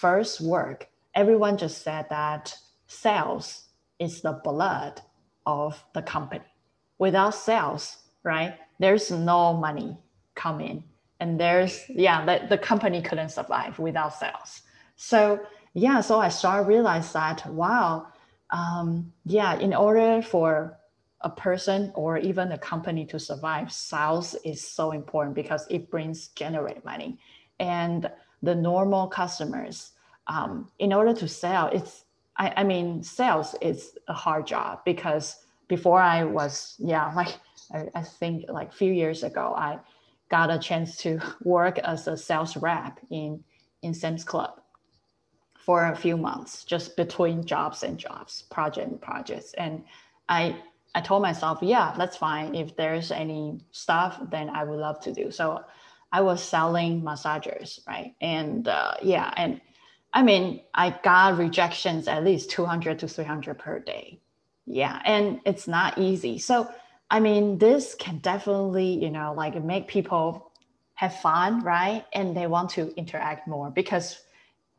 first 0.00 0.40
work 0.40 0.88
everyone 1.14 1.56
just 1.58 1.82
said 1.82 2.06
that 2.10 2.54
sales 2.86 3.64
is 3.98 4.22
the 4.22 4.40
blood 4.44 5.00
of 5.46 5.82
the 5.94 6.02
company. 6.02 6.44
Without 6.98 7.34
sales, 7.34 7.98
right, 8.22 8.54
there's 8.78 9.10
no 9.10 9.52
money 9.52 9.96
coming. 10.34 10.84
And 11.20 11.38
there's, 11.38 11.84
yeah, 11.88 12.24
the, 12.24 12.46
the 12.48 12.58
company 12.58 13.02
couldn't 13.02 13.30
survive 13.30 13.78
without 13.78 14.14
sales. 14.14 14.62
So, 14.96 15.40
yeah, 15.74 16.00
so 16.00 16.18
I 16.18 16.28
started 16.28 16.66
realize 16.66 17.12
that, 17.12 17.46
wow, 17.46 18.06
um, 18.50 19.12
yeah, 19.24 19.58
in 19.58 19.74
order 19.74 20.22
for 20.22 20.78
a 21.20 21.30
person 21.30 21.92
or 21.94 22.18
even 22.18 22.52
a 22.52 22.58
company 22.58 23.04
to 23.06 23.18
survive, 23.18 23.70
sales 23.70 24.34
is 24.44 24.66
so 24.66 24.92
important 24.92 25.34
because 25.34 25.66
it 25.70 25.90
brings 25.90 26.28
generate 26.28 26.84
money. 26.84 27.18
And 27.58 28.10
the 28.42 28.54
normal 28.54 29.06
customers, 29.08 29.92
um, 30.26 30.70
in 30.78 30.92
order 30.92 31.12
to 31.14 31.28
sell, 31.28 31.68
it's 31.68 32.04
I, 32.40 32.54
I 32.56 32.64
mean, 32.64 33.02
sales 33.02 33.54
is 33.60 33.98
a 34.08 34.14
hard 34.14 34.46
job 34.46 34.80
because 34.84 35.44
before 35.68 36.00
I 36.00 36.24
was, 36.24 36.74
yeah, 36.78 37.12
like 37.16 37.36
I, 37.72 37.86
I 37.94 38.02
think 38.02 38.46
like 38.48 38.70
a 38.70 38.72
few 38.72 38.92
years 38.92 39.22
ago, 39.22 39.54
I 39.56 39.78
got 40.30 40.50
a 40.50 40.58
chance 40.58 40.96
to 40.98 41.20
work 41.42 41.78
as 41.78 42.06
a 42.06 42.16
sales 42.16 42.56
rep 42.56 42.98
in 43.10 43.44
in 43.82 43.94
Sam's 43.94 44.24
Club 44.24 44.60
for 45.58 45.86
a 45.86 45.96
few 45.96 46.16
months, 46.16 46.64
just 46.64 46.96
between 46.96 47.44
jobs 47.44 47.82
and 47.82 47.98
jobs, 47.98 48.42
project 48.50 48.90
and 48.90 49.00
projects. 49.00 49.54
And 49.54 49.84
I 50.28 50.56
I 50.94 51.00
told 51.00 51.22
myself, 51.22 51.58
yeah, 51.62 51.94
that's 51.96 52.16
fine. 52.16 52.54
If 52.54 52.76
there's 52.76 53.12
any 53.12 53.60
stuff, 53.70 54.18
then 54.30 54.50
I 54.50 54.64
would 54.64 54.78
love 54.80 55.00
to 55.02 55.12
do. 55.12 55.30
So 55.30 55.64
I 56.12 56.20
was 56.20 56.42
selling 56.42 57.02
massagers, 57.02 57.86
right? 57.86 58.14
And 58.20 58.66
uh, 58.66 58.94
yeah, 59.00 59.32
and 59.36 59.60
I 60.12 60.22
mean, 60.22 60.62
I 60.74 60.98
got 61.02 61.38
rejections 61.38 62.08
at 62.08 62.24
least 62.24 62.50
200 62.50 62.98
to 63.00 63.08
300 63.08 63.58
per 63.58 63.78
day. 63.78 64.20
Yeah, 64.66 65.00
and 65.04 65.40
it's 65.46 65.68
not 65.68 65.98
easy. 65.98 66.38
So, 66.38 66.68
I 67.10 67.20
mean, 67.20 67.58
this 67.58 67.94
can 67.94 68.18
definitely, 68.18 69.02
you 69.02 69.10
know, 69.10 69.34
like 69.36 69.62
make 69.62 69.88
people 69.88 70.52
have 70.94 71.16
fun, 71.20 71.62
right? 71.64 72.04
And 72.12 72.36
they 72.36 72.46
want 72.46 72.70
to 72.70 72.94
interact 72.96 73.48
more 73.48 73.70
because 73.70 74.20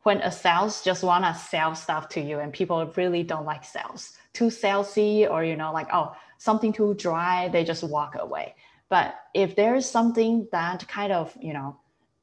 when 0.02 0.18
a 0.22 0.32
sales 0.32 0.82
just 0.82 1.02
want 1.02 1.24
to 1.24 1.34
sell 1.34 1.74
stuff 1.74 2.08
to 2.10 2.20
you 2.20 2.38
and 2.40 2.52
people 2.52 2.92
really 2.96 3.22
don't 3.22 3.44
like 3.44 3.64
sales 3.64 4.12
too 4.32 4.46
salesy 4.46 5.28
or 5.30 5.44
you 5.44 5.56
know 5.56 5.72
like 5.72 5.88
oh 5.92 6.14
something 6.38 6.72
too 6.72 6.94
dry 6.94 7.48
they 7.48 7.64
just 7.64 7.84
walk 7.84 8.16
away 8.18 8.54
but 8.88 9.14
if 9.34 9.54
there's 9.54 9.88
something 9.88 10.46
that 10.52 10.86
kind 10.88 11.12
of 11.12 11.36
you 11.40 11.52
know 11.52 11.76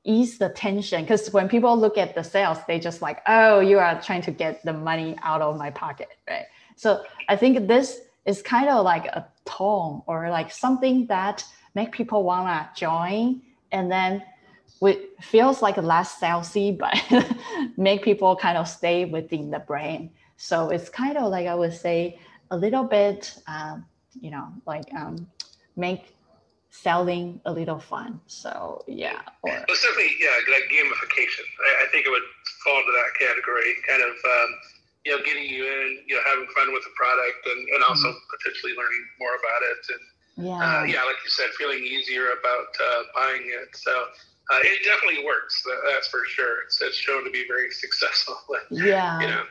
ease 0.04 0.38
the 0.38 0.50
tension 0.50 1.02
because 1.02 1.32
when 1.32 1.48
people 1.48 1.78
look 1.78 1.98
at 1.98 2.16
the 2.16 2.24
sales 2.24 2.58
they 2.68 2.80
just 2.80 3.02
like 3.02 3.22
oh 3.28 3.60
you 3.60 3.78
are 3.78 4.02
trying 4.02 4.22
to 4.22 4.32
get 4.32 4.64
the 4.64 4.74
money 4.74 5.16
out 5.24 5.42
of 5.42 5.58
my 5.58 5.70
pocket 5.70 6.10
right 6.30 6.46
so 6.76 7.04
i 7.28 7.36
think 7.36 7.68
this 7.68 8.02
is 8.26 8.42
kind 8.42 8.70
of 8.70 8.84
like 8.84 9.06
a 9.06 9.26
tone 9.50 10.02
or 10.08 10.30
like 10.30 10.52
something 10.52 11.06
that 11.08 11.44
make 11.76 11.92
people 11.92 12.24
want 12.24 12.48
to 12.48 12.80
join 12.80 13.42
and 13.72 13.92
then 13.92 14.24
it 14.82 15.10
feels 15.22 15.62
like 15.62 15.78
less 15.78 16.20
salesy 16.20 16.78
but 16.84 16.96
make 17.78 18.04
people 18.04 18.36
kind 18.36 18.58
of 18.58 18.68
stay 18.68 19.06
within 19.06 19.50
the 19.50 19.60
brain 19.60 20.12
so 20.38 20.70
it's 20.70 20.90
kind 20.90 21.18
of 21.18 21.32
like 21.32 21.48
i 21.48 21.56
would 21.56 21.74
say 21.74 22.20
a 22.52 22.58
little 22.58 22.84
bit 22.84 23.36
um, 23.48 23.86
you 24.20 24.32
know 24.32 24.48
like 24.66 24.86
um, 24.96 25.28
make 25.76 26.16
selling 26.72 27.42
a 27.46 27.52
little 27.52 27.80
fun. 27.80 28.20
So 28.28 28.84
yeah. 28.88 29.22
Or, 29.42 29.52
well, 29.52 29.66
certainly, 29.76 30.10
yeah, 30.20 30.30
like 30.52 30.70
gamification. 30.72 31.46
I, 31.66 31.84
I, 31.84 31.88
think 31.92 32.06
it 32.06 32.10
would 32.10 32.24
fall 32.64 32.80
into 32.80 32.92
that 32.92 33.28
category. 33.28 33.76
Kind 33.88 34.04
of, 34.04 34.10
um, 34.10 34.50
you 35.10 35.18
know, 35.18 35.24
getting 35.26 35.50
you 35.50 35.66
in, 35.66 36.06
you 36.06 36.16
know, 36.16 36.22
having 36.30 36.46
fun 36.54 36.72
with 36.72 36.84
the 36.84 36.94
product, 36.96 37.42
and, 37.50 37.68
and 37.74 37.84
also 37.84 38.10
mm-hmm. 38.10 38.30
potentially 38.38 38.74
learning 38.78 39.04
more 39.18 39.34
about 39.42 39.62
it. 39.66 39.82
And 39.90 40.04
yeah, 40.46 40.62
uh, 40.62 40.84
yeah, 40.86 41.04
like 41.04 41.18
you 41.26 41.32
said, 41.34 41.50
feeling 41.58 41.82
easier 41.82 42.38
about 42.38 42.70
uh, 42.78 43.02
buying 43.16 43.44
it. 43.46 43.76
So. 43.76 44.06
Uh, 44.52 44.58
it 44.64 44.84
definitely 44.84 45.24
works. 45.24 45.64
That's 45.94 46.08
for 46.08 46.22
sure. 46.26 46.64
It's, 46.64 46.82
it's 46.82 46.98
shown 46.98 47.24
to 47.24 47.30
be 47.30 47.46
very 47.48 47.70
successful. 47.86 48.36
yeah. 48.72 49.20
You 49.22 49.28
know, 49.28 49.44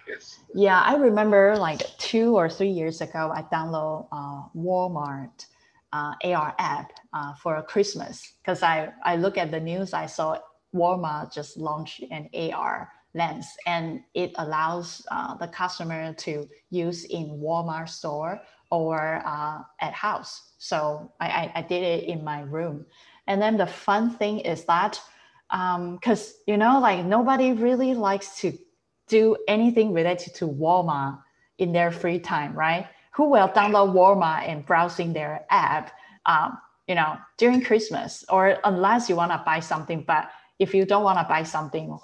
yeah, 0.57 0.81
I 0.81 0.97
remember 0.97 1.57
like 1.57 1.83
two 1.99 2.37
or 2.37 2.51
three 2.51 2.71
years 2.71 3.01
ago, 3.01 3.31
I 3.33 3.43
download 3.43 4.09
uh, 4.11 4.49
Walmart 4.57 5.47
uh, 5.93 6.15
AR 6.25 6.53
app 6.59 6.91
uh, 7.13 7.35
for 7.35 7.63
Christmas 7.63 8.33
because 8.43 8.65
I, 8.65 8.93
I 9.05 9.15
look 9.15 9.39
at 9.39 9.53
the 9.53 9.61
news, 9.61 9.93
I 9.93 10.07
saw 10.07 10.39
Walmart 10.75 11.33
just 11.33 11.57
launched 11.57 12.03
an 12.11 12.29
AR 12.35 12.91
lens 13.15 13.47
and 13.67 14.01
it 14.15 14.33
allows 14.37 15.07
uh, 15.11 15.35
the 15.37 15.49
customer 15.49 16.13
to 16.15 16.49
use 16.71 17.05
in 17.05 17.41
Walmart 17.43 17.89
store 17.89 18.41
or 18.71 19.23
uh, 19.25 19.61
at 19.81 19.93
house. 19.93 20.53
So 20.59 21.13
I, 21.21 21.51
I, 21.55 21.63
did 21.63 21.83
it 21.83 22.05
in 22.05 22.23
my 22.23 22.43
room. 22.43 22.85
And 23.27 23.41
then 23.41 23.57
the 23.57 23.67
fun 23.67 24.11
thing 24.11 24.41
is 24.41 24.65
that 24.67 25.01
because 25.51 26.29
um, 26.29 26.35
you 26.47 26.59
know 26.59 26.79
like 26.81 27.05
nobody 27.05 27.53
really 27.53 27.95
likes 27.95 28.39
to 28.41 28.53
do 29.09 29.37
anything 29.49 29.95
related 29.95 30.35
to 30.35 30.47
Walmart 30.47 31.19
in 31.57 31.73
their 31.73 31.91
free 31.91 32.19
time, 32.19 32.53
right? 32.53 32.87
who 33.19 33.29
will 33.29 33.49
download 33.49 33.93
Walmart 33.95 34.49
and 34.49 34.65
browsing 34.65 35.13
their 35.13 35.45
app, 35.51 35.91
um, 36.27 36.57
you 36.87 36.95
know, 36.95 37.17
during 37.37 37.61
Christmas, 37.61 38.25
or 38.29 38.59
unless 38.63 39.09
you 39.09 39.17
want 39.17 39.33
to 39.33 39.43
buy 39.45 39.59
something. 39.59 40.05
But 40.07 40.31
if 40.61 40.73
you 40.73 40.85
don't 40.85 41.03
want 41.03 41.19
to 41.19 41.25
buy 41.25 41.43
something, 41.43 41.99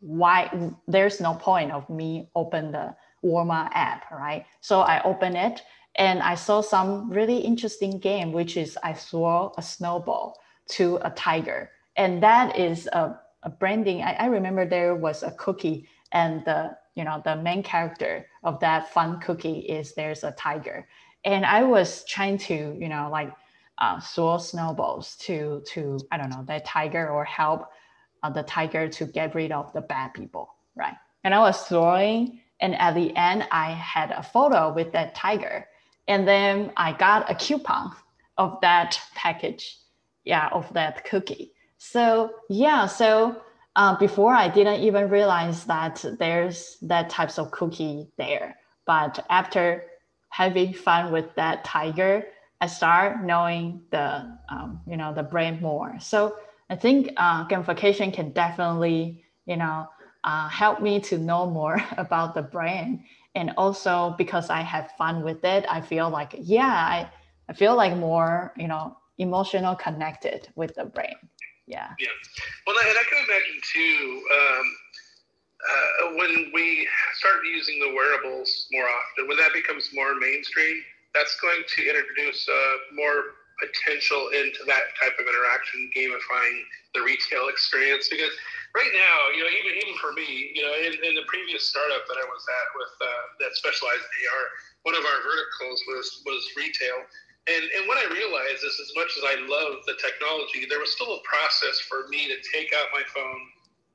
why? 0.00 0.70
There's 0.86 1.20
no 1.20 1.34
point 1.34 1.72
of 1.72 1.88
me 1.90 2.28
open 2.34 2.72
the 2.72 2.94
Walmart 3.24 3.70
app, 3.72 4.10
right? 4.10 4.46
So 4.60 4.80
I 4.80 5.02
open 5.02 5.36
it 5.36 5.62
and 5.96 6.22
I 6.22 6.34
saw 6.34 6.60
some 6.60 7.10
really 7.10 7.38
interesting 7.38 7.98
game, 7.98 8.32
which 8.32 8.56
is 8.56 8.78
I 8.82 8.92
throw 8.92 9.52
a 9.58 9.62
snowball 9.62 10.38
to 10.72 10.98
a 11.02 11.10
tiger, 11.10 11.70
and 11.96 12.22
that 12.22 12.56
is 12.56 12.86
a, 12.92 13.18
a 13.42 13.50
branding. 13.50 14.02
I, 14.02 14.14
I 14.14 14.26
remember 14.26 14.66
there 14.66 14.94
was 14.94 15.22
a 15.22 15.32
cookie 15.32 15.88
and 16.12 16.44
the 16.44 16.76
you 16.94 17.04
know 17.04 17.22
the 17.24 17.36
main 17.36 17.62
character 17.62 18.26
of 18.42 18.58
that 18.60 18.92
fun 18.92 19.20
cookie 19.20 19.60
is 19.60 19.94
there's 19.94 20.24
a 20.24 20.32
tiger 20.32 20.86
and 21.24 21.44
i 21.44 21.62
was 21.62 22.04
trying 22.04 22.38
to 22.38 22.76
you 22.78 22.88
know 22.88 23.08
like 23.10 23.32
uh, 23.78 24.00
throw 24.00 24.38
snowballs 24.38 25.14
to 25.16 25.62
to 25.66 25.98
i 26.10 26.16
don't 26.16 26.30
know 26.30 26.44
that 26.46 26.64
tiger 26.64 27.08
or 27.08 27.24
help 27.24 27.68
uh, 28.22 28.30
the 28.30 28.42
tiger 28.42 28.88
to 28.88 29.04
get 29.06 29.34
rid 29.34 29.52
of 29.52 29.72
the 29.72 29.80
bad 29.80 30.12
people 30.14 30.54
right 30.76 30.96
and 31.24 31.34
i 31.34 31.38
was 31.38 31.62
throwing 31.64 32.40
and 32.60 32.74
at 32.76 32.94
the 32.94 33.14
end 33.16 33.46
i 33.50 33.72
had 33.72 34.10
a 34.10 34.22
photo 34.22 34.72
with 34.72 34.92
that 34.92 35.14
tiger 35.14 35.66
and 36.06 36.26
then 36.26 36.72
i 36.76 36.92
got 36.92 37.30
a 37.30 37.34
coupon 37.34 37.90
of 38.36 38.58
that 38.60 39.00
package 39.14 39.78
yeah 40.24 40.48
of 40.52 40.72
that 40.72 41.04
cookie 41.04 41.52
so 41.78 42.32
yeah 42.48 42.86
so 42.86 43.40
uh, 43.78 43.96
before 43.96 44.34
I 44.34 44.48
didn't 44.48 44.80
even 44.80 45.08
realize 45.08 45.64
that 45.66 46.04
there's 46.18 46.78
that 46.82 47.08
types 47.08 47.38
of 47.38 47.52
cookie 47.52 48.08
there. 48.18 48.56
But 48.86 49.24
after 49.30 49.84
having 50.30 50.74
fun 50.74 51.12
with 51.12 51.32
that 51.36 51.64
tiger, 51.64 52.24
I 52.60 52.66
start 52.66 53.22
knowing 53.22 53.82
the 53.92 54.36
um, 54.48 54.80
you 54.84 54.96
know 54.96 55.14
the 55.14 55.22
brand 55.22 55.62
more. 55.62 55.96
So 56.00 56.36
I 56.70 56.76
think 56.76 57.12
uh, 57.16 57.46
gamification 57.48 58.12
can 58.12 58.30
definitely 58.32 59.24
you 59.46 59.56
know 59.56 59.88
uh, 60.24 60.48
help 60.48 60.80
me 60.80 61.00
to 61.00 61.18
know 61.18 61.48
more 61.48 61.82
about 61.96 62.34
the 62.34 62.42
brand. 62.42 63.00
And 63.34 63.52
also 63.56 64.14
because 64.18 64.50
I 64.50 64.62
have 64.62 64.90
fun 64.98 65.22
with 65.22 65.44
it, 65.44 65.64
I 65.68 65.80
feel 65.80 66.10
like 66.10 66.34
yeah, 66.38 66.66
I, 66.66 67.10
I 67.48 67.52
feel 67.52 67.76
like 67.76 67.96
more 67.96 68.52
you 68.56 68.68
know 68.68 68.96
emotional 69.18 69.74
connected 69.74 70.48
with 70.54 70.74
the 70.74 70.84
brand 70.84 71.16
yeah. 71.68 71.92
Yeah. 72.00 72.08
Well, 72.66 72.76
and 72.80 72.96
I 72.96 73.04
can 73.04 73.18
imagine 73.28 73.60
too 73.60 74.22
um, 74.32 74.66
uh, 75.60 76.16
when 76.16 76.50
we 76.54 76.88
start 77.14 77.44
using 77.44 77.78
the 77.78 77.92
wearables 77.92 78.66
more 78.72 78.88
often, 78.88 79.28
when 79.28 79.36
that 79.36 79.52
becomes 79.52 79.90
more 79.92 80.16
mainstream, 80.16 80.82
that's 81.14 81.38
going 81.40 81.62
to 81.68 81.80
introduce 81.84 82.48
uh, 82.48 82.74
more 82.94 83.37
potential 83.58 84.30
into 84.34 84.62
that 84.66 84.94
type 84.98 85.14
of 85.18 85.26
interaction, 85.26 85.90
gamifying 85.94 86.58
the 86.94 87.02
retail 87.02 87.50
experience. 87.50 88.08
Because 88.08 88.32
right 88.74 88.92
now, 88.94 89.18
you 89.34 89.42
know, 89.42 89.50
even 89.50 89.72
even 89.82 89.94
for 89.98 90.14
me, 90.14 90.54
you 90.54 90.62
know, 90.62 90.74
in, 90.78 90.94
in 91.02 91.12
the 91.18 91.26
previous 91.26 91.66
startup 91.68 92.06
that 92.06 92.18
I 92.18 92.26
was 92.26 92.42
at 92.46 92.66
with 92.78 92.94
uh, 93.02 93.24
that 93.42 93.52
specialized 93.58 94.02
in 94.02 94.18
AR, 94.30 94.44
one 94.86 94.94
of 94.94 95.02
our 95.02 95.20
verticals 95.26 95.78
was 95.90 96.06
was 96.24 96.42
retail 96.54 97.02
and, 97.48 97.64
and 97.64 97.88
what 97.88 97.96
I 97.96 98.12
realized 98.12 98.60
is 98.60 98.76
as 98.76 98.92
much 98.92 99.08
as 99.16 99.24
I 99.24 99.40
love 99.48 99.80
the 99.88 99.96
technology, 99.96 100.68
there 100.68 100.80
was 100.80 100.92
still 100.92 101.16
a 101.16 101.22
process 101.24 101.80
for 101.80 102.04
me 102.12 102.28
to 102.28 102.36
take 102.52 102.76
out 102.76 102.92
my 102.92 103.00
phone, 103.08 103.40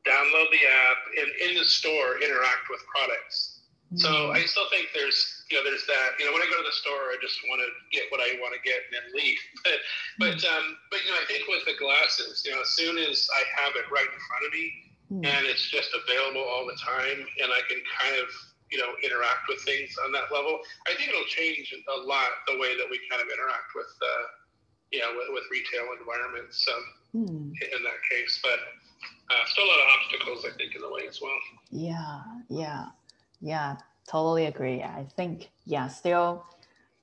download 0.10 0.50
the 0.50 0.66
app, 0.66 1.00
and 1.22 1.30
in 1.38 1.58
the 1.58 1.66
store 1.66 2.18
interact 2.18 2.66
with 2.74 2.82
products. 2.90 3.62
Mm-hmm. 3.94 4.02
So 4.02 4.34
I 4.34 4.42
still 4.50 4.66
think 4.74 4.90
there's 4.98 5.43
you 5.54 5.62
know 5.62 5.70
there's 5.70 5.86
that 5.86 6.18
you 6.18 6.26
know 6.26 6.34
when 6.34 6.42
I 6.42 6.50
go 6.50 6.58
to 6.58 6.66
the 6.66 6.74
store 6.82 7.14
I 7.14 7.22
just 7.22 7.38
want 7.46 7.62
to 7.62 7.70
get 7.94 8.10
what 8.10 8.18
I 8.26 8.42
want 8.42 8.58
to 8.58 8.62
get 8.66 8.90
and 8.90 8.98
then 8.98 9.06
leave. 9.14 9.38
But 9.62 9.78
but 10.18 10.36
mm-hmm. 10.42 10.50
um, 10.50 10.66
but 10.90 11.06
you 11.06 11.14
know 11.14 11.22
I 11.22 11.30
think 11.30 11.46
with 11.46 11.62
the 11.70 11.78
glasses 11.78 12.42
you 12.42 12.58
know 12.58 12.66
as 12.66 12.74
soon 12.74 12.98
as 12.98 13.30
I 13.30 13.46
have 13.62 13.78
it 13.78 13.86
right 13.94 14.10
in 14.10 14.22
front 14.26 14.44
of 14.50 14.52
me 14.52 14.66
mm-hmm. 15.14 15.24
and 15.30 15.46
it's 15.46 15.70
just 15.70 15.94
available 15.94 16.42
all 16.42 16.66
the 16.66 16.76
time 16.82 17.22
and 17.22 17.54
I 17.54 17.62
can 17.70 17.86
kind 17.86 18.18
of 18.18 18.34
you 18.74 18.82
know 18.82 18.98
interact 19.06 19.46
with 19.46 19.62
things 19.62 19.94
on 20.02 20.10
that 20.18 20.34
level. 20.34 20.66
I 20.90 20.98
think 20.98 21.14
it'll 21.14 21.30
change 21.30 21.70
a 21.70 22.00
lot 22.02 22.42
the 22.50 22.58
way 22.58 22.74
that 22.74 22.90
we 22.90 22.98
kind 23.06 23.22
of 23.22 23.30
interact 23.30 23.78
with 23.78 23.94
uh, 24.02 24.26
you 24.90 25.06
know 25.06 25.14
with, 25.14 25.38
with 25.38 25.46
retail 25.54 25.94
environments 25.94 26.66
um, 26.66 26.84
hmm. 27.14 27.54
in 27.54 27.80
that 27.86 28.02
case. 28.10 28.42
But 28.42 28.58
uh, 29.30 29.46
still 29.46 29.66
a 29.66 29.70
lot 29.70 29.80
of 29.80 29.88
obstacles, 30.02 30.46
I 30.46 30.58
think, 30.58 30.76
in 30.76 30.82
the 30.82 30.92
way 30.92 31.08
as 31.08 31.22
well. 31.22 31.38
Yeah, 31.72 32.22
yeah, 32.50 32.86
yeah. 33.42 33.78
Totally 34.08 34.46
agree. 34.46 34.82
I 34.84 35.08
think 35.16 35.50
yeah, 35.66 35.88
still. 35.88 36.46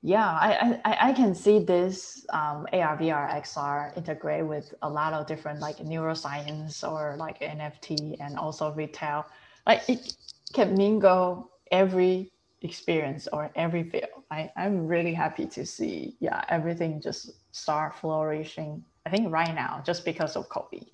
Yeah, 0.02 0.26
I, 0.26 0.80
I, 0.84 1.08
I 1.10 1.12
can 1.12 1.34
see 1.34 1.58
this 1.58 2.24
um, 2.30 2.66
AR, 2.72 2.96
VR, 2.96 3.28
XR 3.42 3.94
integrate 3.98 4.46
with 4.46 4.72
a 4.80 4.88
lot 4.88 5.12
of 5.12 5.26
different 5.26 5.60
like 5.60 5.76
neuroscience 5.78 6.88
or 6.90 7.16
like 7.18 7.40
NFT 7.40 8.16
and 8.18 8.38
also 8.38 8.72
retail. 8.72 9.26
Like 9.66 9.86
it 9.90 10.14
can 10.54 10.74
mingle 10.74 11.50
every 11.70 12.32
experience 12.62 13.28
or 13.30 13.50
every 13.56 13.82
field. 13.82 14.24
I, 14.30 14.50
I'm 14.56 14.86
really 14.86 15.12
happy 15.12 15.46
to 15.46 15.66
see, 15.66 16.16
yeah, 16.18 16.44
everything 16.48 17.00
just 17.02 17.32
start 17.54 17.94
flourishing. 17.94 18.82
I 19.04 19.10
think 19.10 19.30
right 19.30 19.54
now, 19.54 19.82
just 19.84 20.04
because 20.06 20.34
of 20.34 20.48
COVID. 20.48 20.86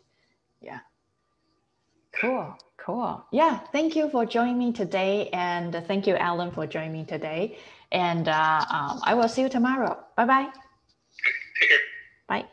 Yeah. 0.61 0.81
Cool, 2.21 2.57
cool. 2.79 3.25
Yeah, 3.33 3.59
thank 3.73 3.95
you 3.97 4.09
for 4.11 4.25
joining 4.27 4.59
me 4.59 4.73
today. 4.73 5.29
And 5.33 5.75
thank 5.87 6.07
you, 6.07 6.17
Alan, 6.17 6.51
for 6.51 6.67
joining 6.67 6.93
me 6.93 7.05
today. 7.05 7.59
And 7.93 8.29
uh, 8.29 8.65
um, 8.71 9.01
I 9.05 9.15
will 9.15 9.29
see 9.29 9.43
you 9.43 9.49
tomorrow. 9.49 9.99
Bye 10.17 10.25
bye. 10.25 10.49
Take 11.61 11.69
care. 11.69 11.79
Bye. 12.29 12.45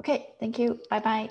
Okay, 0.00 0.34
thank 0.40 0.58
you. 0.58 0.80
Bye 0.90 1.00
bye. 1.00 1.30